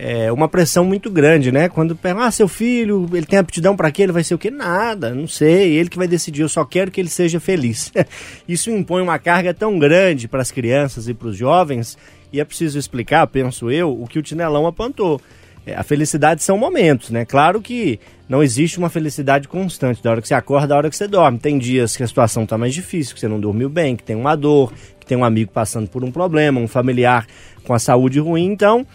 é, 0.00 0.30
uma 0.30 0.48
pressão 0.48 0.84
muito 0.84 1.10
grande, 1.10 1.50
né? 1.50 1.68
Quando 1.68 1.96
perguntam, 1.96 2.28
ah, 2.28 2.30
seu 2.30 2.46
filho, 2.46 3.08
ele 3.12 3.26
tem 3.26 3.38
aptidão 3.38 3.76
pra 3.76 3.90
quê? 3.90 4.02
Ele 4.02 4.12
vai 4.12 4.22
ser 4.22 4.34
o 4.34 4.38
quê? 4.38 4.48
Nada, 4.48 5.12
não 5.12 5.26
sei. 5.26 5.76
Ele 5.76 5.88
que 5.88 5.98
vai 5.98 6.06
decidir, 6.06 6.42
eu 6.42 6.48
só 6.48 6.64
quero 6.64 6.90
que 6.90 7.00
ele 7.00 7.08
seja 7.08 7.40
feliz. 7.40 7.92
Isso 8.48 8.70
impõe 8.70 9.02
uma 9.02 9.18
carga 9.18 9.52
tão 9.52 9.76
grande 9.76 10.28
para 10.28 10.40
as 10.40 10.52
crianças 10.52 11.08
e 11.08 11.14
para 11.14 11.26
os 11.26 11.36
jovens, 11.36 11.98
e 12.32 12.40
é 12.40 12.44
preciso 12.44 12.78
explicar, 12.78 13.26
penso 13.26 13.72
eu, 13.72 13.90
o 13.90 14.06
que 14.06 14.20
o 14.20 14.22
Tinelão 14.22 14.68
apontou. 14.68 15.20
É, 15.68 15.74
a 15.76 15.82
felicidade 15.82 16.42
são 16.42 16.56
momentos, 16.56 17.10
né? 17.10 17.26
Claro 17.26 17.60
que 17.60 18.00
não 18.26 18.42
existe 18.42 18.78
uma 18.78 18.88
felicidade 18.88 19.46
constante, 19.46 20.02
da 20.02 20.10
hora 20.10 20.22
que 20.22 20.28
você 20.28 20.32
acorda, 20.32 20.68
da 20.68 20.76
hora 20.76 20.88
que 20.88 20.96
você 20.96 21.06
dorme. 21.06 21.38
Tem 21.38 21.58
dias 21.58 21.94
que 21.94 22.02
a 22.02 22.06
situação 22.06 22.44
está 22.44 22.56
mais 22.56 22.72
difícil, 22.72 23.12
que 23.12 23.20
você 23.20 23.28
não 23.28 23.38
dormiu 23.38 23.68
bem, 23.68 23.94
que 23.94 24.02
tem 24.02 24.16
uma 24.16 24.34
dor, 24.34 24.72
que 24.98 25.04
tem 25.04 25.18
um 25.18 25.24
amigo 25.24 25.52
passando 25.52 25.86
por 25.86 26.02
um 26.02 26.10
problema, 26.10 26.58
um 26.58 26.66
familiar 26.66 27.26
com 27.64 27.74
a 27.74 27.78
saúde 27.78 28.18
ruim. 28.18 28.46
Então, 28.46 28.86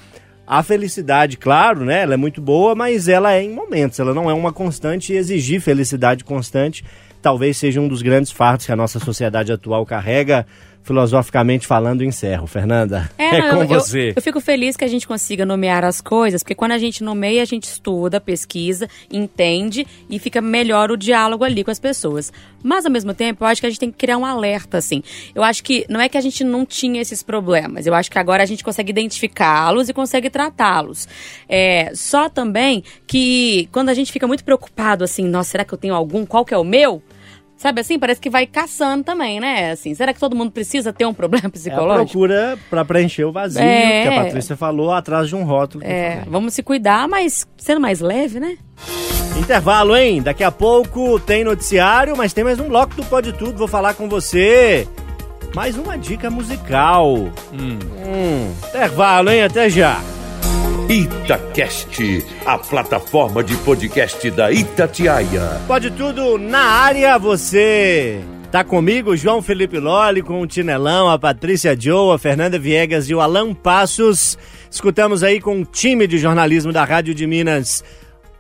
a 0.48 0.64
felicidade, 0.64 1.38
claro, 1.38 1.86
né? 1.86 2.02
Ela 2.02 2.16
é 2.16 2.18
muito 2.18 2.42
boa, 2.42 2.74
mas 2.74 3.08
ela 3.08 3.34
é 3.34 3.44
em 3.44 3.52
momentos, 3.52 4.00
ela 4.00 4.14
não 4.14 4.28
é 4.28 4.34
uma 4.34 4.52
constante 4.52 5.14
e 5.14 5.16
exigir 5.16 5.62
felicidade 5.62 6.24
constante 6.24 6.84
talvez 7.24 7.56
seja 7.56 7.80
um 7.80 7.88
dos 7.88 8.02
grandes 8.02 8.32
fardos 8.32 8.66
que 8.66 8.72
a 8.72 8.76
nossa 8.76 9.00
sociedade 9.00 9.52
atual 9.52 9.86
carrega, 9.86 10.46
filosoficamente 10.84 11.66
falando, 11.66 12.04
encerro. 12.04 12.46
Fernanda, 12.46 13.10
é, 13.18 13.40
não, 13.42 13.50
com 13.50 13.56
eu- 13.56 13.62
eu- 13.62 13.68
você. 13.68 14.14
Eu, 14.16 14.22
fico 14.22 14.40
feliz 14.42 14.76
que 14.78 14.84
a 14.84 14.88
gente 14.88 15.08
consiga 15.08 15.46
nomear 15.46 15.84
as 15.84 16.02
coisas, 16.02 16.44
porque 16.44 16.54
quando 16.56 16.74
a 16.74 16.78
gente 16.78 17.04
nomeia, 17.04 17.42
a 17.42 17.46
gente 17.46 17.64
estuda, 17.64 18.20
pesquisa, 18.22 18.88
entende 19.12 19.88
e 20.10 20.20
fica 20.20 20.42
melhor 20.42 20.92
o 20.92 20.98
diálogo 20.98 21.44
ali 21.44 21.64
com 21.64 21.72
as 21.72 21.80
pessoas. 21.80 22.32
Mas, 22.62 22.86
ao 22.86 22.92
mesmo 22.92 23.14
tempo, 23.14 23.44
eu 23.44 23.48
acho 23.48 23.60
que 23.62 23.68
a 23.68 23.70
gente 23.70 23.80
tem 23.80 23.92
que 23.92 23.98
criar 23.98 24.18
um 24.18 24.26
alerta, 24.26 24.78
assim. 24.78 25.04
Eu 25.34 25.44
acho 25.44 25.64
que 25.64 25.86
não 25.90 26.00
é 26.00 26.08
que 26.08 26.18
a 26.18 26.22
gente 26.22 26.44
não 26.44 26.66
tinha 26.66 27.02
esses 27.02 27.22
problemas, 27.24 27.86
eu 27.86 27.94
acho 27.94 28.10
que 28.12 28.20
agora 28.20 28.44
a 28.44 28.46
gente 28.46 28.64
consegue 28.64 28.92
identificá-los 28.92 29.90
e 29.90 29.94
consegue 29.94 30.30
tratá-los. 30.30 31.08
É, 31.48 31.92
só 31.96 32.30
também 32.30 32.84
que 33.08 33.68
quando 33.72 33.90
a 33.90 33.94
gente 33.94 34.12
fica 34.12 34.28
muito 34.28 34.44
preocupado, 34.44 35.04
assim, 35.04 35.26
nossa, 35.26 35.52
será 35.52 35.66
que 35.66 35.74
eu 35.74 35.78
tenho 35.78 35.94
algum? 35.94 36.26
Qual 36.26 36.46
que 36.46 36.54
é 36.54 36.58
o 36.58 36.64
meu? 36.64 37.02
Sabe 37.58 37.80
assim? 37.82 37.98
Parece 37.98 38.20
que 38.20 38.30
vai 38.30 38.46
caçando 38.46 39.04
também, 39.04 39.40
né? 39.40 39.72
Assim, 39.72 39.94
será 39.96 40.14
que 40.14 40.20
todo 40.20 40.36
mundo 40.36 40.52
precisa 40.52 40.92
ter 40.92 41.06
um 41.06 41.14
problema 41.14 41.46
É 41.46 41.48
a 41.48 41.52
psicológico? 41.52 42.12
procura 42.12 42.58
para 42.70 42.84
preencher 42.84 43.24
o 43.24 43.32
vazio 43.32 43.62
É. 43.62 44.02
que 44.04 44.08
a 44.10 44.24
Patrícia 44.24 44.58
falou 44.58 44.92
atrás 44.92 45.30
de 45.30 45.36
um 45.36 45.44
rótulo. 45.44 45.84
É, 45.86 46.24
vamos 46.28 46.54
se 46.54 46.62
cuidar, 46.62 47.08
mas 47.08 47.48
sendo 47.58 47.80
mais 47.80 48.02
leve, 48.02 48.40
né? 48.40 48.58
Intervalo, 49.38 49.96
hein? 49.96 50.22
Daqui 50.22 50.44
a 50.44 50.52
pouco 50.52 51.20
tem 51.22 51.44
noticiário, 51.44 52.16
mas 52.18 52.34
tem 52.34 52.44
mais 52.44 52.60
um 52.60 52.68
bloco 52.68 52.96
do 52.96 53.04
Pode 53.06 53.32
Tudo. 53.34 53.58
Vou 53.58 53.68
falar 53.68 53.94
com 53.94 54.08
você. 54.10 54.88
Mais 55.56 55.78
uma 55.78 55.98
dica 55.98 56.30
musical. 56.30 57.16
Hum. 57.54 58.52
Intervalo, 58.70 59.30
hein? 59.32 59.44
Até 59.44 59.70
já. 59.70 60.02
Itacast, 60.90 62.26
a 62.46 62.58
plataforma 62.58 63.44
de 63.44 63.56
podcast 63.58 64.30
da 64.32 64.52
Itatiaia. 64.52 65.62
Pode 65.68 65.92
Tudo 65.92 66.38
na 66.38 66.60
área, 66.60 67.18
você. 67.18 68.22
Tá 68.52 68.64
comigo, 68.64 69.16
João 69.18 69.42
Felipe 69.42 69.80
Lolli, 69.80 70.22
com 70.22 70.42
o 70.42 70.48
Tinelão, 70.48 71.10
a 71.10 71.18
Patrícia 71.18 71.76
Joe, 71.80 72.14
a 72.14 72.18
Fernanda 72.18 72.60
Viegas 72.60 73.10
e 73.10 73.16
o 73.16 73.22
Alan 73.22 73.54
Passos. 73.54 74.38
Escutamos 74.70 75.24
aí 75.24 75.42
com 75.42 75.62
o 75.62 75.66
time 75.66 76.06
de 76.06 76.18
jornalismo 76.18 76.72
da 76.72 76.84
Rádio 76.84 77.16
de 77.16 77.26
Minas 77.26 77.84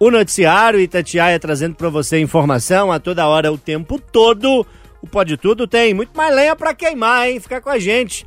o 0.05 0.11
noticiário 0.11 0.81
Itatiaia 0.81 1.39
trazendo 1.39 1.75
pra 1.75 1.87
você 1.87 2.19
informação 2.19 2.91
a 2.91 2.99
toda 2.99 3.25
hora, 3.25 3.53
o 3.53 3.57
tempo 3.57 3.97
todo. 3.97 4.65
O 5.01 5.07
Pode 5.07 5.37
Tudo 5.37 5.65
tem 5.65 5.93
muito 5.93 6.11
mais 6.15 6.35
lenha 6.35 6.55
pra 6.57 6.73
queimar, 6.73 7.29
hein? 7.29 7.39
Fica 7.39 7.61
com 7.61 7.69
a 7.69 7.79
gente. 7.79 8.25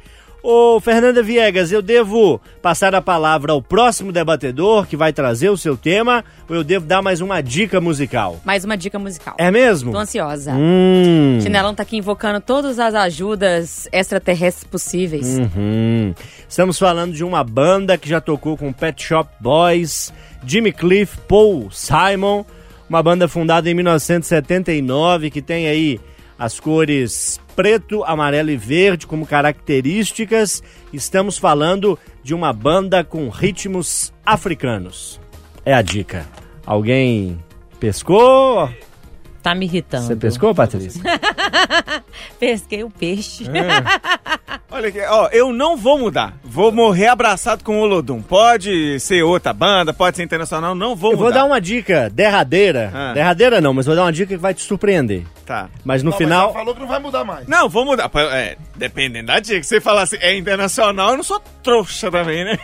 Ô, 0.49 0.79
Fernanda 0.79 1.25
Viegas, 1.25 1.73
eu 1.73 1.83
devo 1.83 2.41
passar 2.63 2.95
a 2.95 3.03
palavra 3.03 3.51
ao 3.51 3.61
próximo 3.61 4.13
debatedor 4.13 4.87
que 4.87 4.97
vai 4.97 5.13
trazer 5.13 5.49
o 5.49 5.57
seu 5.57 5.77
tema 5.77 6.25
ou 6.49 6.55
eu 6.55 6.63
devo 6.63 6.87
dar 6.87 7.03
mais 7.03 7.21
uma 7.21 7.41
dica 7.41 7.81
musical? 7.81 8.41
Mais 8.45 8.65
uma 8.65 8.77
dica 8.77 8.97
musical. 8.97 9.35
É 9.39 9.51
mesmo? 9.51 9.91
Tô 9.91 9.99
ansiosa. 9.99 10.53
Hum. 10.53 11.41
Chinelão 11.43 11.75
tá 11.75 11.83
aqui 11.83 11.97
invocando 11.97 12.41
todas 12.41 12.79
as 12.79 12.95
ajudas 12.95 13.89
extraterrestres 13.91 14.63
possíveis. 14.63 15.37
Uhum. 15.37 16.15
Estamos 16.49 16.79
falando 16.79 17.13
de 17.13 17.25
uma 17.25 17.43
banda 17.43 17.99
que 17.99 18.09
já 18.09 18.21
tocou 18.21 18.57
com 18.57 18.73
Pet 18.73 19.03
Shop 19.03 19.29
Boys, 19.41 20.13
Jimmy 20.47 20.71
Cliff, 20.71 21.19
Paul 21.27 21.73
Simon, 21.73 22.45
uma 22.89 23.03
banda 23.03 23.27
fundada 23.27 23.69
em 23.69 23.75
1979 23.75 25.29
que 25.29 25.43
tem 25.43 25.67
aí 25.67 25.99
as 26.39 26.61
cores 26.61 27.41
preto, 27.55 28.05
amarelo 28.05 28.51
e 28.51 28.57
verde 28.57 29.07
como 29.07 29.27
características. 29.27 30.63
Estamos 30.93 31.39
falando 31.39 31.99
de 32.23 32.35
uma 32.35 32.53
banda 32.53 33.03
com 33.03 33.29
ritmos 33.29 34.13
africanos. 34.25 35.21
É 35.65 35.73
a 35.73 35.83
dica. 35.83 36.27
Alguém 36.65 37.39
pescou? 37.81 38.69
Tá 39.43 39.55
me 39.55 39.67
irritando. 39.67 40.07
Você 40.07 40.17
pescou, 40.17 40.55
Patrícia? 40.55 41.01
Pesquei 42.39 42.83
o 42.83 42.91
peixe. 42.91 43.45
Olha 44.69 44.89
aqui, 44.89 44.99
ó, 45.09 45.29
eu 45.31 45.53
não 45.53 45.77
vou 45.77 45.97
mudar. 45.97 46.35
Vou 46.43 46.73
morrer 46.73 47.07
abraçado 47.07 47.63
com 47.63 47.79
o 47.79 47.83
Olodum. 47.83 48.21
Pode 48.21 48.99
ser 48.99 49.23
outra 49.23 49.53
banda, 49.53 49.95
pode 49.95 50.17
ser 50.17 50.25
internacional, 50.25 50.75
não 50.75 50.97
vou 50.97 51.13
Eu 51.13 51.17
mudar. 51.17 51.25
vou 51.31 51.33
dar 51.35 51.45
uma 51.45 51.61
dica 51.61 52.11
derradeira. 52.13 52.91
Ah. 52.93 53.13
Derradeira 53.15 53.61
não, 53.61 53.73
mas 53.73 53.87
vou 53.87 53.95
dar 53.95 54.03
uma 54.03 54.13
dica 54.13 54.27
que 54.35 54.37
vai 54.37 54.53
te 54.53 54.63
surpreender. 54.63 55.23
Tá. 55.47 55.69
Mas 55.85 56.03
no 56.03 56.11
Não, 56.11 56.17
mas 56.19 56.25
final. 56.27 56.45
ela 56.47 56.53
falou 56.53 56.75
que 56.75 56.81
não 56.81 56.89
vai 56.89 56.99
mudar 56.99 57.23
mais. 57.25 57.47
Não, 57.47 57.69
vou 57.69 57.85
mudar. 57.85 58.11
É, 58.33 58.57
dependendo 58.75 59.29
da 59.29 59.39
dica. 59.39 59.63
Se 59.63 59.69
você 59.69 59.81
falar 59.81 60.03
assim, 60.03 60.17
é 60.21 60.37
internacional, 60.37 61.11
eu 61.13 61.17
não 61.19 61.25
sou 61.25 61.41
trouxa 61.63 62.11
também, 62.11 62.45
né? 62.45 62.59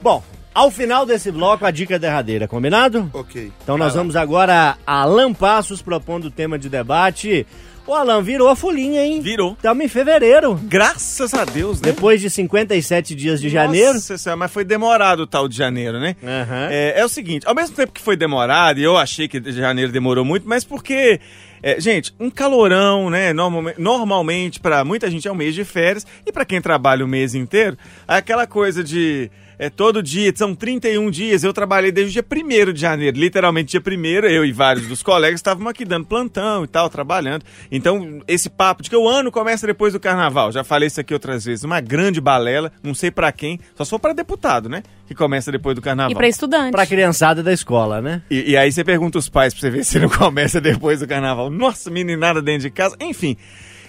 Bom, 0.00 0.22
ao 0.54 0.70
final 0.70 1.04
desse 1.04 1.32
bloco, 1.32 1.66
a 1.66 1.72
dica 1.72 1.98
derradeira, 1.98 2.46
combinado? 2.46 3.10
Ok. 3.12 3.50
Então 3.64 3.76
nós 3.76 3.94
vamos 3.94 4.14
agora 4.14 4.76
a 4.86 5.00
Alan 5.02 5.34
Passos 5.34 5.82
propondo 5.82 6.26
o 6.26 6.30
tema 6.30 6.56
de 6.56 6.68
debate. 6.68 7.44
O 7.88 7.94
Alan 7.94 8.22
virou 8.22 8.50
a 8.50 8.54
folhinha, 8.54 9.02
hein? 9.02 9.22
Virou. 9.22 9.54
Estamos 9.54 9.82
em 9.82 9.88
fevereiro. 9.88 10.60
Graças 10.64 11.32
a 11.32 11.46
Deus, 11.46 11.80
né? 11.80 11.90
Depois 11.90 12.20
de 12.20 12.28
57 12.28 13.14
dias 13.14 13.40
de 13.40 13.48
janeiro. 13.48 13.94
Nossa 13.94 14.18
senhora, 14.18 14.36
mas 14.36 14.52
foi 14.52 14.62
demorado 14.62 15.20
o 15.20 15.26
tal 15.26 15.48
de 15.48 15.56
janeiro, 15.56 15.98
né? 15.98 16.14
Aham. 16.22 16.68
É, 16.70 17.00
é 17.00 17.04
o 17.06 17.08
seguinte, 17.08 17.48
ao 17.48 17.54
mesmo 17.54 17.74
tempo 17.74 17.90
que 17.90 18.02
foi 18.02 18.14
demorado, 18.14 18.78
e 18.78 18.82
eu 18.82 18.94
achei 18.94 19.26
que 19.26 19.40
janeiro 19.50 19.90
demorou 19.90 20.22
muito, 20.22 20.46
mas 20.46 20.64
porque, 20.64 21.18
é, 21.62 21.80
gente, 21.80 22.14
um 22.20 22.28
calorão, 22.28 23.08
né? 23.08 23.32
Normalmente, 23.32 23.80
normalmente 23.80 24.60
para 24.60 24.84
muita 24.84 25.10
gente 25.10 25.26
é 25.26 25.32
um 25.32 25.34
mês 25.34 25.54
de 25.54 25.64
férias, 25.64 26.06
e 26.26 26.30
para 26.30 26.44
quem 26.44 26.60
trabalha 26.60 27.02
o 27.02 27.08
mês 27.08 27.34
inteiro, 27.34 27.78
é 28.06 28.16
aquela 28.16 28.46
coisa 28.46 28.84
de. 28.84 29.30
É, 29.58 29.68
todo 29.68 30.00
dia, 30.00 30.32
são 30.36 30.54
31 30.54 31.10
dias. 31.10 31.42
Eu 31.42 31.52
trabalhei 31.52 31.90
desde 31.90 32.20
o 32.20 32.22
dia 32.22 32.68
1 32.68 32.72
de 32.72 32.80
janeiro, 32.80 33.18
literalmente 33.18 33.72
dia 33.72 33.82
1 33.84 34.26
eu 34.26 34.44
e 34.44 34.52
vários 34.52 34.86
dos 34.86 35.02
colegas 35.02 35.40
estávamos 35.40 35.68
aqui 35.68 35.84
dando 35.84 36.06
plantão 36.06 36.62
e 36.62 36.68
tal, 36.68 36.88
trabalhando. 36.88 37.44
Então, 37.70 38.22
esse 38.28 38.48
papo 38.48 38.82
de 38.82 38.90
que 38.90 38.96
o 38.96 39.08
ano 39.08 39.32
começa 39.32 39.66
depois 39.66 39.92
do 39.92 39.98
carnaval, 39.98 40.52
já 40.52 40.62
falei 40.62 40.86
isso 40.86 41.00
aqui 41.00 41.12
outras 41.12 41.44
vezes, 41.44 41.64
uma 41.64 41.80
grande 41.80 42.20
balela, 42.20 42.70
não 42.82 42.94
sei 42.94 43.10
pra 43.10 43.32
quem, 43.32 43.58
só 43.74 43.82
se 43.82 43.90
for 43.90 43.98
pra 43.98 44.12
deputado, 44.12 44.68
né? 44.68 44.82
Que 45.08 45.14
começa 45.14 45.50
depois 45.50 45.74
do 45.74 45.82
carnaval. 45.82 46.12
E 46.12 46.14
pra 46.14 46.28
estudante. 46.28 46.70
Pra 46.70 46.86
criançada 46.86 47.42
da 47.42 47.52
escola, 47.52 48.00
né? 48.00 48.22
E, 48.30 48.52
e 48.52 48.56
aí 48.56 48.70
você 48.70 48.84
pergunta 48.84 49.18
os 49.18 49.28
pais 49.28 49.52
pra 49.52 49.60
você 49.60 49.70
ver 49.70 49.84
se 49.84 49.98
não 49.98 50.08
começa 50.08 50.60
depois 50.60 51.00
do 51.00 51.06
carnaval. 51.08 51.50
Nossa, 51.50 51.90
meninada 51.90 52.40
dentro 52.40 52.62
de 52.62 52.70
casa. 52.70 52.96
Enfim. 53.00 53.36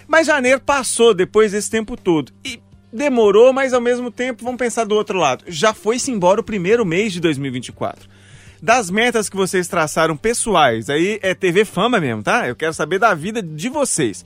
Mas 0.08 0.26
janeiro 0.26 0.60
passou 0.60 1.14
depois 1.14 1.52
desse 1.52 1.70
tempo 1.70 1.96
todo. 1.96 2.32
E 2.44 2.58
demorou, 2.92 3.52
mas 3.52 3.72
ao 3.72 3.80
mesmo 3.80 4.10
tempo, 4.10 4.44
vamos 4.44 4.58
pensar 4.58 4.84
do 4.84 4.94
outro 4.94 5.18
lado. 5.18 5.44
Já 5.46 5.72
foi-se 5.72 6.10
embora 6.10 6.40
o 6.40 6.44
primeiro 6.44 6.84
mês 6.84 7.12
de 7.12 7.20
2024. 7.20 8.08
Das 8.62 8.90
metas 8.90 9.28
que 9.28 9.36
vocês 9.36 9.68
traçaram 9.68 10.16
pessoais, 10.16 10.90
aí 10.90 11.18
é 11.22 11.34
TV 11.34 11.64
Fama 11.64 11.98
mesmo, 11.98 12.22
tá? 12.22 12.46
Eu 12.46 12.54
quero 12.54 12.74
saber 12.74 12.98
da 12.98 13.14
vida 13.14 13.42
de 13.42 13.68
vocês. 13.68 14.24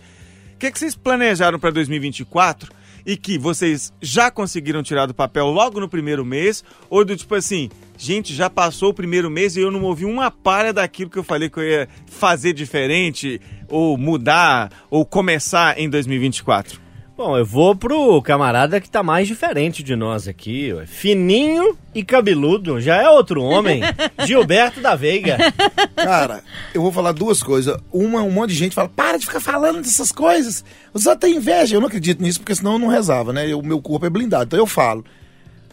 O 0.54 0.58
que, 0.58 0.70
que 0.70 0.78
vocês 0.78 0.96
planejaram 0.96 1.58
para 1.58 1.70
2024 1.70 2.72
e 3.06 3.16
que 3.16 3.38
vocês 3.38 3.92
já 4.00 4.30
conseguiram 4.30 4.82
tirar 4.82 5.06
do 5.06 5.14
papel 5.14 5.46
logo 5.46 5.78
no 5.78 5.88
primeiro 5.88 6.24
mês, 6.24 6.64
ou 6.88 7.04
do 7.04 7.16
tipo 7.16 7.34
assim, 7.34 7.68
gente, 7.98 8.34
já 8.34 8.48
passou 8.48 8.90
o 8.90 8.94
primeiro 8.94 9.30
mês 9.30 9.56
e 9.56 9.60
eu 9.60 9.70
não 9.70 9.82
ouvi 9.82 10.04
uma 10.04 10.30
palha 10.30 10.72
daquilo 10.72 11.10
que 11.10 11.18
eu 11.18 11.24
falei 11.24 11.50
que 11.50 11.58
eu 11.58 11.64
ia 11.64 11.88
fazer 12.06 12.52
diferente, 12.54 13.40
ou 13.68 13.98
mudar, 13.98 14.72
ou 14.90 15.04
começar 15.04 15.78
em 15.78 15.88
2024? 15.88 16.83
Bom, 17.16 17.38
eu 17.38 17.46
vou 17.46 17.76
pro 17.76 18.20
camarada 18.22 18.80
que 18.80 18.90
tá 18.90 19.00
mais 19.00 19.28
diferente 19.28 19.84
de 19.84 19.94
nós 19.94 20.26
aqui. 20.26 20.74
ó. 20.76 20.84
Fininho 20.84 21.78
e 21.94 22.02
cabeludo, 22.02 22.80
já 22.80 22.96
é 22.96 23.08
outro 23.08 23.40
homem. 23.40 23.82
Gilberto 24.26 24.80
da 24.80 24.96
Veiga. 24.96 25.38
Cara, 25.94 26.42
eu 26.74 26.82
vou 26.82 26.90
falar 26.90 27.12
duas 27.12 27.40
coisas. 27.40 27.76
Uma, 27.92 28.20
um 28.22 28.32
monte 28.32 28.50
de 28.50 28.56
gente 28.56 28.74
fala, 28.74 28.88
para 28.88 29.16
de 29.16 29.26
ficar 29.26 29.38
falando 29.38 29.80
dessas 29.80 30.10
coisas. 30.10 30.64
Os 30.92 31.06
outros 31.06 31.30
têm 31.30 31.38
inveja. 31.38 31.76
Eu 31.76 31.80
não 31.80 31.86
acredito 31.86 32.20
nisso, 32.20 32.40
porque 32.40 32.54
senão 32.54 32.72
eu 32.72 32.78
não 32.80 32.88
rezava, 32.88 33.32
né? 33.32 33.54
O 33.54 33.62
meu 33.62 33.80
corpo 33.80 34.04
é 34.06 34.10
blindado. 34.10 34.46
Então 34.46 34.58
eu 34.58 34.66
falo. 34.66 35.04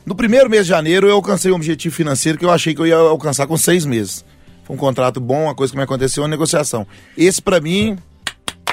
No 0.06 0.14
primeiro 0.14 0.48
mês 0.48 0.66
de 0.66 0.70
janeiro, 0.70 1.08
eu 1.08 1.16
alcancei 1.16 1.52
um 1.52 1.56
objetivo 1.56 1.96
financeiro 1.96 2.38
que 2.38 2.46
eu 2.46 2.52
achei 2.52 2.76
que 2.76 2.82
eu 2.82 2.88
ia 2.88 2.98
alcançar 2.98 3.48
com 3.48 3.58
seis 3.58 3.84
meses. 3.84 4.24
Foi 4.64 4.76
um 4.76 4.80
contrato 4.80 5.20
bom, 5.20 5.46
uma 5.46 5.56
coisa 5.56 5.74
que 5.74 5.78
me 5.78 5.84
aconteceu, 5.84 6.22
uma 6.22 6.30
negociação. 6.30 6.86
Esse, 7.18 7.42
pra 7.42 7.60
mim... 7.60 7.98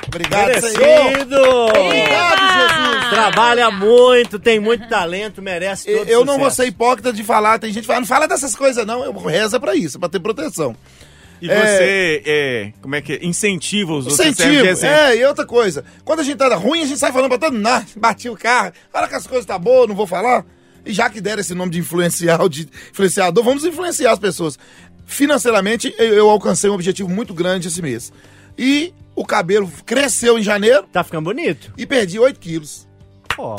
Obrigado, 0.06 0.60
Senhor! 0.60 1.04
Merecido! 1.04 1.36
Obrigado, 1.36 2.38
Jesus! 2.38 2.47
Trabalha 3.14 3.70
muito, 3.70 4.38
tem 4.38 4.58
muito 4.60 4.88
talento, 4.88 5.40
merece 5.42 5.84
todo 5.92 6.08
Eu 6.08 6.24
não 6.24 6.34
vou 6.38 6.50
sucesso. 6.50 6.56
ser 6.62 6.68
hipócrita 6.68 7.12
de 7.12 7.22
falar. 7.24 7.58
Tem 7.58 7.70
gente 7.72 7.82
que 7.82 7.86
fala, 7.86 8.00
não 8.00 8.06
fala 8.06 8.26
dessas 8.28 8.54
coisas, 8.54 8.84
não. 8.86 9.04
Eu 9.04 9.12
reza 9.12 9.58
pra 9.60 9.74
isso, 9.74 9.98
pra 9.98 10.08
ter 10.08 10.20
proteção. 10.20 10.74
E 11.40 11.48
É. 11.48 11.54
você, 11.54 12.22
é, 12.26 12.72
como 12.82 12.96
é 12.96 13.00
que 13.00 13.12
é? 13.12 13.24
Incentiva 13.24 13.92
os 13.92 14.06
outros, 14.06 14.16
serve 14.16 14.32
de 14.34 14.42
Incentivo. 14.70 14.86
É, 14.86 15.16
e 15.16 15.24
outra 15.24 15.46
coisa. 15.46 15.84
Quando 16.04 16.20
a 16.20 16.22
gente 16.24 16.36
tá 16.36 16.52
ruim, 16.56 16.82
a 16.82 16.86
gente 16.86 16.98
sai 16.98 17.12
falando 17.12 17.28
pra 17.28 17.38
todo 17.38 17.54
mundo, 17.54 17.66
"Ah, 17.68 17.84
bati 17.96 18.28
o 18.28 18.36
carro, 18.36 18.72
fala 18.92 19.06
que 19.06 19.14
as 19.14 19.24
coisas 19.26 19.46
tá 19.46 19.56
boas, 19.56 19.86
não 19.88 19.94
vou 19.94 20.06
falar. 20.06 20.44
E 20.84 20.92
já 20.92 21.08
que 21.08 21.20
deram 21.20 21.40
esse 21.40 21.54
nome 21.54 21.70
de 21.70 21.78
influencial, 21.78 22.48
de 22.48 22.68
influenciador, 22.90 23.44
vamos 23.44 23.64
influenciar 23.64 24.12
as 24.12 24.18
pessoas. 24.18 24.58
Financeiramente, 25.06 25.94
eu, 25.96 26.14
eu 26.14 26.28
alcancei 26.30 26.68
um 26.70 26.74
objetivo 26.74 27.08
muito 27.08 27.32
grande 27.32 27.68
esse 27.68 27.80
mês. 27.80 28.12
E 28.58 28.92
o 29.14 29.24
cabelo 29.24 29.70
cresceu 29.86 30.38
em 30.38 30.42
janeiro 30.42 30.84
Tá 30.92 31.04
ficando 31.04 31.24
bonito. 31.24 31.72
e 31.78 31.86
perdi 31.86 32.18
8 32.18 32.40
quilos. 32.40 32.87
Ó. 33.38 33.56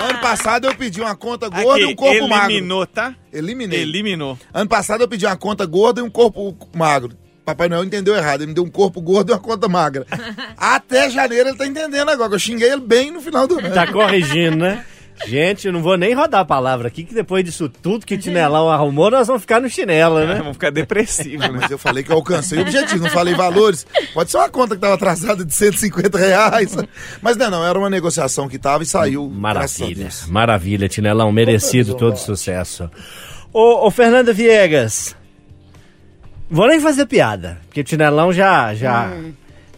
Ano 0.00 0.18
passado 0.20 0.66
eu 0.66 0.74
pedi 0.74 1.00
uma 1.00 1.16
conta 1.16 1.48
gorda 1.48 1.80
e 1.80 1.86
um 1.86 1.94
corpo 1.96 2.28
magro. 2.28 2.52
eliminou, 2.52 2.86
tá? 2.86 3.14
Eliminei. 3.32 3.80
Eliminou. 3.80 4.38
Ano 4.52 4.68
passado 4.68 5.02
eu 5.02 5.08
pedi 5.08 5.24
uma 5.26 5.36
conta 5.36 5.64
gorda 5.64 6.00
e 6.00 6.04
um 6.04 6.10
corpo 6.10 6.56
magro. 6.76 7.16
Papai 7.44 7.66
Noel 7.66 7.84
entendeu 7.84 8.14
errado, 8.14 8.42
ele 8.42 8.48
me 8.48 8.54
deu 8.54 8.62
um 8.62 8.68
corpo 8.70 9.00
gordo 9.00 9.30
e 9.30 9.32
uma 9.32 9.38
conta 9.40 9.68
magra. 9.68 10.06
Até 10.56 11.08
janeiro 11.08 11.48
ele 11.48 11.56
tá 11.56 11.66
entendendo 11.66 12.10
agora, 12.10 12.28
que 12.28 12.34
eu 12.34 12.38
xinguei 12.38 12.70
ele 12.70 12.82
bem 12.82 13.10
no 13.10 13.22
final 13.22 13.46
do 13.46 13.58
ano. 13.58 13.72
Tá 13.72 13.90
corrigindo, 13.90 14.56
né? 14.58 14.84
Gente, 15.26 15.66
eu 15.66 15.72
não 15.72 15.82
vou 15.82 15.96
nem 15.96 16.14
rodar 16.14 16.40
a 16.40 16.44
palavra 16.44 16.88
aqui, 16.88 17.04
que 17.04 17.14
depois 17.14 17.44
disso 17.44 17.68
tudo 17.68 18.06
que 18.06 18.14
o 18.14 18.18
Tinelão 18.18 18.70
arrumou, 18.70 19.10
nós 19.10 19.26
vamos 19.26 19.42
ficar 19.42 19.60
no 19.60 19.68
chinelo, 19.68 20.20
né? 20.20 20.36
Vamos 20.36 20.52
ficar 20.52 20.70
depressivos, 20.70 21.40
né? 21.40 21.58
Mas 21.60 21.70
eu 21.70 21.78
falei 21.78 22.02
que 22.02 22.10
eu 22.10 22.16
alcancei 22.16 22.58
o 22.58 22.62
objetivo, 22.62 23.04
não 23.04 23.10
falei 23.10 23.34
valores. 23.34 23.86
Pode 24.14 24.30
ser 24.30 24.38
uma 24.38 24.48
conta 24.48 24.74
que 24.74 24.80
tava 24.80 24.94
atrasada 24.94 25.44
de 25.44 25.52
150 25.52 26.18
reais. 26.18 26.76
Mas 27.20 27.36
não, 27.36 27.50
não, 27.50 27.64
era 27.64 27.78
uma 27.78 27.90
negociação 27.90 28.48
que 28.48 28.58
tava 28.58 28.82
e 28.82 28.86
saiu. 28.86 29.28
Maravilha, 29.28 30.08
maravilha, 30.28 30.88
Tinelão, 30.88 31.32
merecido 31.32 31.92
Opa, 31.92 32.00
todo 32.00 32.16
sucesso. 32.16 32.90
Ô, 33.52 33.86
ô 33.86 33.90
Fernanda 33.90 34.32
Viegas, 34.32 35.16
vou 36.48 36.68
nem 36.68 36.80
fazer 36.80 37.06
piada, 37.06 37.58
porque 37.66 37.80
o 37.80 37.84
Tinelão 37.84 38.32
já, 38.32 38.74
já, 38.74 39.12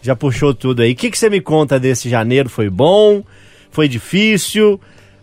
já 0.01 0.15
puxou 0.15 0.53
tudo 0.53 0.81
aí. 0.81 0.91
O 0.91 0.95
que, 0.95 1.09
que 1.09 1.17
você 1.17 1.29
me 1.29 1.41
conta 1.41 1.79
desse 1.79 2.09
janeiro? 2.09 2.49
Foi 2.49 2.69
bom? 2.69 3.23
Foi 3.71 3.87
difícil? 3.87 4.79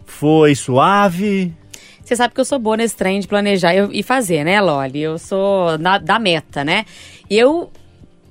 Foi 0.09 0.55
suave? 0.55 1.55
Você 2.03 2.17
sabe 2.17 2.33
que 2.35 2.41
eu 2.41 2.45
sou 2.45 2.59
boa 2.59 2.77
nesse 2.77 2.97
trem 2.97 3.21
de 3.21 3.29
planejar 3.29 3.75
e 3.93 4.03
fazer, 4.03 4.43
né, 4.43 4.59
Loli? 4.61 5.01
Eu 5.01 5.19
sou 5.19 5.77
na- 5.79 5.99
da 5.99 6.19
meta, 6.19 6.65
né? 6.65 6.87
Eu, 7.29 7.71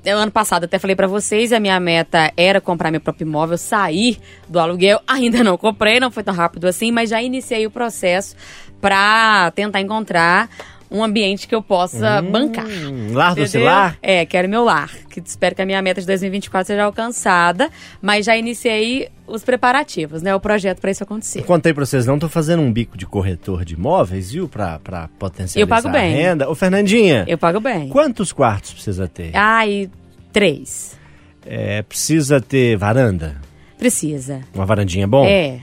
eu, 0.03 0.17
ano 0.17 0.32
passado, 0.32 0.63
até 0.63 0.80
falei 0.80 0.95
pra 0.95 1.05
vocês, 1.05 1.53
a 1.53 1.59
minha 1.59 1.80
meta 1.80 2.34
era 2.36 2.59
comprar 2.59 2.89
meu 2.89 2.99
próprio 2.99 3.25
imóvel, 3.28 3.57
sair 3.57 4.17
do 4.49 4.59
aluguel. 4.59 4.99
Ainda 5.07 5.43
não 5.43 5.57
comprei, 5.57 5.99
não 5.99 6.09
foi 6.09 6.23
tão 6.23 6.34
rápido 6.34 6.65
assim, 6.65 6.91
mas 6.91 7.11
já 7.11 7.21
iniciei 7.21 7.67
o 7.67 7.71
processo 7.71 8.36
pra 8.82 9.51
tentar 9.55 9.80
encontrar 9.80 10.49
um 10.89 11.03
ambiente 11.03 11.47
que 11.47 11.53
eu 11.55 11.61
possa 11.61 12.21
bancar. 12.21 12.65
Hum, 12.65 13.13
lar 13.13 13.35
do? 13.35 13.45
Cilar? 13.47 13.97
É, 14.01 14.25
quero 14.25 14.47
meu 14.47 14.63
lar. 14.63 14.89
Que 15.09 15.19
espero 15.19 15.53
que 15.55 15.61
a 15.61 15.65
minha 15.65 15.81
meta 15.81 15.99
de 15.99 16.07
2024 16.07 16.67
seja 16.67 16.83
alcançada, 16.83 17.69
mas 18.01 18.25
já 18.25 18.38
iniciei 18.38 19.09
os 19.27 19.43
preparativos, 19.43 20.21
né? 20.21 20.33
O 20.33 20.39
projeto 20.39 20.79
pra 20.79 20.89
isso 20.91 21.03
acontecer. 21.03 21.39
Eu 21.39 21.43
contei 21.43 21.73
pra 21.73 21.85
vocês, 21.85 22.05
não 22.05 22.17
tô 22.17 22.29
fazendo 22.29 22.61
um 22.61 22.71
bico 22.71 22.97
de 22.97 23.05
corretor 23.05 23.65
de 23.65 23.73
imóveis, 23.73 24.31
viu? 24.31 24.47
Pra, 24.47 24.79
pra 24.79 25.09
potencializar 25.19 25.59
Eu 25.59 25.67
pago 25.67 25.89
bem. 25.89 26.13
a 26.13 26.17
renda. 26.17 26.49
Ô, 26.49 26.55
Fernandinha, 26.55 27.25
Eu 27.27 27.38
pago 27.38 27.59
bem. 27.59 27.89
quantos 27.89 28.31
quartos 28.31 28.71
precisa 28.73 29.07
ter? 29.07 29.31
Ai, 29.35 29.89
três. 30.31 30.97
É, 31.45 31.81
precisa 31.81 32.39
ter 32.41 32.77
varanda? 32.77 33.35
Precisa. 33.77 34.41
Uma 34.53 34.65
varandinha 34.65 35.07
bom? 35.07 35.25
É, 35.25 35.59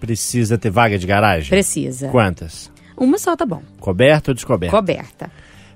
Precisa 0.00 0.56
ter 0.56 0.70
vaga 0.70 0.96
de 0.98 1.06
garagem? 1.06 1.48
precisa. 1.50 2.08
Quantas? 2.08 2.70
Uma 2.98 3.18
só 3.18 3.36
tá 3.36 3.46
bom. 3.46 3.62
Coberta 3.80 4.30
ou 4.30 4.34
descoberta? 4.34 4.74
Coberta. 4.76 5.30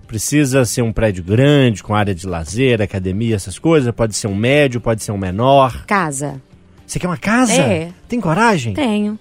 Precisa 0.06 0.64
ser 0.64 0.82
um 0.82 0.92
prédio 0.92 1.24
grande, 1.24 1.82
com 1.82 1.94
área 1.94 2.14
de 2.14 2.26
lazer, 2.26 2.82
academia, 2.82 3.34
essas 3.36 3.58
coisas? 3.58 3.90
Pode 3.94 4.14
ser 4.14 4.26
um 4.26 4.34
médio, 4.34 4.80
pode 4.80 5.02
ser 5.02 5.12
um 5.12 5.16
menor. 5.18 5.86
Casa. 5.86 6.40
Você 6.86 6.98
quer 6.98 7.06
uma 7.06 7.16
casa? 7.16 7.54
É. 7.54 7.90
Tem 8.08 8.20
coragem? 8.20 8.74
Tenho. 8.74 9.18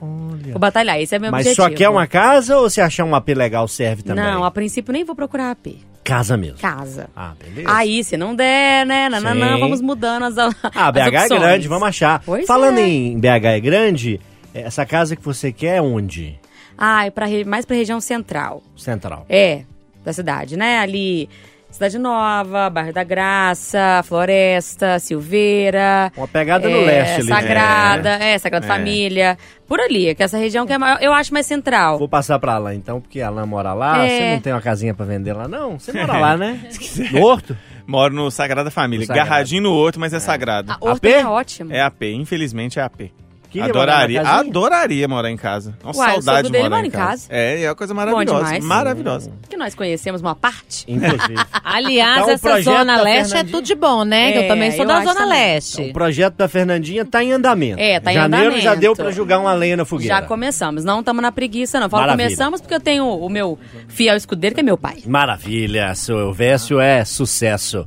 Vou 0.00 0.58
batalhar, 0.58 1.00
esse 1.00 1.14
é 1.14 1.18
meu 1.18 1.30
Mas 1.32 1.46
objetivo. 1.46 1.68
só 1.68 1.74
quer 1.74 1.88
uma 1.88 2.06
casa 2.06 2.56
ou 2.58 2.70
se 2.70 2.80
achar 2.80 3.04
um 3.04 3.14
AP 3.14 3.30
legal 3.30 3.66
serve 3.66 4.02
também? 4.02 4.22
Não, 4.22 4.44
a 4.44 4.50
princípio 4.50 4.92
nem 4.92 5.04
vou 5.04 5.16
procurar 5.16 5.50
AP. 5.50 5.78
Casa 6.04 6.36
mesmo. 6.36 6.58
Casa. 6.58 7.10
Ah, 7.14 7.32
beleza. 7.38 7.68
Aí, 7.70 8.04
se 8.04 8.16
não 8.16 8.34
der, 8.34 8.86
né? 8.86 9.08
Sim. 9.10 9.60
vamos 9.60 9.80
mudando 9.80 10.24
as 10.24 10.38
Ah, 10.38 10.52
as 10.88 10.92
BH 10.92 11.14
é 11.14 11.28
grande, 11.28 11.68
vamos 11.68 11.88
achar. 11.88 12.22
Pois 12.24 12.46
Falando 12.46 12.78
é. 12.78 12.88
em 12.88 13.18
BH 13.18 13.44
é 13.44 13.60
grande, 13.60 14.20
essa 14.54 14.86
casa 14.86 15.16
que 15.16 15.22
você 15.22 15.52
quer 15.52 15.76
é 15.76 15.82
onde? 15.82 16.38
Ah, 16.78 17.04
é 17.06 17.10
pra, 17.10 17.26
mais 17.44 17.64
pra 17.64 17.76
região 17.76 18.00
central. 18.00 18.62
Central. 18.76 19.26
É, 19.28 19.62
da 20.04 20.12
cidade, 20.12 20.56
né? 20.56 20.78
Ali, 20.78 21.28
Cidade 21.70 21.98
Nova, 21.98 22.70
Bairro 22.70 22.92
da 22.94 23.04
Graça, 23.04 24.02
Floresta, 24.04 24.98
Silveira. 24.98 26.10
Uma 26.16 26.26
pegada 26.26 26.68
no 26.68 26.76
é, 26.78 26.84
leste 26.84 27.20
ali. 27.20 27.28
Sagrada, 27.28 28.08
é, 28.10 28.38
Sagrada 28.38 28.64
É. 28.64 28.68
Família. 28.68 29.38
Por 29.66 29.78
ali, 29.78 30.14
que 30.14 30.22
essa 30.22 30.38
região 30.38 30.66
que 30.66 30.72
é 30.72 30.78
maior, 30.78 30.98
eu 31.02 31.12
acho 31.12 31.32
mais 31.32 31.44
central. 31.44 31.98
Vou 31.98 32.08
passar 32.08 32.38
pra 32.38 32.56
lá 32.56 32.74
então, 32.74 33.00
porque 33.02 33.20
a 33.20 33.26
Alain 33.28 33.46
mora 33.46 33.74
lá. 33.74 34.04
É. 34.06 34.08
Você 34.08 34.34
não 34.34 34.40
tem 34.40 34.52
uma 34.54 34.62
casinha 34.62 34.94
pra 34.94 35.04
vender 35.04 35.34
lá, 35.34 35.46
não? 35.46 35.78
Você 35.78 35.92
mora 35.92 36.18
lá, 36.18 36.36
né? 36.36 36.58
No 37.12 37.22
Horto? 37.22 37.56
Moro 37.86 38.14
no 38.14 38.30
Sagrada 38.30 38.70
Família. 38.70 39.02
No 39.02 39.06
Sagrado. 39.06 39.28
Garradinho 39.28 39.62
no 39.62 39.72
outro, 39.72 40.00
mas 40.00 40.12
é, 40.12 40.20
sagrado. 40.20 40.72
A 40.72 40.76
Horto 40.80 41.06
AP? 41.06 41.12
é 41.12 41.26
ótimo. 41.26 41.72
É 41.72 41.82
AP, 41.82 42.02
infelizmente 42.02 42.78
é 42.78 42.82
AP. 42.82 43.10
Queria 43.50 43.68
morar 43.68 43.80
adoraria, 43.94 44.22
casinha? 44.22 44.40
adoraria 44.50 45.08
morar 45.08 45.30
em 45.30 45.36
casa. 45.36 45.74
Nossa, 45.82 45.98
Uai, 45.98 46.10
o 46.18 46.22
saudade 46.22 46.46
de 46.48 46.52
dele 46.52 46.64
morar 46.64 46.76
mora 46.76 46.86
em 46.86 46.90
casa. 46.90 47.06
casa. 47.10 47.26
É, 47.30 47.62
é 47.62 47.68
uma 47.68 47.74
coisa 47.74 47.94
maravilhosa. 47.94 48.60
Maravilhosa. 48.60 49.32
Que 49.48 49.56
nós 49.56 49.74
conhecemos 49.74 50.20
uma 50.20 50.34
parte. 50.34 50.84
Inclusive. 50.86 51.34
Aliás, 51.64 52.18
Então, 52.22 52.30
essa 52.30 52.62
Zona 52.62 53.02
Leste 53.02 53.36
é 53.36 53.44
tudo 53.44 53.62
de 53.62 53.74
bom, 53.74 54.04
né? 54.04 54.32
que 54.32 54.38
eu 54.38 54.42
É, 54.42 54.48
também 54.48 54.70
sou 54.72 54.82
eu 54.82 54.86
da 54.88 55.00
Zona 55.00 55.14
também. 55.14 55.28
Leste. 55.30 55.82
o 55.82 55.92
projeto 55.92 56.34
da 56.36 56.48
Fernandinha 56.48 57.04
tá 57.04 57.22
em 57.24 57.32
andamento. 57.32 57.80
É, 57.80 57.98
tá 58.00 58.10
em 58.10 58.14
Janeiro 58.14 58.52
já 58.52 58.72
andamento. 58.72 58.80
deu 58.80 58.94
pra 58.96 59.10
jogar 59.10 59.38
uma 59.40 59.52
lenha 59.54 59.76
na 59.76 59.84
fogueira. 59.84 60.16
Já 60.16 60.22
começamos. 60.22 60.84
Não 60.84 61.00
estamos 61.00 61.22
na 61.22 61.32
preguiça, 61.32 61.80
não. 61.80 61.88
Falo 61.88 62.02
Maravilha. 62.02 62.28
começamos 62.28 62.60
porque 62.60 62.74
eu 62.74 62.80
tenho 62.80 63.06
o 63.06 63.28
meu 63.28 63.58
fiel 63.88 64.16
escudeiro, 64.16 64.54
que 64.54 64.60
é 64.60 64.64
meu 64.64 64.76
pai. 64.76 64.98
Maravilha, 65.06 65.94
seu 65.94 66.18
Elvésio 66.18 66.80
é 66.80 67.04
sucesso. 67.04 67.86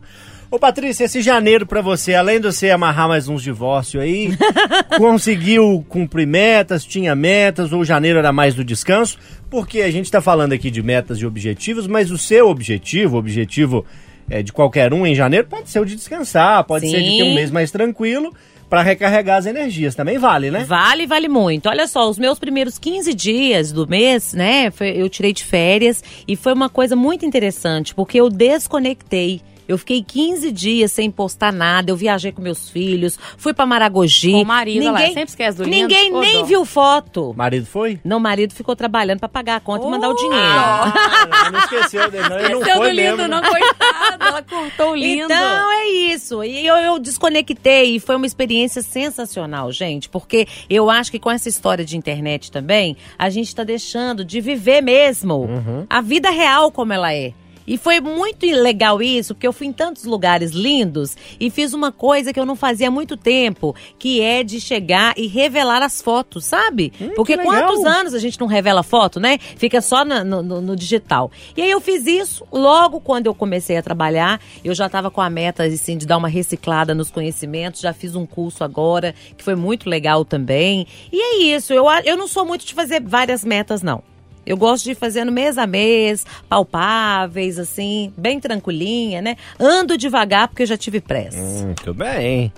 Ô 0.54 0.60
Patrícia, 0.60 1.06
esse 1.06 1.22
janeiro 1.22 1.66
pra 1.66 1.82
você, 1.82 2.14
além 2.14 2.38
de 2.38 2.46
você 2.48 2.70
amarrar 2.72 3.08
mais 3.08 3.30
uns 3.30 3.42
divórcios 3.42 4.04
aí, 4.04 4.32
conseguiu 4.98 5.86
cumprir 5.88 6.28
metas, 6.28 6.84
tinha 6.84 7.16
metas, 7.16 7.72
ou 7.72 7.86
janeiro 7.86 8.20
era 8.20 8.34
mais 8.34 8.54
do 8.54 8.62
descanso? 8.62 9.18
Porque 9.50 9.82
a 9.82 9.90
gente 9.90 10.12
tá 10.12 10.20
falando 10.20 10.52
aqui 10.52 10.70
de 10.70 10.84
metas 10.84 11.20
e 11.20 11.26
objetivos, 11.26 11.88
mas 11.88 12.12
o 12.12 12.18
seu 12.18 12.50
objetivo, 12.50 13.16
o 13.16 13.20
objetivo 13.20 13.86
é, 14.30 14.44
de 14.44 14.52
qualquer 14.52 14.94
um 14.94 15.08
em 15.08 15.16
janeiro, 15.16 15.48
pode 15.48 15.70
ser 15.70 15.80
o 15.80 15.86
de 15.86 15.96
descansar, 15.96 16.66
pode 16.66 16.90
ser 16.90 17.02
de 17.02 17.16
ter 17.18 17.24
um 17.24 17.28
Sim. 17.28 17.36
mês 17.36 17.50
mais 17.50 17.72
tranquilo 17.72 18.34
pra 18.70 18.82
recarregar 18.82 19.38
as 19.38 19.46
energias. 19.46 19.96
Também 19.96 20.18
vale, 20.18 20.52
né? 20.52 20.66
Vale, 20.66 21.08
vale 21.08 21.30
muito. 21.30 21.70
Olha 21.70 21.88
só, 21.88 22.10
os 22.10 22.20
meus 22.20 22.38
primeiros 22.40 22.78
15 22.78 23.14
dias 23.14 23.72
do 23.72 23.88
mês, 23.88 24.34
né, 24.34 24.70
foi- 24.70 24.98
eu 24.98 25.08
tirei 25.08 25.32
de 25.32 25.46
férias 25.46 26.04
e 26.28 26.36
foi 26.36 26.52
uma 26.54 26.68
coisa 26.68 26.94
muito 26.94 27.26
interessante, 27.26 27.96
porque 27.96 28.20
eu 28.20 28.30
desconectei. 28.30 29.40
Eu 29.72 29.78
fiquei 29.78 30.04
15 30.04 30.52
dias 30.52 30.92
sem 30.92 31.10
postar 31.10 31.52
nada. 31.54 31.92
Eu 31.92 31.96
viajei 31.96 32.32
com 32.32 32.42
meus 32.42 32.70
filhos, 32.70 33.18
fui 33.38 33.54
pra 33.54 33.66
Maragogi. 33.66 34.32
Com 34.32 34.42
o 34.42 34.46
marido 34.46 34.92
lá, 34.92 35.00
sempre 35.00 35.24
esquece 35.24 35.58
do 35.58 35.64
lindo. 35.64 35.76
Ninguém 35.76 36.14
Ô, 36.14 36.20
nem 36.20 36.40
dó. 36.40 36.44
viu 36.46 36.66
foto. 36.66 37.34
Marido 37.36 37.66
foi? 37.66 38.00
Não, 38.04 38.18
o 38.18 38.20
marido 38.20 38.54
ficou 38.54 38.76
trabalhando 38.76 39.20
pra 39.20 39.30
pagar 39.30 39.56
a 39.56 39.60
conta 39.60 39.86
e 39.86 39.90
mandar 39.90 40.10
o 40.10 40.16
dinheiro. 40.16 40.36
Ah, 40.42 41.50
não 41.52 41.60
esqueceu 41.60 42.12
dele, 42.12 42.30
não. 42.30 42.38
Ele 42.38 42.50
não 42.50 42.60
Esqueceu 42.60 42.78
foi 42.78 42.90
do 42.90 42.96
lindo, 42.96 43.18
mesmo, 43.18 43.28
não, 43.28 43.42
né? 43.42 43.50
coitado. 43.50 44.24
Ela 44.26 44.42
cortou 44.44 44.92
o 44.92 44.96
lindo. 44.96 45.24
Então 45.26 45.72
é 45.72 45.88
isso. 45.88 46.44
E 46.44 46.66
eu, 46.68 46.76
eu 46.76 47.00
desconectei 47.00 47.96
e 47.96 48.00
foi 48.00 48.16
uma 48.16 48.26
experiência 48.26 48.82
sensacional, 48.82 49.72
gente, 49.72 50.10
porque 50.10 50.48
eu 50.70 50.90
acho 50.90 51.12
que 51.12 51.20
com 51.20 51.32
essa 51.32 51.48
história 51.50 51.86
de 51.86 51.98
internet 51.98 52.52
também, 52.52 52.98
a 53.18 53.30
gente 53.30 53.56
tá 53.56 53.64
deixando 53.64 54.26
de 54.26 54.42
viver 54.42 54.82
mesmo 54.82 55.48
a 55.90 56.02
vida 56.02 56.30
real 56.30 56.72
como 56.72 56.94
ela 56.94 57.14
é. 57.14 57.34
E 57.72 57.78
foi 57.78 58.02
muito 58.02 58.46
legal 58.46 59.02
isso, 59.02 59.34
porque 59.34 59.48
eu 59.48 59.54
fui 59.54 59.66
em 59.66 59.72
tantos 59.72 60.04
lugares 60.04 60.52
lindos 60.52 61.16
e 61.40 61.50
fiz 61.50 61.74
uma 61.74 61.90
coisa 61.90 62.34
que 62.34 62.40
eu 62.40 62.46
não 62.46 62.56
fazia 62.58 62.90
há 62.90 62.92
muito 62.92 63.16
tempo, 63.16 63.74
que 63.98 64.20
é 64.20 64.44
de 64.44 64.60
chegar 64.60 65.14
e 65.18 65.26
revelar 65.26 65.82
as 65.82 66.02
fotos, 66.02 66.44
sabe? 66.44 66.92
porque 67.16 67.38
legal. 67.38 67.46
quantos 67.54 67.86
anos 67.86 68.14
a 68.14 68.20
gente 68.20 68.38
não 68.42 68.46
revela 68.48 68.84
foto, 68.84 69.22
né? 69.22 69.38
Fica 69.56 69.80
só 69.80 70.04
na- 70.04 70.22
no, 70.22 70.42
no- 70.44 70.76
digital. 70.76 71.32
E 71.56 71.62
aí 71.62 71.72
eu 71.72 71.80
fiz 71.80 72.06
isso 72.06 72.46
logo 72.52 73.00
quando 73.00 73.28
eu 73.28 73.34
comecei 73.34 73.78
a 73.78 73.82
trabalhar. 73.82 74.42
Eu 74.66 74.76
já 74.76 74.88
estava 74.88 75.10
com 75.10 75.22
a 75.22 75.30
meta 75.30 75.64
assim, 75.64 75.98
de 75.98 76.06
dar 76.06 76.18
uma 76.18 76.28
reciclada 76.28 76.94
nos 76.94 77.10
conhecimentos. 77.10 77.80
Já 77.80 77.94
fiz 77.94 78.16
um 78.16 78.26
curso 78.26 78.66
agora, 78.66 79.16
que 79.38 79.44
foi 79.46 79.56
muito 79.56 79.90
legal 79.90 80.26
também. 80.26 80.86
E 81.10 81.22
é 81.22 81.56
isso. 81.56 81.72
Eu, 81.72 81.86
eu 82.04 82.18
não 82.18 82.28
sou 82.28 82.46
muito 82.46 82.66
de 82.66 82.74
fazer 82.74 83.02
várias 83.02 83.46
metas, 83.46 83.82
não. 83.82 84.04
Eu 84.46 84.58
gosto 84.58 84.86
de 84.86 84.92
ir 84.92 84.96
fazendo 84.96 85.32
mês 85.32 85.58
a 85.58 85.68
mês, 85.68 86.26
palpáveis, 86.50 87.60
assim, 87.60 88.12
bem 88.18 88.40
tranquilinha, 88.40 89.22
né? 89.22 89.36
Ando 89.60 89.98
devagar 89.98 90.48
porque 90.48 90.64
eu 90.64 90.68
já 90.68 90.78
tive 90.78 91.00
pressa. 91.00 91.38
Muito 91.66 91.94
bem. 91.94 92.52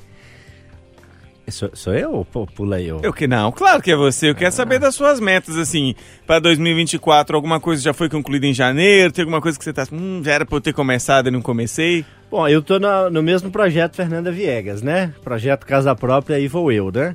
Sou, 1.49 1.69
sou 1.73 1.93
eu? 1.93 2.25
Pô, 2.31 2.47
pula. 2.47 2.81
Eu. 2.81 3.01
Eu 3.03 3.11
que 3.11 3.27
não, 3.27 3.51
claro 3.51 3.81
que 3.81 3.91
é 3.91 3.95
você. 3.97 4.29
Eu 4.29 4.35
quero 4.35 4.51
saber 4.53 4.79
das 4.79 4.95
suas 4.95 5.19
metas, 5.19 5.57
assim, 5.57 5.93
pra 6.25 6.39
2024. 6.39 7.35
Alguma 7.35 7.59
coisa 7.59 7.81
já 7.83 7.93
foi 7.93 8.07
concluída 8.09 8.47
em 8.47 8.53
janeiro? 8.53 9.11
Tem 9.11 9.23
alguma 9.23 9.41
coisa 9.41 9.57
que 9.57 9.63
você 9.63 9.73
tá. 9.73 9.85
Hum, 9.91 10.21
já 10.23 10.31
era 10.31 10.45
pra 10.45 10.55
eu 10.55 10.61
ter 10.61 10.71
começado 10.73 11.27
e 11.27 11.31
não 11.31 11.41
comecei? 11.41 12.05
Bom, 12.31 12.47
eu 12.47 12.61
tô 12.61 12.79
na- 12.79 13.09
no 13.09 13.21
mesmo 13.21 13.51
projeto 13.51 13.95
Fernanda 13.97 14.31
Viegas, 14.31 14.81
né? 14.81 15.13
Projeto 15.21 15.65
Casa 15.65 15.93
Própria, 15.93 16.37
aí 16.37 16.47
vou 16.47 16.71
eu, 16.71 16.89
né? 16.91 17.13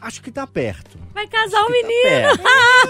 Acho 0.00 0.20
que 0.22 0.30
tá 0.30 0.46
perto. 0.46 0.98
Vai 1.14 1.26
casar 1.26 1.62
o 1.62 1.66
Tá 1.66 1.72
menino. 1.72 1.92
perto. 2.02 2.42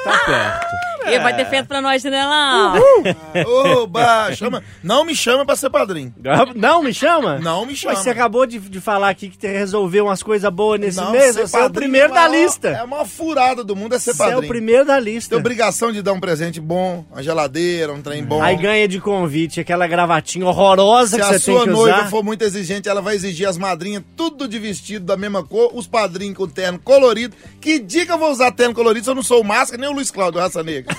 tá 0.05 0.19
perto. 0.27 0.67
Ele 1.05 1.19
vai 1.19 1.35
ter 1.35 1.47
feito 1.47 1.67
pra 1.67 1.81
nós, 1.81 2.05
né, 2.05 2.25
Lá? 2.25 2.75
Oba, 3.45 4.33
chama. 4.37 4.63
Não 4.85 5.05
me 5.05 5.17
chama 5.17 5.45
pra 5.45 5.57
ser 5.57 5.69
padrinho. 5.69 6.15
Não 6.55 6.81
me 6.83 6.95
chama? 6.95 7.41
Não 7.41 7.67
me 7.67 7.75
chama. 7.75 7.95
Mas 7.95 8.05
você 8.05 8.11
acabou 8.11 8.47
de, 8.47 8.61
de 8.61 8.81
falar 8.81 9.09
aqui 9.09 9.29
que 9.29 9.47
resolveu 9.47 10.05
umas 10.07 10.23
coisas 10.23 10.49
boas 10.53 10.79
nesse 10.81 10.99
Não, 10.99 11.11
mês. 11.11 11.35
Você 11.35 11.41
é 11.41 11.45
o 11.45 11.51
padrinho 11.51 11.73
primeiro 11.73 12.13
é 12.13 12.15
da 12.15 12.25
a 12.25 12.29
maior- 12.29 12.43
lista. 12.45 12.69
É 12.69 12.79
a 12.79 12.87
maior 12.87 13.05
furada 13.05 13.65
do 13.65 13.75
mundo 13.75 13.95
é 13.95 13.99
ser 13.99 14.13
Você 14.15 14.23
é 14.23 14.27
padrinho. 14.27 14.45
o 14.45 14.49
primeiro 14.49 14.85
da 14.85 14.99
lista. 15.01 15.31
Tem 15.31 15.39
obrigação 15.39 15.91
de 15.91 16.03
dar 16.03 16.13
um 16.13 16.21
presente 16.21 16.61
bom, 16.61 17.05
uma 17.11 17.21
geladeira, 17.23 17.93
um 17.93 18.01
trem 18.01 18.23
bom. 18.25 18.41
Aí 18.41 18.57
ganha 18.57 18.87
de 18.87 19.01
convite 19.01 19.59
aquela 19.61 19.89
gravatinha 19.89 20.47
horrorosa 20.47 21.17
Se 21.17 21.17
que 21.17 21.23
a 21.23 21.27
você 21.27 21.47
tem 21.47 21.55
sua 21.57 21.65
que 21.65 21.71
noiva 21.71 21.97
usar. 21.99 22.11
for 22.11 22.23
muito 22.23 22.43
exigente, 22.43 22.89
ela 22.89 23.01
vai 23.03 23.17
exigir 23.17 23.49
as 23.49 23.59
madrinhas 23.59 24.05
tudo 24.17 24.47
de 24.47 24.59
vestido 24.61 25.05
da 25.05 25.17
mesma 25.17 25.43
cor, 25.43 25.71
os 25.75 25.89
padrinhos 25.89 26.37
com 26.37 26.47
terno 26.49 26.79
colorido. 26.79 27.35
Que 27.61 27.81
dia 27.81 28.07
que 28.13 28.17
eu 28.17 28.19
vou 28.19 28.31
usar 28.31 28.53
terno 28.53 28.75
colorido 28.75 29.05
se 29.05 29.11
eu 29.11 29.15
não 29.15 29.23
sou 29.23 29.41
o 29.41 29.45
Máscara 29.45 29.81
nem 29.81 29.91
o 29.91 29.95
Luiz 29.95 30.11
Cláudio 30.11 30.41
Raça 30.41 30.63
Negra? 30.63 30.95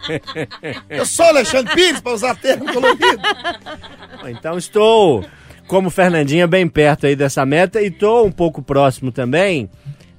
eu 0.88 1.04
sou 1.04 1.26
Alexandre 1.26 1.74
Pires 1.74 2.00
pra 2.00 2.12
usar 2.12 2.34
terno 2.36 2.72
colorido. 2.72 3.20
Então 4.28 4.56
estou, 4.56 5.24
como 5.66 5.90
Fernandinha, 5.90 6.46
bem 6.46 6.66
perto 6.66 7.06
aí 7.06 7.14
dessa 7.14 7.44
meta 7.44 7.80
e 7.82 7.86
estou 7.88 8.26
um 8.26 8.32
pouco 8.32 8.62
próximo 8.62 9.12
também 9.12 9.68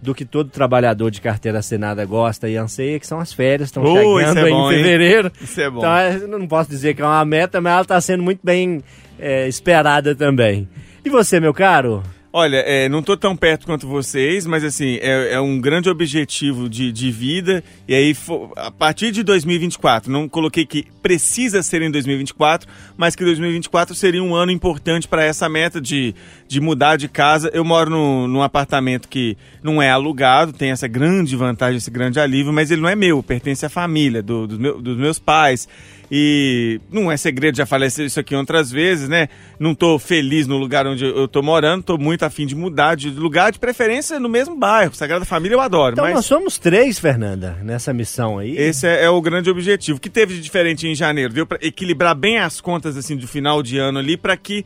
do 0.01 0.15
que 0.15 0.25
todo 0.25 0.49
trabalhador 0.49 1.11
de 1.11 1.21
carteira 1.21 1.59
assinada 1.59 2.03
gosta 2.05 2.49
e 2.49 2.57
anseia, 2.57 2.99
que 2.99 3.05
são 3.05 3.19
as 3.19 3.31
férias, 3.31 3.69
estão 3.69 3.83
Oh, 3.83 4.19
chegando 4.19 4.39
é 4.39 4.49
bom, 4.49 4.71
em 4.71 4.75
hein? 4.75 4.83
fevereiro. 4.83 5.31
Isso 5.39 5.61
é 5.61 5.69
bom. 5.69 5.77
Então 5.79 5.95
é, 5.95 6.15
eu 6.15 6.27
não 6.27 6.47
posso 6.47 6.69
dizer 6.69 6.95
que 6.95 7.01
é 7.01 7.05
uma 7.05 7.23
meta, 7.23 7.61
mas 7.61 7.71
ela 7.73 7.81
está 7.83 8.01
sendo 8.01 8.23
muito 8.23 8.39
bem 8.43 8.81
é, 9.19 9.47
esperada 9.47 10.15
também. 10.15 10.67
E 11.05 11.09
você, 11.09 11.39
meu 11.39 11.53
caro? 11.53 12.01
Olha, 12.33 12.57
é, 12.65 12.87
não 12.87 13.03
tô 13.03 13.17
tão 13.17 13.35
perto 13.35 13.65
quanto 13.65 13.85
vocês, 13.85 14.45
mas 14.45 14.63
assim, 14.63 14.97
é, 15.01 15.33
é 15.33 15.41
um 15.41 15.59
grande 15.59 15.89
objetivo 15.89 16.69
de, 16.69 16.89
de 16.89 17.11
vida. 17.11 17.61
E 17.85 17.93
aí, 17.93 18.15
a 18.55 18.71
partir 18.71 19.11
de 19.11 19.21
2024, 19.21 20.09
não 20.09 20.29
coloquei 20.29 20.65
que 20.65 20.87
precisa 21.03 21.61
ser 21.61 21.81
em 21.81 21.91
2024, 21.91 22.69
mas 22.95 23.17
que 23.17 23.25
2024 23.25 23.93
seria 23.93 24.23
um 24.23 24.33
ano 24.33 24.49
importante 24.49 25.09
para 25.09 25.25
essa 25.25 25.49
meta 25.49 25.81
de, 25.81 26.15
de 26.47 26.61
mudar 26.61 26.95
de 26.95 27.09
casa. 27.09 27.51
Eu 27.53 27.65
moro 27.65 27.89
no, 27.89 28.29
num 28.29 28.41
apartamento 28.41 29.09
que 29.09 29.35
não 29.61 29.81
é 29.81 29.89
alugado, 29.91 30.53
tem 30.53 30.71
essa 30.71 30.87
grande 30.87 31.35
vantagem, 31.35 31.79
esse 31.79 31.91
grande 31.91 32.17
alívio, 32.17 32.53
mas 32.53 32.71
ele 32.71 32.79
não 32.81 32.87
é 32.87 32.95
meu, 32.95 33.21
pertence 33.21 33.65
à 33.65 33.69
família, 33.69 34.23
do, 34.23 34.47
do 34.47 34.57
meu- 34.57 34.81
dos 34.81 34.95
meus 34.95 35.19
pais. 35.19 35.67
E 36.13 36.81
não 36.91 37.09
é 37.09 37.15
segredo, 37.15 37.55
já 37.55 37.65
falei 37.65 37.87
isso 37.87 38.19
aqui 38.19 38.35
outras 38.35 38.69
vezes, 38.69 39.07
né? 39.07 39.29
Não 39.57 39.73
tô 39.73 39.97
feliz 39.97 40.45
no 40.45 40.57
lugar 40.57 40.85
onde 40.85 41.05
eu 41.05 41.25
tô 41.25 41.41
morando, 41.41 41.83
tô 41.83 41.97
muito 41.97 42.23
afim 42.23 42.45
de 42.45 42.53
mudar 42.53 42.95
de 42.95 43.09
lugar, 43.09 43.49
de 43.49 43.59
preferência 43.59 44.19
no 44.19 44.27
mesmo 44.27 44.53
bairro. 44.57 44.93
Sagrada 44.93 45.23
Família 45.23 45.55
eu 45.55 45.61
adoro, 45.61 45.93
Então 45.93 46.03
mas 46.03 46.13
nós 46.13 46.25
somos 46.25 46.57
três, 46.57 46.99
Fernanda, 46.99 47.57
nessa 47.63 47.93
missão 47.93 48.39
aí. 48.39 48.57
esse 48.57 48.85
é, 48.85 49.05
é 49.05 49.09
o 49.09 49.21
grande 49.21 49.49
objetivo. 49.49 49.97
O 49.97 50.01
que 50.01 50.09
teve 50.09 50.33
de 50.33 50.41
diferente 50.41 50.85
em 50.85 50.93
janeiro? 50.93 51.33
Deu 51.33 51.45
pra 51.45 51.57
equilibrar 51.61 52.13
bem 52.13 52.39
as 52.39 52.59
contas 52.59 52.97
assim 52.97 53.15
do 53.15 53.27
final 53.27 53.63
de 53.63 53.77
ano 53.77 53.99
ali 53.99 54.17
para 54.17 54.35
que 54.35 54.65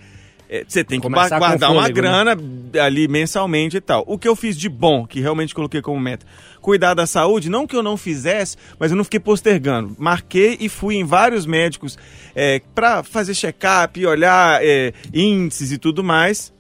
você 0.67 0.83
tem 0.83 0.99
que 0.99 1.03
Começar 1.03 1.39
guardar 1.39 1.71
uma 1.71 1.81
fôlego, 1.83 2.01
né? 2.01 2.09
grana 2.09 2.37
ali 2.83 3.07
mensalmente 3.07 3.77
e 3.77 3.81
tal. 3.81 4.03
O 4.07 4.17
que 4.17 4.27
eu 4.27 4.35
fiz 4.35 4.57
de 4.57 4.69
bom, 4.69 5.05
que 5.05 5.19
realmente 5.19 5.53
coloquei 5.55 5.81
como 5.81 5.99
meta, 5.99 6.25
cuidar 6.61 6.93
da 6.93 7.05
saúde, 7.07 7.49
não 7.49 7.65
que 7.67 7.75
eu 7.75 7.83
não 7.83 7.97
fizesse, 7.97 8.57
mas 8.79 8.91
eu 8.91 8.97
não 8.97 9.03
fiquei 9.03 9.19
postergando. 9.19 9.95
Marquei 9.97 10.57
e 10.59 10.67
fui 10.69 10.95
em 10.95 11.03
vários 11.03 11.45
médicos 11.45 11.97
é, 12.35 12.61
para 12.73 13.03
fazer 13.03 13.33
check-up, 13.35 14.03
olhar 14.05 14.59
eh, 14.63 14.93
índices 15.13 15.71
e 15.71 15.77
tudo 15.77 16.03
mais. 16.03 16.53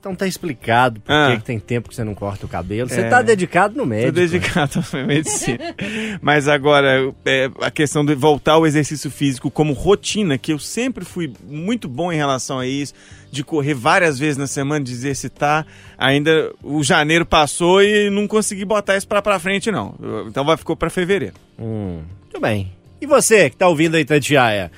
Então 0.00 0.16
tá 0.16 0.26
explicado 0.26 0.98
por 1.00 1.12
Ah. 1.12 1.36
que 1.36 1.44
tem 1.44 1.60
tempo 1.60 1.88
que 1.88 1.94
você 1.94 2.02
não 2.02 2.12
corta 2.12 2.44
o 2.44 2.48
cabelo. 2.48 2.88
Você 2.88 3.02
É. 3.02 3.08
tá 3.08 3.22
dedicado 3.22 3.74
no 3.76 3.84
Tô 3.84 3.88
médico. 3.88 4.10
dedicado 4.12 4.82
à 4.92 4.96
medicina. 5.06 5.76
Mas 6.20 6.48
agora, 6.48 7.14
é, 7.24 7.48
a 7.60 7.70
questão 7.70 8.04
de 8.04 8.12
voltar 8.16 8.54
ao 8.54 8.66
exercício 8.66 9.08
físico 9.12 9.48
como 9.48 9.72
rotina, 9.72 10.36
que 10.36 10.52
eu 10.52 10.58
sempre 10.58 11.04
fui 11.04 11.32
muito 11.48 11.88
bom 11.88 12.12
em 12.12 12.16
relação 12.16 12.58
a 12.58 12.66
isso, 12.66 12.92
de 13.32 13.42
correr 13.42 13.72
várias 13.72 14.18
vezes 14.18 14.36
na 14.36 14.46
semana, 14.46 14.84
de 14.84 14.92
exercitar. 14.92 15.66
Ainda 15.96 16.52
o 16.62 16.84
janeiro 16.84 17.24
passou 17.24 17.82
e 17.82 18.10
não 18.10 18.28
consegui 18.28 18.66
botar 18.66 18.94
isso 18.96 19.08
pra, 19.08 19.22
pra 19.22 19.38
frente, 19.38 19.72
não. 19.72 19.94
Então 20.28 20.44
vai 20.44 20.56
ficou 20.58 20.76
pra 20.76 20.90
fevereiro. 20.90 21.34
Hum, 21.58 22.02
muito 22.20 22.38
bem. 22.38 22.70
E 23.00 23.06
você 23.06 23.48
que 23.48 23.56
tá 23.56 23.66
ouvindo 23.66 23.96
aí, 23.96 24.04
Tatiaia? 24.04 24.70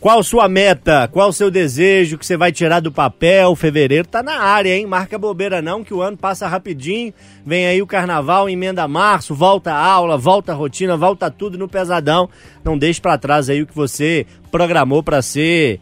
Qual 0.00 0.20
sua 0.24 0.48
meta? 0.48 1.06
Qual 1.06 1.28
o 1.28 1.32
seu 1.32 1.48
desejo 1.48 2.18
que 2.18 2.26
você 2.26 2.36
vai 2.36 2.50
tirar 2.50 2.80
do 2.80 2.90
papel? 2.90 3.54
Fevereiro 3.54 4.08
tá 4.08 4.20
na 4.20 4.40
área, 4.40 4.74
hein? 4.74 4.86
Marca 4.86 5.16
bobeira 5.16 5.62
não, 5.62 5.84
que 5.84 5.94
o 5.94 6.02
ano 6.02 6.16
passa 6.16 6.48
rapidinho. 6.48 7.12
Vem 7.46 7.66
aí 7.66 7.80
o 7.80 7.86
carnaval, 7.86 8.48
emenda 8.48 8.88
março, 8.88 9.32
volta 9.32 9.70
a 9.72 9.78
aula, 9.78 10.16
volta 10.16 10.50
a 10.50 10.54
rotina, 10.56 10.96
volta 10.96 11.30
tudo 11.30 11.56
no 11.56 11.68
pesadão. 11.68 12.28
Não 12.64 12.76
deixe 12.76 13.00
pra 13.00 13.18
trás 13.18 13.48
aí 13.48 13.62
o 13.62 13.66
que 13.66 13.76
você 13.76 14.26
programou 14.50 15.04
pra 15.04 15.22
ser 15.22 15.78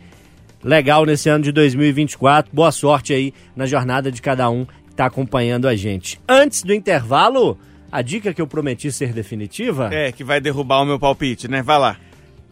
legal 0.63 1.05
nesse 1.05 1.29
ano 1.29 1.45
de 1.45 1.53
2024. 1.53 2.51
Boa 2.55 2.73
sorte 2.73 3.13
aí 3.13 3.33
na 3.57 3.67
jornada 3.67 4.11
de 4.11 4.21
cada 4.21 4.49
um 4.51 4.65
que 4.65 4.95
tá 4.95 5.07
acompanhando 5.07 5.67
a 5.69 5.75
gente. 5.77 6.21
Antes 6.29 6.63
do 6.63 6.73
intervalo, 6.75 7.59
a 7.91 8.03
dica 8.03 8.33
que 8.35 8.41
eu 8.41 8.47
prometi 8.47 8.91
ser 8.93 9.13
definitiva 9.13 9.89
É, 9.93 10.13
que 10.13 10.23
vai 10.25 10.41
derrubar 10.41 10.83
o 10.83 10.85
meu 10.87 10.99
palpite, 10.99 11.49
né? 11.49 11.63
Vai 11.63 11.79
lá. 11.79 11.97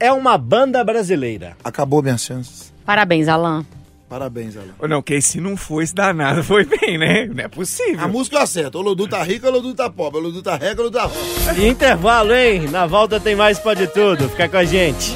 é 0.00 0.12
uma 0.12 0.38
banda 0.38 0.82
brasileira. 0.84 1.56
Acabou 1.64 2.02
minhas 2.02 2.22
chances. 2.22 2.72
Parabéns, 2.84 3.28
Alan. 3.28 3.66
Parabéns, 4.09 4.56
Alan. 4.56 4.72
Ou 4.78 4.88
não, 4.88 5.02
que 5.02 5.20
se 5.20 5.38
não 5.38 5.54
foi, 5.54 5.84
esse 5.84 5.94
danado 5.94 6.42
foi 6.44 6.64
bem, 6.64 6.96
né? 6.96 7.26
Não 7.26 7.44
é 7.44 7.48
possível. 7.48 8.00
A 8.00 8.09
música 8.09 8.36
eu 8.36 8.40
acerto. 8.40 8.78
O 8.78 8.80
Lodu 8.80 9.06
tá 9.06 9.22
rico, 9.22 9.46
o 9.46 9.50
Lodu 9.50 9.74
tá 9.74 9.90
pobre. 9.90 10.18
O 10.18 10.22
Lodu 10.22 10.40
tá 10.42 10.56
regra, 10.56 10.80
o 10.80 10.84
Lodu 10.84 10.96
tá. 10.98 11.11
E 11.59 11.66
intervalo, 11.68 12.32
hein? 12.34 12.68
Na 12.70 12.86
volta 12.86 13.20
tem 13.20 13.36
mais 13.36 13.59
Pode 13.59 13.86
Tudo. 13.88 14.28
Fica 14.30 14.48
com 14.48 14.56
a 14.56 14.64
gente. 14.64 15.14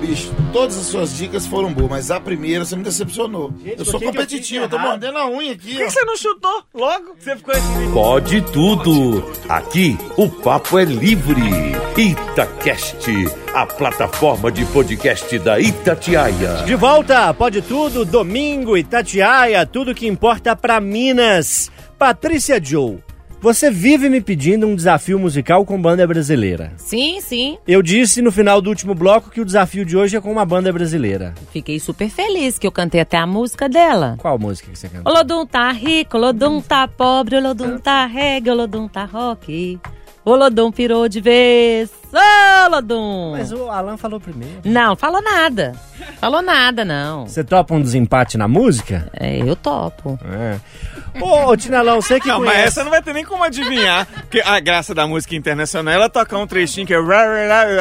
Bicho, 0.00 0.32
todas 0.52 0.78
as 0.78 0.86
suas 0.86 1.16
dicas 1.16 1.46
foram 1.46 1.72
boas, 1.72 1.90
mas 1.90 2.10
a 2.10 2.18
primeira 2.18 2.64
você 2.64 2.74
me 2.74 2.82
decepcionou. 2.82 3.52
eu 3.64 3.76
por 3.76 3.84
sou 3.84 4.00
eu 4.00 4.06
competitivo, 4.06 4.64
fiz 4.64 4.72
eu, 4.72 4.78
tô 4.78 4.78
mordendo 4.78 5.18
a 5.18 5.28
unha 5.28 5.52
aqui, 5.52 5.74
Por 5.74 5.84
que 5.84 5.90
você 5.90 6.04
não 6.04 6.16
chutou 6.16 6.64
logo? 6.74 7.14
Você 7.18 7.36
ficou 7.36 7.54
assim. 7.54 7.92
Pode 7.92 8.40
tudo. 8.42 9.30
Aqui 9.48 9.98
o 10.16 10.28
papo 10.28 10.78
é 10.78 10.84
livre. 10.84 11.40
Itacast, 11.96 13.10
a 13.52 13.66
plataforma 13.66 14.50
de 14.50 14.64
podcast 14.66 15.38
da 15.40 15.60
Itatiaia. 15.60 16.62
De 16.64 16.74
volta, 16.74 17.34
Pode 17.34 17.60
Tudo, 17.60 18.06
domingo, 18.06 18.76
Itatiaia, 18.76 19.66
tudo 19.66 19.94
que 19.94 20.06
importa 20.06 20.56
pra 20.56 20.80
Minas. 20.80 21.70
Patrícia 21.98 22.58
Joe, 22.62 22.98
Você 23.40 23.70
vive 23.70 24.10
me 24.10 24.20
pedindo 24.20 24.66
um 24.66 24.76
desafio 24.76 25.18
musical 25.18 25.64
com 25.64 25.80
banda 25.80 26.06
brasileira. 26.06 26.74
Sim, 26.76 27.22
sim. 27.22 27.56
Eu 27.66 27.82
disse 27.82 28.20
no 28.20 28.30
final 28.30 28.60
do 28.60 28.68
último 28.68 28.94
bloco 28.94 29.30
que 29.30 29.40
o 29.40 29.46
desafio 29.46 29.82
de 29.82 29.96
hoje 29.96 30.14
é 30.14 30.20
com 30.20 30.30
uma 30.30 30.44
banda 30.44 30.70
brasileira. 30.70 31.32
Fiquei 31.50 31.80
super 31.80 32.10
feliz 32.10 32.58
que 32.58 32.66
eu 32.66 32.72
cantei 32.72 33.00
até 33.00 33.16
a 33.16 33.26
música 33.26 33.66
dela. 33.66 34.16
Qual 34.18 34.38
música 34.38 34.70
que 34.70 34.78
você 34.78 34.90
cantou? 34.90 35.10
Lodum 35.10 35.46
tá 35.46 35.72
rico, 35.72 36.18
o 36.18 36.20
Lodum 36.20 36.60
tá 36.60 36.86
pobre, 36.86 37.36
o 37.36 37.42
Lodum 37.42 37.78
tá 37.78 38.04
reggae, 38.04 38.50
o 38.50 38.54
Lodum 38.54 38.86
tá 38.86 39.06
rock. 39.06 39.80
O 40.22 40.36
Lodum 40.36 40.70
pirou 40.70 41.08
de 41.08 41.22
vez. 41.22 41.90
Ô, 42.12 42.68
Lodum! 42.70 43.30
Mas 43.32 43.52
o 43.52 43.70
Alan 43.70 43.96
falou 43.96 44.20
primeiro. 44.20 44.60
Não, 44.64 44.94
falou 44.94 45.22
nada. 45.22 45.72
Falou 46.20 46.42
nada, 46.42 46.84
não. 46.84 47.26
Você 47.26 47.42
topa 47.42 47.74
um 47.74 47.80
desempate 47.80 48.36
na 48.36 48.46
música? 48.46 49.10
É, 49.18 49.38
eu 49.38 49.56
topo. 49.56 50.18
É. 50.30 50.58
Ô, 51.20 51.46
ô 51.50 51.56
Tinelão, 51.56 52.00
você 52.00 52.20
que 52.20 52.28
Não, 52.28 52.40
mas 52.40 52.48
conhece... 52.50 52.68
essa 52.68 52.84
não 52.84 52.90
vai 52.90 53.02
ter 53.02 53.12
nem 53.14 53.24
como 53.24 53.42
adivinhar. 53.42 54.06
Porque 54.06 54.40
a 54.44 54.60
graça 54.60 54.94
da 54.94 55.06
música 55.06 55.34
internacional 55.34 55.92
é 55.92 55.96
ela 55.96 56.08
tocar 56.08 56.38
um 56.38 56.46
trechinho 56.46 56.86
que 56.86 56.94
é. 56.94 56.98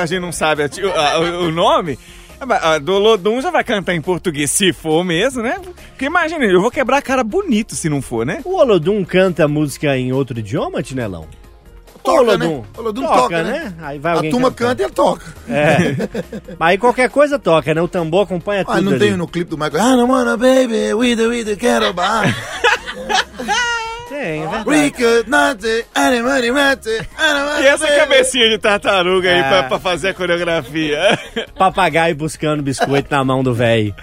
A 0.01 0.05
gente 0.05 0.21
não 0.21 0.31
sabe 0.31 0.63
a 0.63 0.65
a- 0.67 1.19
o, 1.19 1.47
o 1.47 1.51
nome. 1.51 1.97
Ah, 2.41 2.45
mas 2.45 2.63
A 2.63 2.77
do 2.79 2.97
Lodum 2.97 3.41
já 3.41 3.51
vai 3.51 3.63
cantar 3.65 3.93
em 3.93 4.01
português, 4.01 4.49
se 4.49 4.71
for 4.71 5.03
mesmo, 5.03 5.43
né? 5.43 5.59
Porque 5.89 6.05
imagina, 6.05 6.45
eu 6.45 6.61
vou 6.61 6.71
quebrar 6.71 6.97
a 6.97 7.01
cara 7.01 7.21
bonito 7.23 7.75
se 7.75 7.89
não 7.89 8.01
for, 8.01 8.25
né? 8.25 8.39
O 8.45 8.55
Olodum 8.55 9.03
canta 9.03 9.45
música 9.47 9.97
em 9.97 10.13
outro 10.13 10.39
idioma, 10.39 10.81
Tinelão? 10.81 11.27
Toca, 12.01 12.17
Ô, 12.17 12.21
Olodum. 12.21 12.57
né? 12.59 12.63
Olodum 12.77 13.01
toca, 13.05 13.43
né? 13.43 13.73
Aí 13.81 13.99
vai 13.99 14.13
A 14.13 14.15
alguém 14.15 14.31
turma 14.31 14.49
canta 14.51 14.81
e 14.81 14.85
ele 14.85 14.93
toca. 14.93 15.25
Mas 16.57 16.69
aí 16.69 16.77
qualquer 16.77 17.09
coisa 17.09 17.37
toca, 17.37 17.73
né? 17.73 17.81
O 17.81 17.89
tambor 17.89 18.23
acompanha 18.23 18.61
Ah, 18.61 18.75
tudo 18.75 18.81
não 18.83 18.91
ali. 18.93 18.99
tem 19.01 19.17
no 19.17 19.27
clipe 19.27 19.49
do 19.49 19.57
Michael. 19.57 19.83
I 19.83 19.95
don't 19.97 20.09
wanna 20.09 20.37
baby, 20.37 20.93
with 20.93 21.17
the, 21.17 21.27
with 21.27 21.43
the 21.45 21.91
bar. 21.93 22.23
Tem, 24.09 24.41
é 24.43 24.47
verdade. 24.47 24.69
We 24.69 24.89
could 24.89 25.29
not 25.29 25.63
anybody 25.93 26.47
E 27.61 27.67
essa 27.67 27.87
cabecinha 27.87 28.49
de 28.49 28.57
tartaruga 28.57 29.29
aí 29.29 29.39
Ah. 29.41 29.43
pra, 29.49 29.63
pra 29.63 29.79
fazer 29.79 30.09
a 30.09 30.13
coreografia? 30.15 30.97
Papagaio 31.55 32.15
buscando 32.15 32.63
biscoito 32.63 33.07
na 33.11 33.23
mão 33.23 33.43
do 33.43 33.53
velho. 33.53 33.93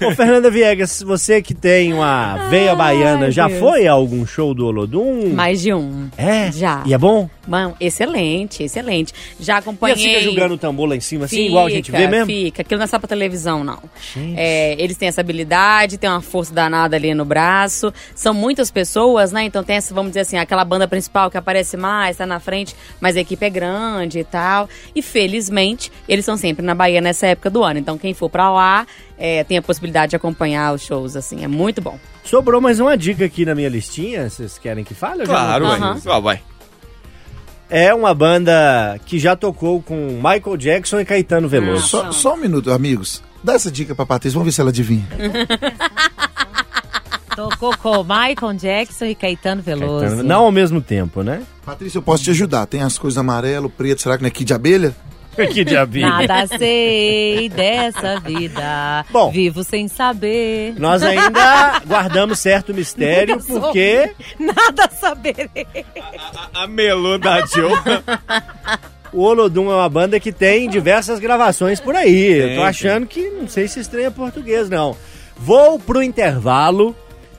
Ô, 0.00 0.12
Fernanda 0.12 0.50
Viegas, 0.50 1.02
você 1.02 1.42
que 1.42 1.52
tem 1.52 1.92
uma 1.92 2.48
veia 2.48 2.74
baiana, 2.74 3.30
já 3.30 3.48
Deus. 3.48 3.60
foi 3.60 3.86
a 3.86 3.92
algum 3.92 4.24
show 4.26 4.54
do 4.54 4.66
Olodum? 4.66 5.28
Mais 5.34 5.60
de 5.60 5.74
um. 5.74 6.08
É? 6.16 6.50
Já. 6.50 6.82
E 6.86 6.94
é 6.94 6.98
bom? 6.98 7.28
Mano, 7.50 7.74
excelente, 7.80 8.62
excelente. 8.62 9.12
Já 9.40 9.56
E 9.56 9.58
acompanhei. 9.58 9.94
assim 9.96 10.04
fica 10.04 10.20
jogando 10.20 10.52
o 10.52 10.58
tambor 10.58 10.88
lá 10.88 10.94
em 10.94 11.00
cima, 11.00 11.24
assim, 11.24 11.46
igual 11.48 11.66
a 11.66 11.70
gente 11.70 11.90
vê 11.90 12.06
mesmo? 12.06 12.26
Fica, 12.26 12.62
aquilo 12.62 12.78
não 12.78 12.84
é 12.84 12.86
só 12.86 12.96
pra 12.96 13.08
televisão, 13.08 13.64
não. 13.64 13.82
É, 14.36 14.76
eles 14.80 14.96
têm 14.96 15.08
essa 15.08 15.20
habilidade, 15.20 15.98
têm 15.98 16.08
uma 16.08 16.20
força 16.20 16.54
danada 16.54 16.94
ali 16.94 17.12
no 17.12 17.24
braço. 17.24 17.92
São 18.14 18.32
muitas 18.32 18.70
pessoas, 18.70 19.32
né? 19.32 19.42
Então 19.42 19.64
tem 19.64 19.74
essa, 19.74 19.92
vamos 19.92 20.10
dizer 20.12 20.20
assim, 20.20 20.38
aquela 20.38 20.64
banda 20.64 20.86
principal 20.86 21.28
que 21.28 21.36
aparece 21.36 21.76
mais, 21.76 22.18
tá 22.18 22.24
na 22.24 22.38
frente, 22.38 22.76
mas 23.00 23.16
a 23.16 23.20
equipe 23.20 23.44
é 23.44 23.50
grande 23.50 24.20
e 24.20 24.24
tal. 24.24 24.68
E 24.94 25.02
felizmente, 25.02 25.90
eles 26.08 26.24
são 26.24 26.36
sempre 26.36 26.64
na 26.64 26.72
Bahia 26.76 27.00
nessa 27.00 27.26
época 27.26 27.50
do 27.50 27.64
ano. 27.64 27.80
Então 27.80 27.98
quem 27.98 28.14
for 28.14 28.30
pra 28.30 28.48
lá 28.48 28.86
é, 29.18 29.42
tem 29.42 29.58
a 29.58 29.62
possibilidade 29.62 30.10
de 30.10 30.16
acompanhar 30.16 30.72
os 30.72 30.82
shows, 30.82 31.16
assim. 31.16 31.42
É 31.42 31.48
muito 31.48 31.82
bom. 31.82 31.98
Sobrou 32.22 32.60
mais 32.60 32.78
uma 32.78 32.96
dica 32.96 33.24
aqui 33.24 33.44
na 33.44 33.56
minha 33.56 33.68
listinha, 33.68 34.30
vocês 34.30 34.56
querem 34.56 34.84
que 34.84 34.94
fale? 34.94 35.26
Já 35.26 35.32
Claro. 35.32 35.66
Aham. 35.66 36.00
Ó, 36.06 36.20
vai. 36.20 36.40
É 37.70 37.94
uma 37.94 38.12
banda 38.12 38.98
que 39.06 39.18
já 39.18 39.36
tocou 39.36 39.80
com 39.80 39.94
Michael 40.16 40.56
Jackson 40.56 40.98
e 41.00 41.04
Caetano 41.04 41.48
Veloso. 41.48 41.86
Só, 41.86 42.10
só 42.12 42.34
um 42.34 42.38
minuto, 42.38 42.72
amigos. 42.72 43.22
Dá 43.44 43.54
essa 43.54 43.70
dica 43.70 43.94
pra 43.94 44.04
Patrícia, 44.04 44.34
vamos 44.34 44.46
ver 44.46 44.52
se 44.52 44.60
ela 44.60 44.70
adivinha. 44.70 45.06
Tocou 47.34 47.74
com 47.76 48.02
Michael 48.02 48.54
Jackson 48.58 49.04
e 49.06 49.14
Caetano 49.14 49.62
Veloso. 49.62 50.04
Caetano- 50.04 50.22
Não 50.24 50.44
ao 50.44 50.52
mesmo 50.52 50.80
tempo, 50.82 51.22
né? 51.22 51.42
Patrícia, 51.64 51.98
eu 51.98 52.02
posso 52.02 52.24
te 52.24 52.30
ajudar. 52.30 52.66
Tem 52.66 52.82
as 52.82 52.98
coisas 52.98 53.16
amarelo, 53.16 53.70
preto, 53.70 54.02
será 54.02 54.16
que 54.16 54.22
não 54.22 54.28
é 54.28 54.30
kit 54.30 54.44
de 54.46 54.52
abelha? 54.52 54.94
que 55.52 55.64
diabinho. 55.64 56.08
Nada 56.08 56.46
sei 56.46 57.48
dessa 57.48 58.20
vida. 58.20 59.04
Bom. 59.10 59.30
Vivo 59.30 59.62
sem 59.64 59.88
saber. 59.88 60.74
Nós 60.78 61.02
ainda 61.02 61.80
guardamos 61.86 62.38
certo 62.38 62.74
mistério, 62.74 63.36
Nunca 63.36 63.46
soube. 63.46 63.60
porque 63.62 64.10
Nada 64.38 64.88
saberei. 64.92 65.66
A, 66.54 66.64
a 66.64 66.66
melô 66.66 67.18
da 67.18 67.44
Joe. 67.46 67.72
o 69.12 69.22
Olodum 69.22 69.70
é 69.70 69.74
uma 69.74 69.88
banda 69.88 70.20
que 70.20 70.32
tem 70.32 70.68
diversas 70.68 71.18
gravações 71.18 71.80
por 71.80 71.94
aí. 71.96 72.32
Eu 72.32 72.48
tô 72.50 72.54
Tem, 72.56 72.64
achando 72.64 73.06
que 73.06 73.28
não 73.30 73.48
sei 73.48 73.66
se 73.68 73.80
estranha 73.80 74.10
português, 74.10 74.68
não. 74.68 74.96
Vou 75.36 75.78
pro 75.78 76.02
intervalo. 76.02 76.94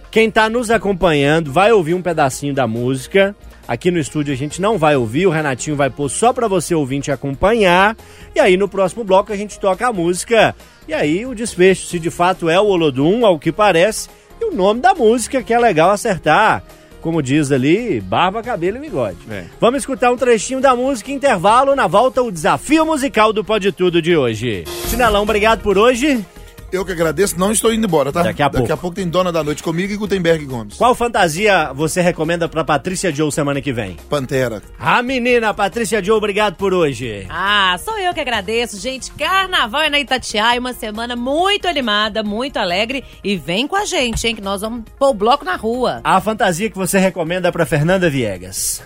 Quem 0.09 0.29
tá 0.29 0.49
nos 0.49 0.69
acompanhando 0.69 1.51
vai 1.53 1.71
ouvir 1.71 1.93
um 1.93 2.01
pedacinho 2.01 2.53
da 2.53 2.67
música. 2.67 3.33
Aqui 3.71 3.89
no 3.89 3.99
estúdio 3.99 4.33
a 4.33 4.35
gente 4.35 4.61
não 4.61 4.77
vai 4.77 4.97
ouvir, 4.97 5.25
o 5.25 5.29
Renatinho 5.29 5.77
vai 5.77 5.89
pôr 5.89 6.09
só 6.09 6.33
pra 6.33 6.45
você 6.45 6.75
ouvinte 6.75 7.09
acompanhar. 7.09 7.95
E 8.35 8.39
aí 8.41 8.57
no 8.57 8.67
próximo 8.67 9.01
bloco 9.01 9.31
a 9.31 9.35
gente 9.37 9.57
toca 9.57 9.87
a 9.87 9.93
música. 9.93 10.53
E 10.89 10.93
aí 10.93 11.25
o 11.25 11.33
desfecho, 11.33 11.87
se 11.87 11.97
de 11.97 12.09
fato 12.09 12.49
é 12.49 12.59
o 12.59 12.65
Olodum, 12.65 13.25
ao 13.25 13.39
que 13.39 13.49
parece, 13.49 14.09
e 14.41 14.43
o 14.43 14.53
nome 14.53 14.81
da 14.81 14.93
música 14.93 15.41
que 15.41 15.53
é 15.53 15.57
legal 15.57 15.89
acertar. 15.89 16.61
Como 16.99 17.23
diz 17.23 17.49
ali, 17.49 18.01
barba, 18.01 18.43
cabelo 18.43 18.75
e 18.75 18.81
bigode. 18.81 19.19
É. 19.31 19.45
Vamos 19.57 19.83
escutar 19.83 20.11
um 20.11 20.17
trechinho 20.17 20.59
da 20.59 20.75
música 20.75 21.09
intervalo. 21.09 21.73
Na 21.73 21.87
volta, 21.87 22.21
o 22.21 22.29
desafio 22.29 22.85
musical 22.85 23.31
do 23.31 23.41
Pode 23.41 23.71
Tudo 23.71 24.01
de 24.01 24.17
hoje. 24.17 24.65
Sinalão, 24.87 25.23
obrigado 25.23 25.61
por 25.61 25.77
hoje. 25.77 26.25
Eu 26.71 26.85
que 26.85 26.91
agradeço, 26.93 27.37
não 27.37 27.51
estou 27.51 27.73
indo 27.73 27.85
embora, 27.85 28.11
tá? 28.13 28.23
Daqui 28.23 28.41
a 28.41 28.45
Daqui 28.47 28.57
pouco. 28.59 28.73
a 28.73 28.77
pouco 28.77 28.95
tem 28.95 29.07
Dona 29.07 29.29
da 29.31 29.43
Noite 29.43 29.61
comigo 29.61 29.91
e 29.91 29.97
Gutenberg 29.97 30.45
Gomes. 30.45 30.77
Qual 30.77 30.95
fantasia 30.95 31.73
você 31.73 32.01
recomenda 32.01 32.47
pra 32.47 32.63
Patrícia 32.63 33.11
Joe 33.13 33.29
semana 33.31 33.61
que 33.61 33.73
vem? 33.73 33.97
Pantera. 34.09 34.61
A 34.79 35.03
menina 35.03 35.53
Patrícia 35.53 36.01
Joe, 36.01 36.15
obrigado 36.17 36.55
por 36.55 36.73
hoje. 36.73 37.25
Ah, 37.29 37.75
sou 37.83 37.97
eu 37.99 38.13
que 38.13 38.21
agradeço, 38.21 38.79
gente. 38.79 39.11
Carnaval 39.11 39.81
é 39.81 39.89
na 39.89 39.99
Itatiaia, 39.99 40.59
uma 40.61 40.73
semana 40.73 41.15
muito 41.15 41.67
animada, 41.67 42.23
muito 42.23 42.55
alegre. 42.57 43.03
E 43.21 43.35
vem 43.35 43.67
com 43.67 43.75
a 43.75 43.83
gente, 43.83 44.25
hein, 44.25 44.35
que 44.35 44.41
nós 44.41 44.61
vamos 44.61 44.83
pôr 44.97 45.09
o 45.09 45.13
bloco 45.13 45.43
na 45.43 45.57
rua. 45.57 45.99
A 46.05 46.21
fantasia 46.21 46.69
que 46.69 46.77
você 46.77 46.97
recomenda 46.99 47.51
pra 47.51 47.65
Fernanda 47.65 48.09
Viegas? 48.09 48.81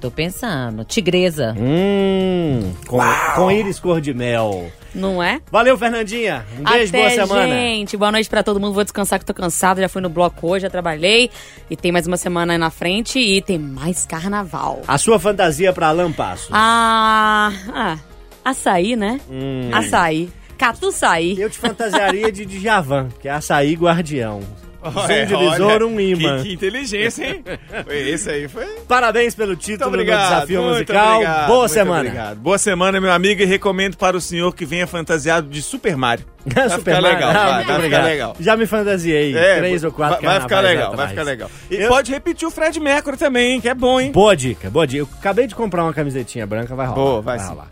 Tô 0.00 0.10
pensando. 0.10 0.84
Tigresa. 0.84 1.54
Hum, 1.58 2.72
com, 2.86 2.98
com 3.34 3.50
íris 3.50 3.80
cor 3.80 4.00
de 4.00 4.14
mel. 4.14 4.70
Não 4.94 5.22
é? 5.22 5.40
Valeu, 5.50 5.76
Fernandinha. 5.76 6.46
Um 6.58 6.64
beijo, 6.64 6.88
Até, 6.88 6.98
boa 6.98 7.10
semana. 7.10 7.54
gente. 7.54 7.96
Boa 7.96 8.12
noite 8.12 8.28
pra 8.28 8.42
todo 8.42 8.58
mundo. 8.58 8.72
Vou 8.74 8.84
descansar 8.84 9.18
que 9.18 9.24
tô 9.24 9.34
cansada. 9.34 9.80
Já 9.80 9.88
fui 9.88 10.00
no 10.00 10.08
bloco 10.08 10.48
hoje, 10.48 10.62
já 10.62 10.70
trabalhei. 10.70 11.30
E 11.70 11.76
tem 11.76 11.92
mais 11.92 12.06
uma 12.06 12.16
semana 12.16 12.54
aí 12.54 12.58
na 12.58 12.70
frente 12.70 13.18
e 13.18 13.40
tem 13.42 13.58
mais 13.58 14.06
carnaval. 14.06 14.82
A 14.86 14.98
sua 14.98 15.18
fantasia 15.18 15.72
pra 15.72 15.88
Alan 15.88 16.12
Passo. 16.12 16.48
Ah, 16.52 17.52
ah 17.72 17.98
açaí, 18.44 18.96
né? 18.96 19.20
Hum. 19.30 19.70
Açaí. 19.72 20.30
Catuçaí. 20.56 21.40
Eu 21.40 21.48
te 21.48 21.58
fantasiaria 21.58 22.32
de 22.32 22.44
Djavan, 22.44 23.08
que 23.20 23.28
é 23.28 23.30
açaí 23.30 23.74
guardião. 23.74 24.40
Um 24.82 25.26
divisor, 25.26 25.66
olha, 25.72 25.86
um 25.86 26.00
imã. 26.00 26.36
Que, 26.38 26.42
que 26.48 26.54
inteligência, 26.54 27.24
hein? 27.26 27.44
Esse 27.88 28.30
aí 28.30 28.48
foi. 28.48 28.64
Parabéns 28.86 29.34
pelo 29.34 29.56
título 29.56 29.90
do 29.90 30.04
desafio 30.04 30.62
muito 30.62 30.72
musical. 30.74 31.14
obrigado, 31.16 31.46
Boa 31.48 31.58
muito 31.58 31.72
semana. 31.72 32.00
Obrigado. 32.00 32.36
Boa 32.38 32.58
semana, 32.58 33.00
meu 33.00 33.10
amigo, 33.12 33.42
e 33.42 33.44
recomendo 33.44 33.96
para 33.96 34.16
o 34.16 34.20
senhor 34.20 34.54
que 34.54 34.64
venha 34.64 34.86
fantasiado 34.86 35.48
de 35.48 35.60
Super 35.62 35.96
Mario. 35.96 36.24
Vai 36.46 36.68
Super 36.70 36.78
ficar 36.78 37.00
Mario. 37.02 37.16
legal, 37.18 37.30
Ah, 37.30 37.34
vai, 37.34 37.64
vai 37.64 37.82
ficar 37.82 38.02
legal. 38.04 38.36
Já 38.40 38.56
me 38.56 38.66
fantasiei 38.66 39.36
É, 39.36 39.56
três 39.58 39.84
ou 39.84 39.92
quatro 39.92 40.22
vai, 40.24 40.34
vai 40.34 40.40
ficar 40.40 40.60
legal, 40.60 40.84
vai 40.86 40.92
atrás. 40.94 41.10
ficar 41.10 41.22
legal. 41.24 41.50
E 41.70 41.74
Eu- 41.76 41.88
pode 41.88 42.10
repetir 42.12 42.46
o 42.48 42.50
Fred 42.50 42.78
Mercury 42.80 43.16
também, 43.16 43.52
hein, 43.54 43.60
que 43.60 43.68
é 43.68 43.74
bom, 43.74 44.00
hein? 44.00 44.12
Boa 44.12 44.34
dica, 44.36 44.70
boa 44.70 44.86
dica. 44.86 45.02
Eu 45.02 45.08
acabei 45.18 45.46
de 45.46 45.54
comprar 45.54 45.82
uma 45.82 45.92
camisetinha 45.92 46.46
branca, 46.46 46.74
vai 46.74 46.86
rolar. 46.86 46.98
Boa, 47.00 47.20
vai 47.20 47.38
sim. 47.38 47.48
rolar. 47.48 47.68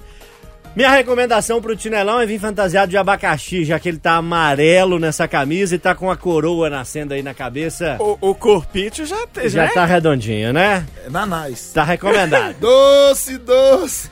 Minha 0.77 0.91
recomendação 0.91 1.61
pro 1.61 1.75
Tinelão 1.75 2.21
é 2.21 2.27
vir 2.27 2.39
fantasiado 2.39 2.91
de 2.91 2.99
abacaxi, 2.99 3.65
já 3.65 3.81
que 3.81 3.89
ele 3.89 3.97
tá 3.99 4.17
amarelo 4.17 4.99
nessa 4.99 5.27
camisa 5.27 5.75
e 5.75 5.79
tá 5.79 5.95
com 5.95 6.11
a 6.11 6.17
coroa 6.19 6.69
nascendo 6.69 7.15
aí 7.15 7.23
na 7.23 7.33
cabeça. 7.33 7.97
O, 7.99 8.19
o 8.21 8.35
corpite 8.35 9.07
já, 9.07 9.27
te- 9.27 9.49
Já 9.49 9.65
é? 9.65 9.69
tá 9.69 9.87
redondinho, 9.87 10.53
né? 10.53 10.87
É 11.07 11.09
nanás. 11.09 11.73
Tá 11.73 11.83
recomendado. 11.83 12.57
Doce, 12.61 13.39
doce. 13.39 14.11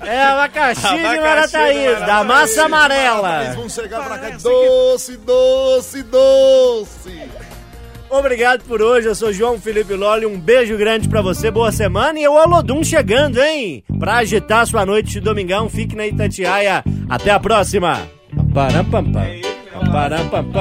É 0.00 0.20
abacaxi, 0.22 0.80
de 0.82 0.88
Abacaxi 0.88 1.14
de 1.16 1.20
Marataízes, 1.20 2.00
da 2.06 2.24
massa 2.24 2.42
Eles 2.52 2.58
amarela. 2.58 3.54
vão 3.54 3.68
chegar 3.68 4.04
pra 4.04 4.18
cá. 4.18 4.30
Doce, 4.40 5.16
doce, 5.16 6.02
doce. 6.04 7.22
Obrigado 8.12 8.62
por 8.64 8.82
hoje, 8.82 9.08
eu 9.08 9.14
sou 9.14 9.32
João 9.32 9.58
Felipe 9.58 9.94
Loli, 9.94 10.26
um 10.26 10.38
beijo 10.38 10.76
grande 10.76 11.08
pra 11.08 11.22
você, 11.22 11.50
boa 11.50 11.72
semana 11.72 12.20
e 12.20 12.28
o 12.28 12.34
Olodum 12.34 12.84
chegando, 12.84 13.40
hein? 13.40 13.82
Pra 13.98 14.16
agitar 14.16 14.66
sua 14.66 14.84
noite 14.84 15.12
de 15.12 15.20
domingão, 15.20 15.66
fique 15.70 15.96
na 15.96 16.06
Itatiaia. 16.06 16.84
Até 17.08 17.30
a 17.30 17.40
próxima. 17.40 18.06
Param, 19.90 20.28
pam, 20.28 20.52